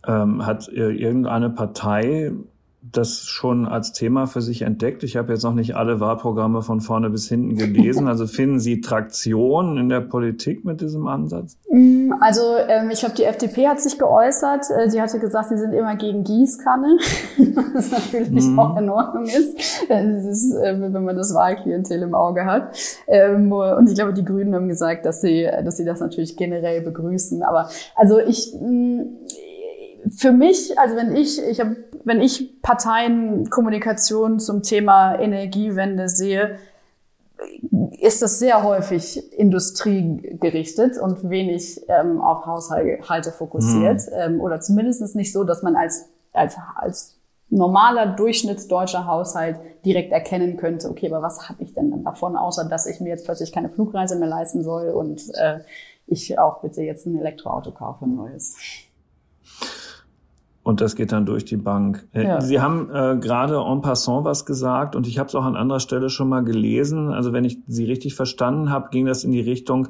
Ähm, 0.07 0.45
hat 0.45 0.67
irgendeine 0.69 1.49
Partei 1.49 2.31
das 2.81 3.25
schon 3.25 3.67
als 3.67 3.91
Thema 3.91 4.25
für 4.25 4.41
sich 4.41 4.61
entdeckt. 4.61 5.03
Ich 5.03 5.17
habe 5.17 5.33
jetzt 5.33 5.43
noch 5.43 5.53
nicht 5.53 5.75
alle 5.75 5.99
Wahlprogramme 5.99 6.61
von 6.61 6.79
vorne 6.79 7.09
bis 7.09 7.27
hinten 7.27 7.57
gelesen. 7.57 8.07
Also 8.07 8.25
finden 8.25 8.59
Sie 8.59 8.79
Traktion 8.79 9.77
in 9.77 9.89
der 9.89 9.99
Politik 9.99 10.63
mit 10.63 10.79
diesem 10.79 11.05
Ansatz? 11.07 11.57
Mm, 11.69 12.13
also 12.21 12.41
ähm, 12.69 12.89
ich 12.89 12.99
glaube, 12.99 13.15
die 13.15 13.25
FDP 13.25 13.67
hat 13.67 13.81
sich 13.81 13.99
geäußert. 13.99 14.65
Äh, 14.69 14.89
sie 14.89 15.01
hatte 15.01 15.19
gesagt, 15.19 15.49
sie 15.49 15.57
sind 15.57 15.73
immer 15.73 15.97
gegen 15.97 16.23
Gießkanne, 16.23 16.97
was 17.73 17.91
natürlich 17.91 18.45
mhm. 18.45 18.59
auch 18.59 18.77
in 18.77 18.89
Ordnung 18.89 19.25
ist, 19.25 19.59
ist 19.59 20.53
äh, 20.55 20.79
wenn 20.79 21.03
man 21.03 21.17
das 21.17 21.33
Wahlklientel 21.33 22.01
im 22.01 22.15
Auge 22.15 22.45
hat. 22.45 22.77
Ähm, 23.07 23.51
und 23.51 23.89
ich 23.89 23.95
glaube, 23.95 24.13
die 24.13 24.23
Grünen 24.23 24.55
haben 24.55 24.69
gesagt, 24.69 25.05
dass 25.05 25.19
sie, 25.19 25.49
dass 25.65 25.75
sie 25.75 25.85
das 25.85 25.99
natürlich 25.99 26.37
generell 26.37 26.81
begrüßen. 26.81 27.43
Aber 27.43 27.69
also 27.95 28.19
ich 28.19 28.53
mm, 28.57 29.01
für 30.15 30.31
mich, 30.31 30.77
also 30.77 30.95
wenn 30.95 31.15
ich, 31.15 31.41
ich 31.41 31.59
habe, 31.59 31.75
wenn 32.09 32.21
ich 32.21 32.61
Parteienkommunikation 32.63 34.39
zum 34.39 34.63
Thema 34.63 35.17
Energiewende 35.19 36.09
sehe, 36.09 36.57
ist 38.01 38.21
das 38.21 38.39
sehr 38.39 38.63
häufig 38.63 39.31
industriegerichtet 39.37 40.97
und 40.97 41.29
wenig 41.29 41.81
ähm, 41.87 42.19
auf 42.19 42.45
Haushalte 42.47 43.31
fokussiert. 43.31 44.01
Mhm. 44.07 44.13
Ähm, 44.35 44.41
oder 44.41 44.59
zumindest 44.59 45.15
nicht 45.15 45.31
so, 45.31 45.43
dass 45.43 45.61
man 45.61 45.75
als, 45.75 46.09
als, 46.33 46.57
als 46.75 47.15
normaler 47.49 48.07
durchschnittsdeutscher 48.07 49.05
Haushalt 49.05 49.59
direkt 49.85 50.11
erkennen 50.11 50.57
könnte, 50.57 50.89
okay, 50.89 51.11
aber 51.11 51.21
was 51.21 51.47
habe 51.47 51.63
ich 51.63 51.73
denn 51.75 51.91
dann 51.91 52.03
davon, 52.03 52.35
außer 52.35 52.65
dass 52.65 52.87
ich 52.87 52.99
mir 52.99 53.09
jetzt 53.09 53.25
plötzlich 53.25 53.51
keine 53.51 53.69
Flugreise 53.69 54.17
mehr 54.17 54.27
leisten 54.27 54.63
soll 54.63 54.89
und 54.89 55.21
äh, 55.35 55.59
ich 56.07 56.37
auch 56.39 56.61
bitte 56.61 56.81
jetzt 56.81 57.05
ein 57.05 57.17
Elektroauto 57.19 57.71
kaufe, 57.71 58.05
ein 58.05 58.15
neues. 58.15 58.55
Und 60.69 60.81
das 60.81 60.95
geht 60.95 61.11
dann 61.11 61.25
durch 61.25 61.45
die 61.45 61.57
Bank. 61.57 62.07
Äh, 62.13 62.25
ja. 62.25 62.41
Sie 62.41 62.61
haben 62.61 62.91
äh, 62.93 63.17
gerade 63.19 63.55
en 63.55 63.81
passant 63.81 64.23
was 64.23 64.45
gesagt 64.45 64.95
und 64.95 65.07
ich 65.07 65.17
habe 65.17 65.27
es 65.27 65.33
auch 65.33 65.43
an 65.43 65.55
anderer 65.55 65.79
Stelle 65.79 66.11
schon 66.11 66.29
mal 66.29 66.43
gelesen. 66.43 67.09
Also 67.09 67.33
wenn 67.33 67.43
ich 67.43 67.57
Sie 67.65 67.85
richtig 67.85 68.13
verstanden 68.13 68.69
habe, 68.69 68.89
ging 68.91 69.07
das 69.07 69.23
in 69.23 69.31
die 69.31 69.41
Richtung, 69.41 69.87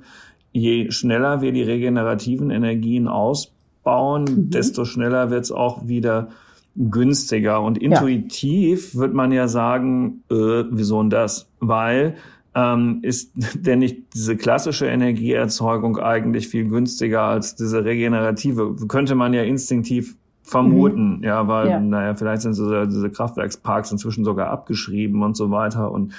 je 0.54 0.90
schneller 0.90 1.42
wir 1.42 1.52
die 1.52 1.64
regenerativen 1.64 2.50
Energien 2.50 3.10
ausbauen, 3.10 4.24
mhm. 4.24 4.50
desto 4.52 4.86
schneller 4.86 5.30
wird 5.30 5.44
es 5.44 5.52
auch 5.52 5.86
wieder 5.86 6.30
günstiger. 6.78 7.62
Und 7.62 7.78
intuitiv 7.78 8.94
ja. 8.94 9.02
wird 9.02 9.14
man 9.14 9.34
ja 9.34 9.50
sagen, 9.50 10.24
äh, 10.32 10.64
wieso 10.72 11.02
denn 11.02 11.10
das? 11.10 11.50
Weil 11.60 12.16
ähm, 12.56 13.00
ist 13.02 13.34
denn 13.56 13.80
nicht 13.80 14.14
diese 14.14 14.38
klassische 14.38 14.86
Energieerzeugung 14.86 15.98
eigentlich 15.98 16.48
viel 16.48 16.70
günstiger 16.70 17.24
als 17.24 17.56
diese 17.56 17.84
regenerative? 17.84 18.78
Könnte 18.88 19.16
man 19.16 19.34
ja 19.34 19.44
instinktiv 19.44 20.16
vermuten, 20.50 21.18
mhm. 21.18 21.24
ja, 21.24 21.48
weil, 21.48 21.70
ja. 21.70 21.80
naja, 21.80 22.16
vielleicht 22.16 22.42
sind 22.42 22.58
diese, 22.58 22.88
diese 22.88 23.10
Kraftwerksparks 23.10 23.92
inzwischen 23.92 24.24
sogar 24.24 24.50
abgeschrieben 24.50 25.24
und 25.24 25.38
so 25.38 25.52
weiter 25.52 25.92
und 25.92 26.14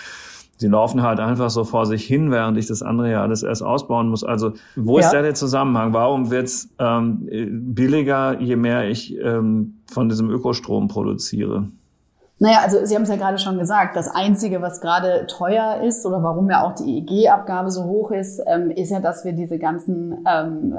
sie 0.57 0.69
laufen 0.69 1.03
halt 1.03 1.21
einfach 1.21 1.51
so 1.51 1.65
vor 1.65 1.87
sich 1.87 2.05
hin, 2.05 2.31
während 2.31 2.59
ich 2.59 2.67
das 2.67 2.83
andere 2.83 3.11
ja 3.11 3.23
alles 3.23 3.43
erst 3.43 3.63
ausbauen 3.63 4.09
muss. 4.09 4.25
Also 4.25 4.53
wo 4.77 4.99
ja. 4.99 5.07
ist 5.07 5.13
da 5.13 5.23
der 5.23 5.35
Zusammenhang? 5.35 5.95
Warum 5.95 6.31
wird's 6.31 6.69
ähm, 6.79 7.27
billiger, 7.75 8.39
je 8.41 8.57
mehr 8.57 8.89
ich 8.89 9.17
ähm, 9.19 9.81
von 9.91 10.09
diesem 10.11 10.31
Ökostrom 10.31 10.89
produziere? 10.89 11.69
Naja, 12.43 12.61
also 12.63 12.87
Sie 12.87 12.95
haben 12.95 13.03
es 13.03 13.11
ja 13.11 13.17
gerade 13.17 13.37
schon 13.37 13.59
gesagt, 13.59 13.97
das 13.97 14.09
Einzige, 14.09 14.63
was 14.63 14.81
gerade 14.81 15.27
teuer 15.27 15.83
ist 15.83 16.07
oder 16.07 16.23
warum 16.23 16.49
ja 16.49 16.65
auch 16.65 16.75
die 16.75 16.99
EEG-Abgabe 16.99 17.71
so 17.71 17.85
hoch 17.85 18.11
ist, 18.13 18.43
ähm, 18.47 18.71
ist 18.71 18.89
ja, 18.89 18.99
dass 18.99 19.27
wir 19.27 19.35
diese 19.35 19.59
ganzen 19.59 20.25
ähm, 20.27 20.75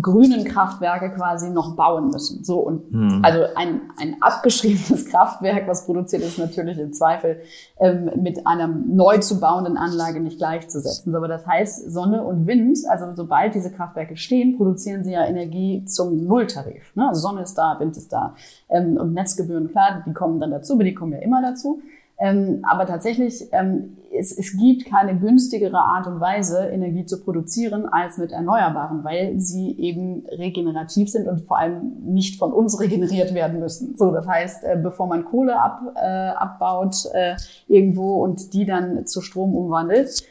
grünen 0.00 0.42
Kraftwerke 0.44 1.12
quasi 1.12 1.50
noch 1.50 1.76
bauen 1.76 2.10
müssen. 2.10 2.42
So 2.42 2.58
und 2.58 2.90
hm. 2.90 3.22
also 3.24 3.44
ein, 3.54 3.82
ein 4.00 4.16
abgeschriebenes 4.20 5.06
Kraftwerk, 5.10 5.68
was 5.68 5.86
produziert 5.86 6.22
ist, 6.22 6.40
natürlich 6.40 6.76
im 6.76 6.92
Zweifel 6.92 7.38
ähm, 7.78 8.10
mit 8.20 8.44
einer 8.44 8.66
neu 8.66 9.18
zu 9.18 9.38
bauenden 9.38 9.76
Anlage 9.76 10.18
nicht 10.18 10.38
gleichzusetzen. 10.38 11.14
Aber 11.14 11.28
das 11.28 11.46
heißt, 11.46 11.88
Sonne 11.88 12.24
und 12.24 12.48
Wind, 12.48 12.78
also 12.88 13.06
sobald 13.14 13.54
diese 13.54 13.70
Kraftwerke 13.70 14.16
stehen, 14.16 14.56
produzieren 14.56 15.04
sie 15.04 15.12
ja 15.12 15.24
Energie 15.24 15.84
zum 15.84 16.24
Nulltarif. 16.26 16.96
Ne? 16.96 17.06
Also 17.06 17.20
Sonne 17.20 17.42
ist 17.42 17.54
da, 17.54 17.76
Wind 17.78 17.96
ist 17.96 18.12
da 18.12 18.34
ähm, 18.68 18.96
und 18.96 19.12
Netzgebühren, 19.12 19.70
klar, 19.70 20.02
die 20.04 20.12
kommen 20.12 20.40
dann 20.40 20.50
dazu, 20.50 20.72
aber 20.72 20.82
die 20.82 20.95
kommen 20.96 21.12
ja 21.12 21.18
immer 21.18 21.42
dazu. 21.42 21.80
Ähm, 22.18 22.60
aber 22.62 22.86
tatsächlich, 22.86 23.46
ähm, 23.52 23.98
es, 24.10 24.36
es 24.36 24.56
gibt 24.56 24.86
keine 24.86 25.18
günstigere 25.18 25.76
Art 25.76 26.06
und 26.06 26.18
Weise, 26.18 26.66
Energie 26.68 27.04
zu 27.04 27.22
produzieren 27.22 27.86
als 27.86 28.16
mit 28.16 28.32
Erneuerbaren, 28.32 29.04
weil 29.04 29.38
sie 29.38 29.78
eben 29.78 30.24
regenerativ 30.30 31.10
sind 31.10 31.28
und 31.28 31.42
vor 31.42 31.58
allem 31.58 31.92
nicht 32.04 32.38
von 32.38 32.52
uns 32.52 32.80
regeneriert 32.80 33.34
werden 33.34 33.60
müssen. 33.60 33.96
So, 33.96 34.12
das 34.12 34.26
heißt, 34.26 34.64
äh, 34.64 34.78
bevor 34.82 35.06
man 35.06 35.26
Kohle 35.26 35.60
ab, 35.60 35.82
äh, 35.94 36.06
abbaut 36.06 36.96
äh, 37.12 37.36
irgendwo 37.68 38.22
und 38.24 38.54
die 38.54 38.64
dann 38.64 39.06
zu 39.06 39.20
Strom 39.20 39.54
umwandelt, 39.54 40.26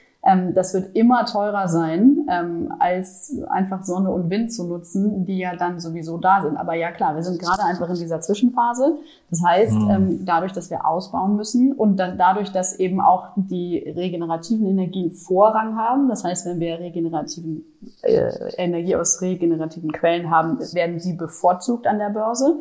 das 0.55 0.73
wird 0.73 0.95
immer 0.95 1.25
teurer 1.25 1.67
sein, 1.67 2.25
ähm, 2.31 2.73
als 2.80 3.38
einfach 3.47 3.84
Sonne 3.84 4.09
und 4.09 4.32
Wind 4.32 4.51
zu 4.51 4.65
nutzen, 4.67 5.23
die 5.23 5.38
ja 5.38 5.55
dann 5.55 5.80
sowieso 5.80 6.17
da 6.17 6.41
sind. 6.41 6.57
Aber 6.57 6.73
ja 6.73 6.91
klar, 6.91 7.15
wir 7.15 7.21
sind 7.21 7.39
gerade 7.39 7.63
einfach 7.63 7.88
in 7.89 7.95
dieser 7.95 8.21
Zwischenphase. 8.21 8.97
Das 9.30 9.43
heißt, 9.45 9.73
mhm. 9.73 9.89
ähm, 9.91 10.26
dadurch, 10.26 10.51
dass 10.51 10.71
wir 10.71 10.88
ausbauen 10.88 11.36
müssen 11.36 11.73
und 11.73 11.97
dann 11.97 12.17
dadurch, 12.17 12.51
dass 12.51 12.80
eben 12.80 13.01
auch 13.01 13.30
die 13.36 13.78
regenerativen 13.78 14.65
Energien 14.65 15.11
Vorrang 15.11 15.78
haben, 15.78 16.09
das 16.09 16.23
heißt, 16.23 16.47
wenn 16.47 16.59
wir 16.59 16.80
regenerativen 16.80 17.63
äh, 18.01 18.32
Energie 18.57 18.95
aus 18.95 19.21
regenerativen 19.21 19.91
Quellen 19.91 20.32
haben, 20.32 20.57
werden 20.73 20.97
die 20.97 21.13
bevorzugt 21.13 21.86
an 21.86 21.99
der 21.99 22.09
Börse. 22.09 22.55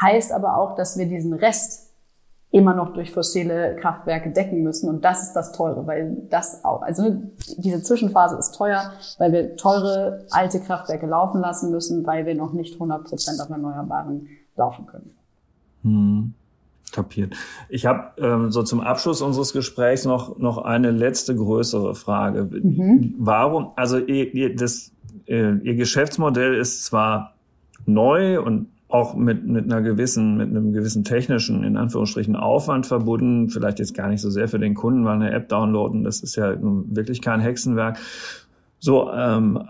Heißt 0.00 0.32
aber 0.32 0.56
auch, 0.56 0.74
dass 0.74 0.98
wir 0.98 1.06
diesen 1.06 1.32
Rest 1.32 1.83
immer 2.54 2.72
noch 2.72 2.92
durch 2.92 3.10
fossile 3.10 3.74
Kraftwerke 3.80 4.30
decken 4.30 4.62
müssen. 4.62 4.88
Und 4.88 5.04
das 5.04 5.24
ist 5.24 5.32
das 5.32 5.50
Teure, 5.50 5.88
weil 5.88 6.16
das 6.30 6.64
auch, 6.64 6.82
also 6.82 7.20
diese 7.56 7.82
Zwischenphase 7.82 8.36
ist 8.36 8.52
teuer, 8.52 8.92
weil 9.18 9.32
wir 9.32 9.56
teure 9.56 10.24
alte 10.30 10.60
Kraftwerke 10.60 11.06
laufen 11.06 11.40
lassen 11.40 11.72
müssen, 11.72 12.06
weil 12.06 12.26
wir 12.26 12.36
noch 12.36 12.52
nicht 12.52 12.74
100 12.74 13.08
Prozent 13.08 13.40
auf 13.40 13.50
Erneuerbaren 13.50 14.28
laufen 14.54 14.86
können. 14.86 15.10
Hm. 15.82 16.34
Kapiert. 16.92 17.34
Ich 17.68 17.86
habe 17.86 18.12
ähm, 18.18 18.52
so 18.52 18.62
zum 18.62 18.80
Abschluss 18.80 19.20
unseres 19.20 19.52
Gesprächs 19.52 20.04
noch 20.04 20.38
noch 20.38 20.58
eine 20.58 20.92
letzte 20.92 21.34
größere 21.34 21.96
Frage. 21.96 22.44
Mhm. 22.44 23.16
Warum? 23.18 23.72
Also 23.74 23.98
ihr, 23.98 24.32
ihr, 24.32 24.54
das, 24.54 24.92
äh, 25.26 25.56
ihr 25.56 25.74
Geschäftsmodell 25.74 26.54
ist 26.54 26.84
zwar 26.84 27.34
neu 27.84 28.40
und 28.40 28.68
auch 28.88 29.14
mit, 29.14 29.46
mit 29.46 29.64
einer 29.64 29.82
gewissen, 29.82 30.36
mit 30.36 30.48
einem 30.48 30.72
gewissen 30.72 31.04
technischen, 31.04 31.64
in 31.64 31.76
Anführungsstrichen, 31.76 32.36
Aufwand 32.36 32.86
verbunden. 32.86 33.50
Vielleicht 33.50 33.78
jetzt 33.78 33.94
gar 33.94 34.08
nicht 34.08 34.20
so 34.20 34.30
sehr 34.30 34.48
für 34.48 34.58
den 34.58 34.74
Kunden, 34.74 35.04
weil 35.04 35.16
eine 35.16 35.32
App 35.32 35.48
downloaden, 35.48 36.04
das 36.04 36.20
ist 36.20 36.36
ja 36.36 36.54
wirklich 36.60 37.20
kein 37.20 37.40
Hexenwerk. 37.40 37.98
So, 38.78 39.10
ähm, 39.10 39.64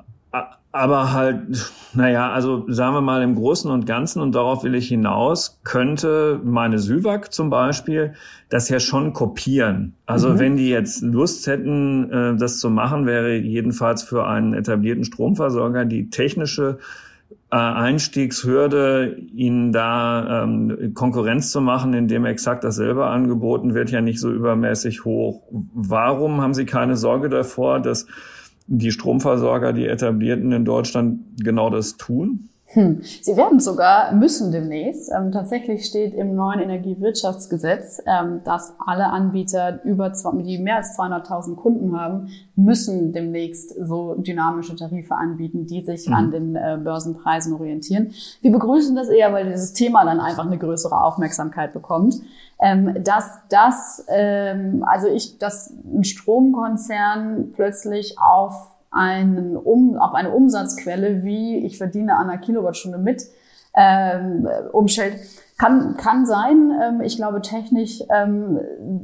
aber 0.74 1.12
halt, 1.12 1.70
naja, 1.94 2.32
also 2.32 2.64
sagen 2.66 2.96
wir 2.96 3.00
mal 3.00 3.22
im 3.22 3.36
Großen 3.36 3.70
und 3.70 3.86
Ganzen, 3.86 4.20
und 4.20 4.34
darauf 4.34 4.64
will 4.64 4.74
ich 4.74 4.88
hinaus, 4.88 5.60
könnte 5.62 6.40
meine 6.42 6.80
Syvac 6.80 7.32
zum 7.32 7.48
Beispiel 7.48 8.14
das 8.48 8.68
ja 8.68 8.80
schon 8.80 9.12
kopieren. 9.12 9.94
Also 10.04 10.30
mhm. 10.30 10.38
wenn 10.40 10.56
die 10.56 10.68
jetzt 10.68 11.02
Lust 11.02 11.46
hätten, 11.46 12.10
äh, 12.10 12.36
das 12.36 12.58
zu 12.58 12.70
machen, 12.70 13.06
wäre 13.06 13.36
jedenfalls 13.36 14.02
für 14.02 14.26
einen 14.26 14.52
etablierten 14.52 15.04
Stromversorger 15.04 15.84
die 15.84 16.10
technische 16.10 16.78
Einstiegshürde, 17.57 19.16
ihnen 19.32 19.72
da 19.72 20.44
ähm, 20.44 20.92
Konkurrenz 20.94 21.50
zu 21.50 21.61
machen, 21.61 21.94
indem 21.94 22.24
exakt 22.24 22.64
dasselbe 22.64 23.07
angeboten 23.07 23.74
wird, 23.74 23.90
ja 23.90 24.00
nicht 24.00 24.20
so 24.20 24.30
übermäßig 24.30 25.05
hoch. 25.05 25.42
Warum 25.50 26.40
haben 26.40 26.55
Sie 26.55 26.66
keine 26.66 26.96
Sorge 26.96 27.28
davor, 27.28 27.80
dass 27.80 28.07
die 28.66 28.90
Stromversorger, 28.90 29.72
die 29.72 29.86
etablierten 29.86 30.52
in 30.52 30.64
Deutschland 30.64 31.20
genau 31.42 31.70
das 31.70 31.96
tun? 31.96 32.48
Hm. 32.75 33.03
Sie 33.03 33.37
werden 33.37 33.61
sogar 33.61 34.12
müssen 34.12 34.51
demnächst. 34.51 35.11
Ähm, 35.11 35.31
tatsächlich 35.31 35.87
steht 35.87 36.12
im 36.14 36.35
neuen 36.35 36.59
Energiewirtschaftsgesetz, 36.59 38.03
ähm, 38.05 38.41
dass 38.45 38.75
alle 38.85 39.07
Anbieter 39.07 39.83
über 39.85 40.12
die 40.43 40.59
mehr 40.59 40.77
als 40.77 40.99
200.000 40.99 41.55
Kunden 41.55 41.99
haben, 41.99 42.29
müssen 42.57 43.12
demnächst 43.12 43.75
so 43.81 44.14
dynamische 44.16 44.75
Tarife 44.75 45.14
anbieten, 45.14 45.66
die 45.66 45.85
sich 45.85 46.09
mhm. 46.09 46.14
an 46.14 46.31
den 46.33 46.57
äh, 46.57 46.79
Börsenpreisen 46.83 47.55
orientieren. 47.55 48.12
Wir 48.41 48.51
begrüßen 48.51 48.97
das 48.97 49.09
eher, 49.09 49.33
weil 49.33 49.51
dieses 49.51 49.72
Thema 49.72 50.05
dann 50.05 50.18
einfach 50.18 50.47
eine 50.47 50.59
größere 50.59 51.01
Aufmerksamkeit 51.01 51.72
bekommt. 51.72 52.16
Ähm, 52.61 53.03
dass 53.03 53.31
das, 53.51 54.05
ähm, 54.09 54.85
also 54.87 55.09
ich, 55.09 55.39
dass 55.39 55.72
ein 55.93 56.05
Stromkonzern 56.05 57.53
plötzlich 57.55 58.16
auf 58.18 58.74
einen 58.95 59.57
um, 59.57 59.97
auf 59.97 60.14
eine 60.14 60.30
Umsatzquelle, 60.30 61.24
wie 61.24 61.59
ich 61.64 61.78
verdiene 61.78 62.16
an 62.16 62.28
einer 62.28 62.38
Kilowattstunde 62.38 62.99
mit, 62.99 63.22
ähm, 63.74 64.49
umstellt. 64.72 65.16
Kann, 65.57 65.97
kann 65.97 66.26
sein. 66.26 66.72
Ähm, 66.82 67.01
ich 67.01 67.16
glaube, 67.16 67.40
technisch 67.40 68.03
ähm, 68.12 68.59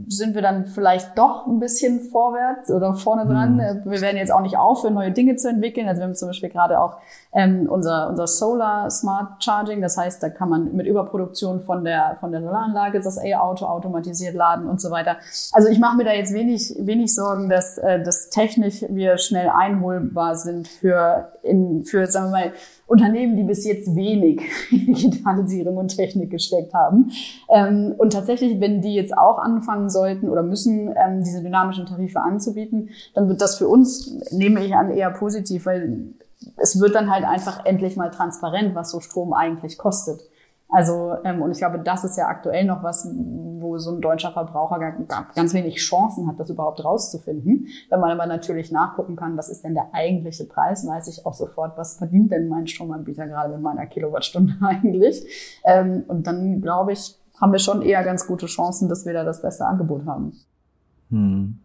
sind 0.09 0.34
wir 0.34 0.43
dann 0.43 0.66
vielleicht 0.66 1.16
doch 1.16 1.47
ein 1.47 1.61
bisschen 1.61 2.01
vorwärts 2.01 2.70
oder 2.72 2.95
vorne 2.95 3.24
dran. 3.24 3.55
Mhm. 3.55 3.91
Wir 3.91 4.01
werden 4.01 4.16
jetzt 4.16 4.32
auch 4.32 4.41
nicht 4.41 4.57
aufhören, 4.57 4.95
neue 4.95 5.12
Dinge 5.12 5.36
zu 5.36 5.49
entwickeln. 5.49 5.86
Also 5.86 6.01
wir 6.01 6.07
haben 6.07 6.16
zum 6.16 6.28
Beispiel 6.28 6.49
gerade 6.49 6.80
auch 6.80 6.99
ähm, 7.33 7.68
unser, 7.68 8.11
unser 8.11 8.26
Solar 8.26 8.91
Smart 8.91 9.43
Charging. 9.43 9.81
Das 9.81 9.97
heißt, 9.97 10.22
da 10.22 10.31
kann 10.31 10.49
man 10.49 10.72
mit 10.74 10.87
Überproduktion 10.87 11.61
von 11.61 11.85
der, 11.85 12.16
von 12.18 12.33
der 12.33 12.43
Solaranlage 12.43 13.01
das 13.01 13.22
E-Auto 13.22 13.66
automatisiert 13.66 14.35
laden 14.35 14.66
und 14.66 14.81
so 14.81 14.91
weiter. 14.91 15.16
Also 15.53 15.68
ich 15.68 15.78
mache 15.78 15.97
mir 15.97 16.05
da 16.05 16.12
jetzt 16.12 16.33
wenig, 16.33 16.74
wenig 16.78 17.14
Sorgen, 17.14 17.49
dass, 17.49 17.78
äh, 17.78 18.03
dass 18.03 18.31
technisch 18.31 18.85
wir 18.89 19.18
schnell 19.18 19.49
einholbar 19.49 20.35
sind 20.35 20.66
für, 20.66 21.33
in, 21.43 21.85
für, 21.85 22.07
sagen 22.07 22.26
wir 22.26 22.31
mal, 22.31 22.53
Unternehmen, 22.87 23.37
die 23.37 23.45
bis 23.45 23.64
jetzt 23.64 23.95
wenig 23.95 24.43
in 24.72 24.93
Digitalisierung 24.95 25.76
und 25.76 25.97
Technik 25.97 26.31
gesteckt 26.31 26.74
haben. 26.74 27.12
Ähm, 27.49 27.95
und 27.97 28.12
tatsächlich, 28.12 28.61
wenn 28.61 28.81
die 28.81 28.95
jetzt 28.95 29.16
auch 29.16 29.39
anfangen 29.39 29.89
sollten 29.89 30.28
oder 30.28 30.43
müssen, 30.43 30.93
ähm, 30.97 31.22
diese 31.22 31.41
dynamischen 31.41 31.87
Tarife 31.87 32.20
anzubieten, 32.20 32.91
dann 33.14 33.28
wird 33.28 33.41
das 33.41 33.57
für 33.57 33.68
uns, 33.68 34.33
nehme 34.33 34.64
ich 34.64 34.74
an, 34.74 34.91
eher 34.91 35.11
positiv, 35.11 35.66
weil 35.66 36.14
es 36.57 36.80
wird 36.80 36.95
dann 36.95 37.11
halt 37.11 37.24
einfach 37.24 37.64
endlich 37.64 37.97
mal 37.97 38.11
transparent, 38.11 38.74
was 38.74 38.91
so 38.91 39.01
Strom 39.01 39.32
eigentlich 39.32 39.78
kostet. 39.78 40.20
Also, 40.72 41.16
ähm, 41.24 41.43
und 41.43 41.51
ich 41.51 41.59
glaube, 41.59 41.80
das 41.80 42.05
ist 42.05 42.16
ja 42.16 42.28
aktuell 42.28 42.64
noch 42.64 42.82
was, 42.82 43.09
wo 43.59 43.76
so 43.78 43.91
ein 43.91 44.01
deutscher 44.01 44.30
Verbraucher 44.30 44.78
ganz 45.34 45.53
wenig 45.53 45.76
Chancen 45.78 46.28
hat, 46.28 46.38
das 46.38 46.49
überhaupt 46.49 46.84
rauszufinden. 46.84 47.66
Wenn 47.88 48.01
man 48.01 48.12
aber 48.12 48.26
natürlich 48.26 48.70
nachgucken 48.70 49.16
kann, 49.16 49.36
was 49.36 49.49
ist 49.49 49.64
denn 49.64 49.74
der 49.74 49.88
eigentliche 49.93 50.45
Preis, 50.45 50.86
weiß 50.86 51.09
ich 51.09 51.26
auch 51.26 51.34
sofort, 51.34 51.76
was 51.76 51.97
verdient 51.97 52.30
denn 52.30 52.49
mein 52.49 52.68
Stromanbieter 52.68 53.26
gerade 53.26 53.55
mit 53.55 53.62
meiner 53.62 53.86
Kilowattstunde 53.86 54.55
eigentlich. 54.61 55.26
Ähm, 55.64 56.05
und 56.07 56.26
dann, 56.28 56.61
glaube 56.61 56.93
ich, 56.93 57.18
haben 57.41 57.53
wir 57.53 57.59
schon 57.59 57.82
eher 57.82 58.05
ganz 58.05 58.26
gute 58.26 58.47
Chancen, 58.47 58.88
dass 58.88 59.05
wir 59.05 59.12
da 59.12 59.24
das 59.24 59.43
beste 59.43 59.66
Angebot 59.66 60.07
haben. 60.07 60.32
Hm. 61.11 61.59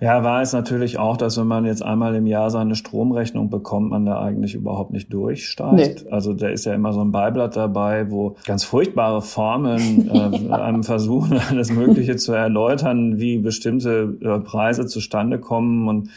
Ja, 0.00 0.22
war 0.22 0.42
es 0.42 0.52
natürlich 0.52 0.98
auch, 0.98 1.16
dass 1.16 1.38
wenn 1.38 1.46
man 1.46 1.64
jetzt 1.64 1.82
einmal 1.82 2.14
im 2.14 2.26
Jahr 2.26 2.50
seine 2.50 2.74
Stromrechnung 2.74 3.48
bekommt, 3.48 3.90
man 3.90 4.04
da 4.04 4.20
eigentlich 4.20 4.54
überhaupt 4.54 4.92
nicht 4.92 5.12
durchsteigt. 5.12 6.04
Nee. 6.04 6.10
Also 6.10 6.34
da 6.34 6.48
ist 6.48 6.66
ja 6.66 6.74
immer 6.74 6.92
so 6.92 7.00
ein 7.00 7.12
Beiblatt 7.12 7.56
dabei, 7.56 8.10
wo 8.10 8.36
ganz 8.44 8.64
furchtbare 8.64 9.22
Formeln 9.22 10.10
äh, 10.50 10.52
einem 10.52 10.84
versuchen, 10.84 11.40
alles 11.50 11.72
Mögliche 11.72 12.16
zu 12.16 12.32
erläutern, 12.32 13.18
wie 13.18 13.38
bestimmte 13.38 14.18
äh, 14.20 14.40
Preise 14.40 14.86
zustande 14.86 15.38
kommen 15.38 15.88
und 15.88 16.10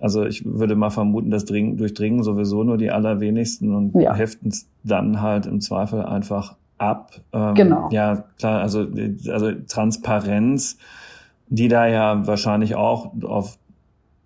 also 0.00 0.24
ich 0.24 0.44
würde 0.44 0.74
mal 0.74 0.90
vermuten, 0.90 1.30
das 1.30 1.44
dringen, 1.44 1.76
durchdringen 1.76 2.24
sowieso 2.24 2.64
nur 2.64 2.76
die 2.76 2.90
allerwenigsten 2.90 3.72
und 3.72 3.94
ja. 3.94 4.12
heften 4.14 4.48
es 4.48 4.66
dann 4.82 5.22
halt 5.22 5.46
im 5.46 5.60
Zweifel 5.60 6.02
einfach 6.02 6.56
ab. 6.76 7.12
Ähm, 7.32 7.54
genau. 7.54 7.88
Ja, 7.92 8.24
klar, 8.36 8.60
also, 8.60 8.84
also 9.28 9.52
Transparenz 9.68 10.76
die 11.48 11.68
da 11.68 11.86
ja 11.86 12.26
wahrscheinlich 12.26 12.74
auch 12.74 13.12
auf 13.22 13.58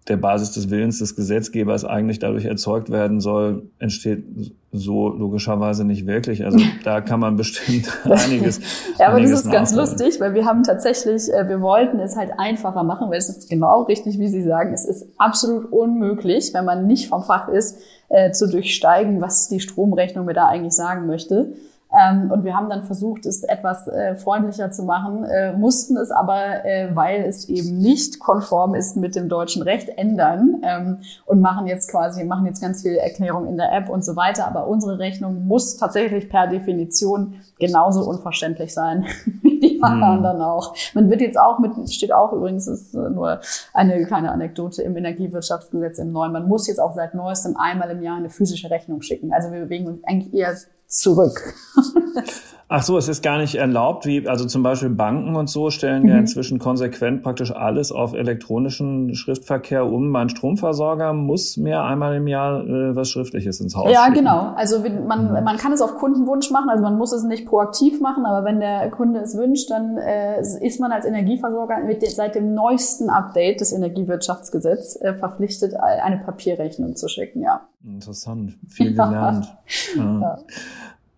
der 0.08 0.16
Basis 0.16 0.52
des 0.52 0.70
Willens 0.70 1.00
des 1.00 1.16
Gesetzgebers 1.16 1.84
eigentlich 1.84 2.18
dadurch 2.18 2.44
erzeugt 2.44 2.90
werden 2.90 3.20
soll, 3.20 3.68
entsteht 3.78 4.24
so 4.70 5.08
logischerweise 5.08 5.84
nicht 5.84 6.06
wirklich. 6.06 6.44
Also 6.44 6.60
da 6.84 7.00
kann 7.00 7.20
man 7.20 7.36
bestimmt 7.36 7.88
einiges. 8.04 8.60
ja, 8.98 9.08
aber 9.08 9.16
einiges 9.16 9.32
das 9.32 9.44
ist 9.46 9.52
ganz 9.52 9.74
lustig, 9.74 10.20
weil 10.20 10.34
wir 10.34 10.44
haben 10.44 10.62
tatsächlich, 10.62 11.32
äh, 11.32 11.48
wir 11.48 11.60
wollten 11.60 11.98
es 11.98 12.16
halt 12.16 12.32
einfacher 12.38 12.84
machen, 12.84 13.10
weil 13.10 13.18
es 13.18 13.28
ist 13.28 13.50
genau 13.50 13.82
richtig, 13.82 14.18
wie 14.18 14.28
Sie 14.28 14.42
sagen, 14.42 14.72
es 14.72 14.84
ist 14.84 15.06
absolut 15.18 15.72
unmöglich, 15.72 16.54
wenn 16.54 16.64
man 16.64 16.86
nicht 16.86 17.08
vom 17.08 17.24
Fach 17.24 17.48
ist, 17.48 17.78
äh, 18.08 18.30
zu 18.30 18.48
durchsteigen, 18.48 19.20
was 19.20 19.48
die 19.48 19.60
Stromrechnung 19.60 20.26
mir 20.26 20.34
da 20.34 20.46
eigentlich 20.46 20.74
sagen 20.74 21.06
möchte. 21.06 21.54
Ähm, 21.96 22.30
und 22.30 22.44
wir 22.44 22.54
haben 22.54 22.68
dann 22.68 22.82
versucht, 22.82 23.26
es 23.26 23.42
etwas 23.42 23.86
äh, 23.88 24.14
freundlicher 24.16 24.70
zu 24.70 24.82
machen, 24.82 25.24
äh, 25.24 25.52
mussten 25.52 25.96
es 25.96 26.10
aber, 26.10 26.64
äh, 26.64 26.94
weil 26.94 27.24
es 27.24 27.48
eben 27.48 27.78
nicht 27.78 28.18
konform 28.18 28.74
ist 28.74 28.96
mit 28.96 29.16
dem 29.16 29.28
deutschen 29.28 29.62
Recht, 29.62 29.88
ändern 29.96 30.62
ähm, 30.62 30.98
und 31.24 31.40
machen 31.40 31.66
jetzt 31.66 31.90
quasi, 31.90 32.24
machen 32.24 32.46
jetzt 32.46 32.60
ganz 32.60 32.82
viel 32.82 32.96
Erklärung 32.96 33.46
in 33.46 33.56
der 33.56 33.72
App 33.72 33.88
und 33.88 34.04
so 34.04 34.16
weiter. 34.16 34.46
Aber 34.46 34.66
unsere 34.66 34.98
Rechnung 34.98 35.46
muss 35.46 35.76
tatsächlich 35.76 36.28
per 36.28 36.46
Definition 36.48 37.40
genauso 37.58 38.08
unverständlich 38.08 38.74
sein 38.74 39.06
wie 39.42 39.58
die 39.60 39.82
anderen 39.82 40.36
hm. 40.36 40.42
auch. 40.42 40.74
Man 40.94 41.08
wird 41.08 41.20
jetzt 41.20 41.38
auch 41.38 41.58
mit, 41.58 41.72
steht 41.90 42.12
auch 42.12 42.32
übrigens, 42.32 42.66
ist 42.66 42.94
nur 42.94 43.40
eine 43.72 44.04
kleine 44.04 44.32
Anekdote 44.32 44.82
im 44.82 44.96
Energiewirtschaftsgesetz 44.96 45.98
im 45.98 46.12
Neuen. 46.12 46.32
Man 46.32 46.48
muss 46.48 46.66
jetzt 46.66 46.78
auch 46.78 46.94
seit 46.94 47.14
neuestem 47.14 47.56
einmal 47.56 47.90
im 47.90 48.02
Jahr 48.02 48.16
eine 48.16 48.30
physische 48.30 48.70
Rechnung 48.70 49.00
schicken. 49.02 49.32
Also 49.32 49.50
wir 49.50 49.60
bewegen 49.60 49.86
uns 49.86 50.04
eigentlich 50.04 50.34
eher 50.34 50.54
zurück. 50.88 51.54
Ach 52.68 52.82
so, 52.82 52.98
es 52.98 53.06
ist 53.06 53.22
gar 53.22 53.38
nicht 53.38 53.54
erlaubt, 53.54 54.06
wie, 54.06 54.26
also 54.26 54.44
zum 54.44 54.64
Beispiel 54.64 54.88
Banken 54.90 55.36
und 55.36 55.48
so 55.48 55.70
stellen 55.70 56.02
mhm. 56.02 56.08
ja 56.08 56.18
inzwischen 56.18 56.58
konsequent 56.58 57.22
praktisch 57.22 57.54
alles 57.54 57.92
auf 57.92 58.12
elektronischen 58.12 59.14
Schriftverkehr 59.14 59.86
um. 59.86 60.08
Mein 60.08 60.28
Stromversorger 60.30 61.12
muss 61.12 61.56
mir 61.56 61.82
einmal 61.82 62.16
im 62.16 62.26
Jahr 62.26 62.66
äh, 62.66 62.96
was 62.96 63.10
Schriftliches 63.10 63.60
ins 63.60 63.76
Haus 63.76 63.92
Ja, 63.92 64.06
schicken. 64.06 64.18
genau. 64.18 64.52
Also 64.56 64.80
man, 65.06 65.28
mhm. 65.28 65.44
man 65.44 65.56
kann 65.58 65.72
es 65.72 65.80
auf 65.80 65.94
Kundenwunsch 65.94 66.50
machen, 66.50 66.68
also 66.68 66.82
man 66.82 66.98
muss 66.98 67.12
es 67.12 67.22
nicht 67.22 67.46
proaktiv 67.46 68.00
machen, 68.00 68.26
aber 68.26 68.44
wenn 68.44 68.58
der 68.58 68.90
Kunde 68.90 69.20
es 69.20 69.36
wünscht, 69.36 69.70
dann 69.70 69.96
äh, 69.98 70.40
ist 70.40 70.80
man 70.80 70.90
als 70.90 71.06
Energieversorger 71.06 71.84
mit 71.84 72.02
den, 72.02 72.10
seit 72.10 72.34
dem 72.34 72.52
neuesten 72.52 73.10
Update 73.10 73.60
des 73.60 73.72
Energiewirtschaftsgesetzes 73.72 75.00
äh, 75.02 75.14
verpflichtet, 75.14 75.74
eine 75.76 76.18
Papierrechnung 76.18 76.96
zu 76.96 77.06
schicken, 77.06 77.42
ja. 77.42 77.60
Interessant, 77.84 78.54
viel 78.68 78.90
gelernt. 78.90 79.46
ja. 79.96 80.20
ja. 80.20 80.38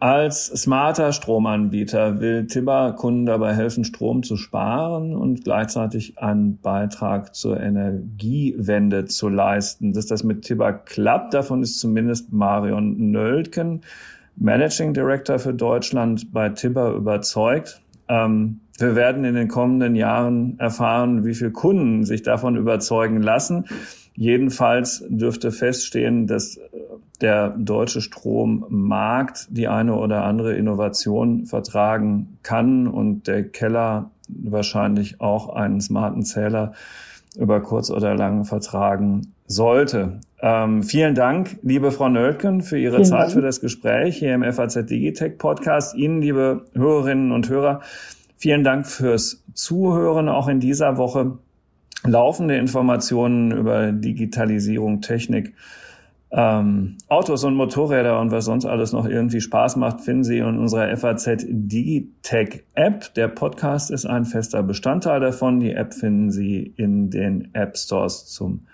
Als 0.01 0.47
smarter 0.47 1.13
Stromanbieter 1.13 2.21
will 2.21 2.47
Tibber 2.47 2.93
Kunden 2.93 3.27
dabei 3.27 3.53
helfen, 3.55 3.83
Strom 3.83 4.23
zu 4.23 4.37
sparen 4.37 5.13
und 5.13 5.43
gleichzeitig 5.43 6.19
einen 6.19 6.59
Beitrag 6.59 7.35
zur 7.35 7.59
Energiewende 7.59 9.07
zu 9.07 9.29
leisten. 9.29 9.93
Dass 9.93 10.07
das 10.07 10.23
mit 10.23 10.43
Tibber 10.43 10.73
klappt, 10.73 11.35
davon 11.35 11.63
ist 11.65 11.81
zumindest 11.81 12.33
Marion 12.33 13.11
Nöldken, 13.11 13.81
Managing 14.37 14.95
Director 14.95 15.41
für 15.41 15.53
Deutschland 15.53 16.33
bei 16.33 16.51
Tibber, 16.51 16.93
überzeugt. 16.93 17.81
Ähm, 18.09 18.61
wir 18.79 18.95
werden 18.95 19.25
in 19.25 19.35
den 19.35 19.49
kommenden 19.49 19.97
Jahren 19.97 20.61
erfahren, 20.61 21.25
wie 21.25 21.35
viele 21.35 21.51
Kunden 21.51 22.05
sich 22.05 22.23
davon 22.23 22.55
überzeugen 22.55 23.21
lassen. 23.21 23.65
Jedenfalls 24.15 25.05
dürfte 25.09 25.51
feststehen, 25.51 26.29
dass 26.29 26.61
der 27.21 27.51
deutsche 27.51 28.01
Strommarkt 28.01 29.49
die 29.51 29.69
eine 29.69 29.97
oder 29.97 30.25
andere 30.25 30.55
Innovation 30.55 31.47
vertragen 31.47 32.39
kann 32.43 32.87
und 32.87 33.27
der 33.27 33.49
Keller 33.49 34.11
wahrscheinlich 34.29 35.21
auch 35.21 35.49
einen 35.49 35.81
smarten 35.81 36.23
Zähler 36.23 36.73
über 37.37 37.61
kurz 37.61 37.91
oder 37.91 38.15
lang 38.15 38.45
vertragen 38.45 39.33
sollte. 39.47 40.21
Ähm, 40.41 40.83
vielen 40.83 41.15
Dank, 41.15 41.59
liebe 41.63 41.91
Frau 41.91 42.09
Nölken, 42.09 42.63
für 42.63 42.79
Ihre 42.79 42.97
vielen 42.97 43.07
Zeit, 43.07 43.21
Dank. 43.21 43.33
für 43.33 43.41
das 43.41 43.61
Gespräch 43.61 44.19
hier 44.19 44.35
im 44.35 44.45
FAZ 44.45 44.87
Digitech 44.87 45.39
Podcast. 45.39 45.95
Ihnen, 45.95 46.21
liebe 46.21 46.67
Hörerinnen 46.75 47.33
und 47.33 47.49
Hörer, 47.49 47.81
vielen 48.37 48.65
Dank 48.65 48.87
fürs 48.87 49.43
Zuhören 49.55 50.29
auch 50.29 50.49
in 50.49 50.61
dieser 50.61 50.97
Woche 50.97 51.39
laufende 52.05 52.57
Informationen 52.57 53.51
über 53.51 53.91
Digitalisierung, 53.93 55.01
Technik, 55.01 55.55
ähm, 56.31 56.99
Autos 57.09 57.45
und 57.45 57.55
Motorräder 57.55 58.21
und 58.21 58.31
was 58.31 58.45
sonst 58.45 58.67
alles 58.67 58.93
noch 58.93 59.07
irgendwie 59.07 59.41
Spaß 59.41 59.77
macht, 59.77 60.03
finden 60.03 60.25
Sie 60.25 60.39
in 60.39 60.59
unserer 60.59 60.95
FAZ 60.97 61.47
Digitech 61.49 62.65
App. 62.75 63.15
Der 63.15 63.29
Podcast 63.29 63.91
ist 63.91 64.05
ein 64.05 64.25
fester 64.27 64.63
Bestandteil 64.63 65.21
davon. 65.21 65.61
Die 65.61 65.73
App 65.73 65.95
finden 65.95 66.31
Sie 66.31 66.75
in 66.77 67.11
den 67.11 67.55
App 67.55 67.79
Stores 67.79 68.27
zum 68.27 68.67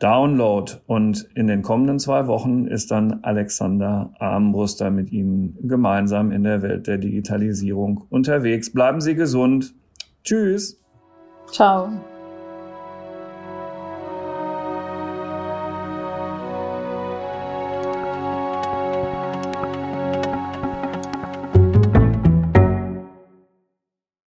Download. 0.00 0.72
Und 0.86 1.28
in 1.34 1.46
den 1.46 1.62
kommenden 1.62 2.00
zwei 2.00 2.26
Wochen 2.26 2.66
ist 2.66 2.90
dann 2.90 3.20
Alexander 3.22 4.12
Armbruster 4.18 4.90
mit 4.90 5.12
Ihnen 5.12 5.56
gemeinsam 5.62 6.32
in 6.32 6.42
der 6.42 6.62
Welt 6.62 6.88
der 6.88 6.98
Digitalisierung 6.98 8.04
unterwegs. 8.10 8.72
Bleiben 8.72 9.00
Sie 9.00 9.14
gesund. 9.14 9.74
Tschüss. 10.24 10.80
Ciao. 11.50 11.88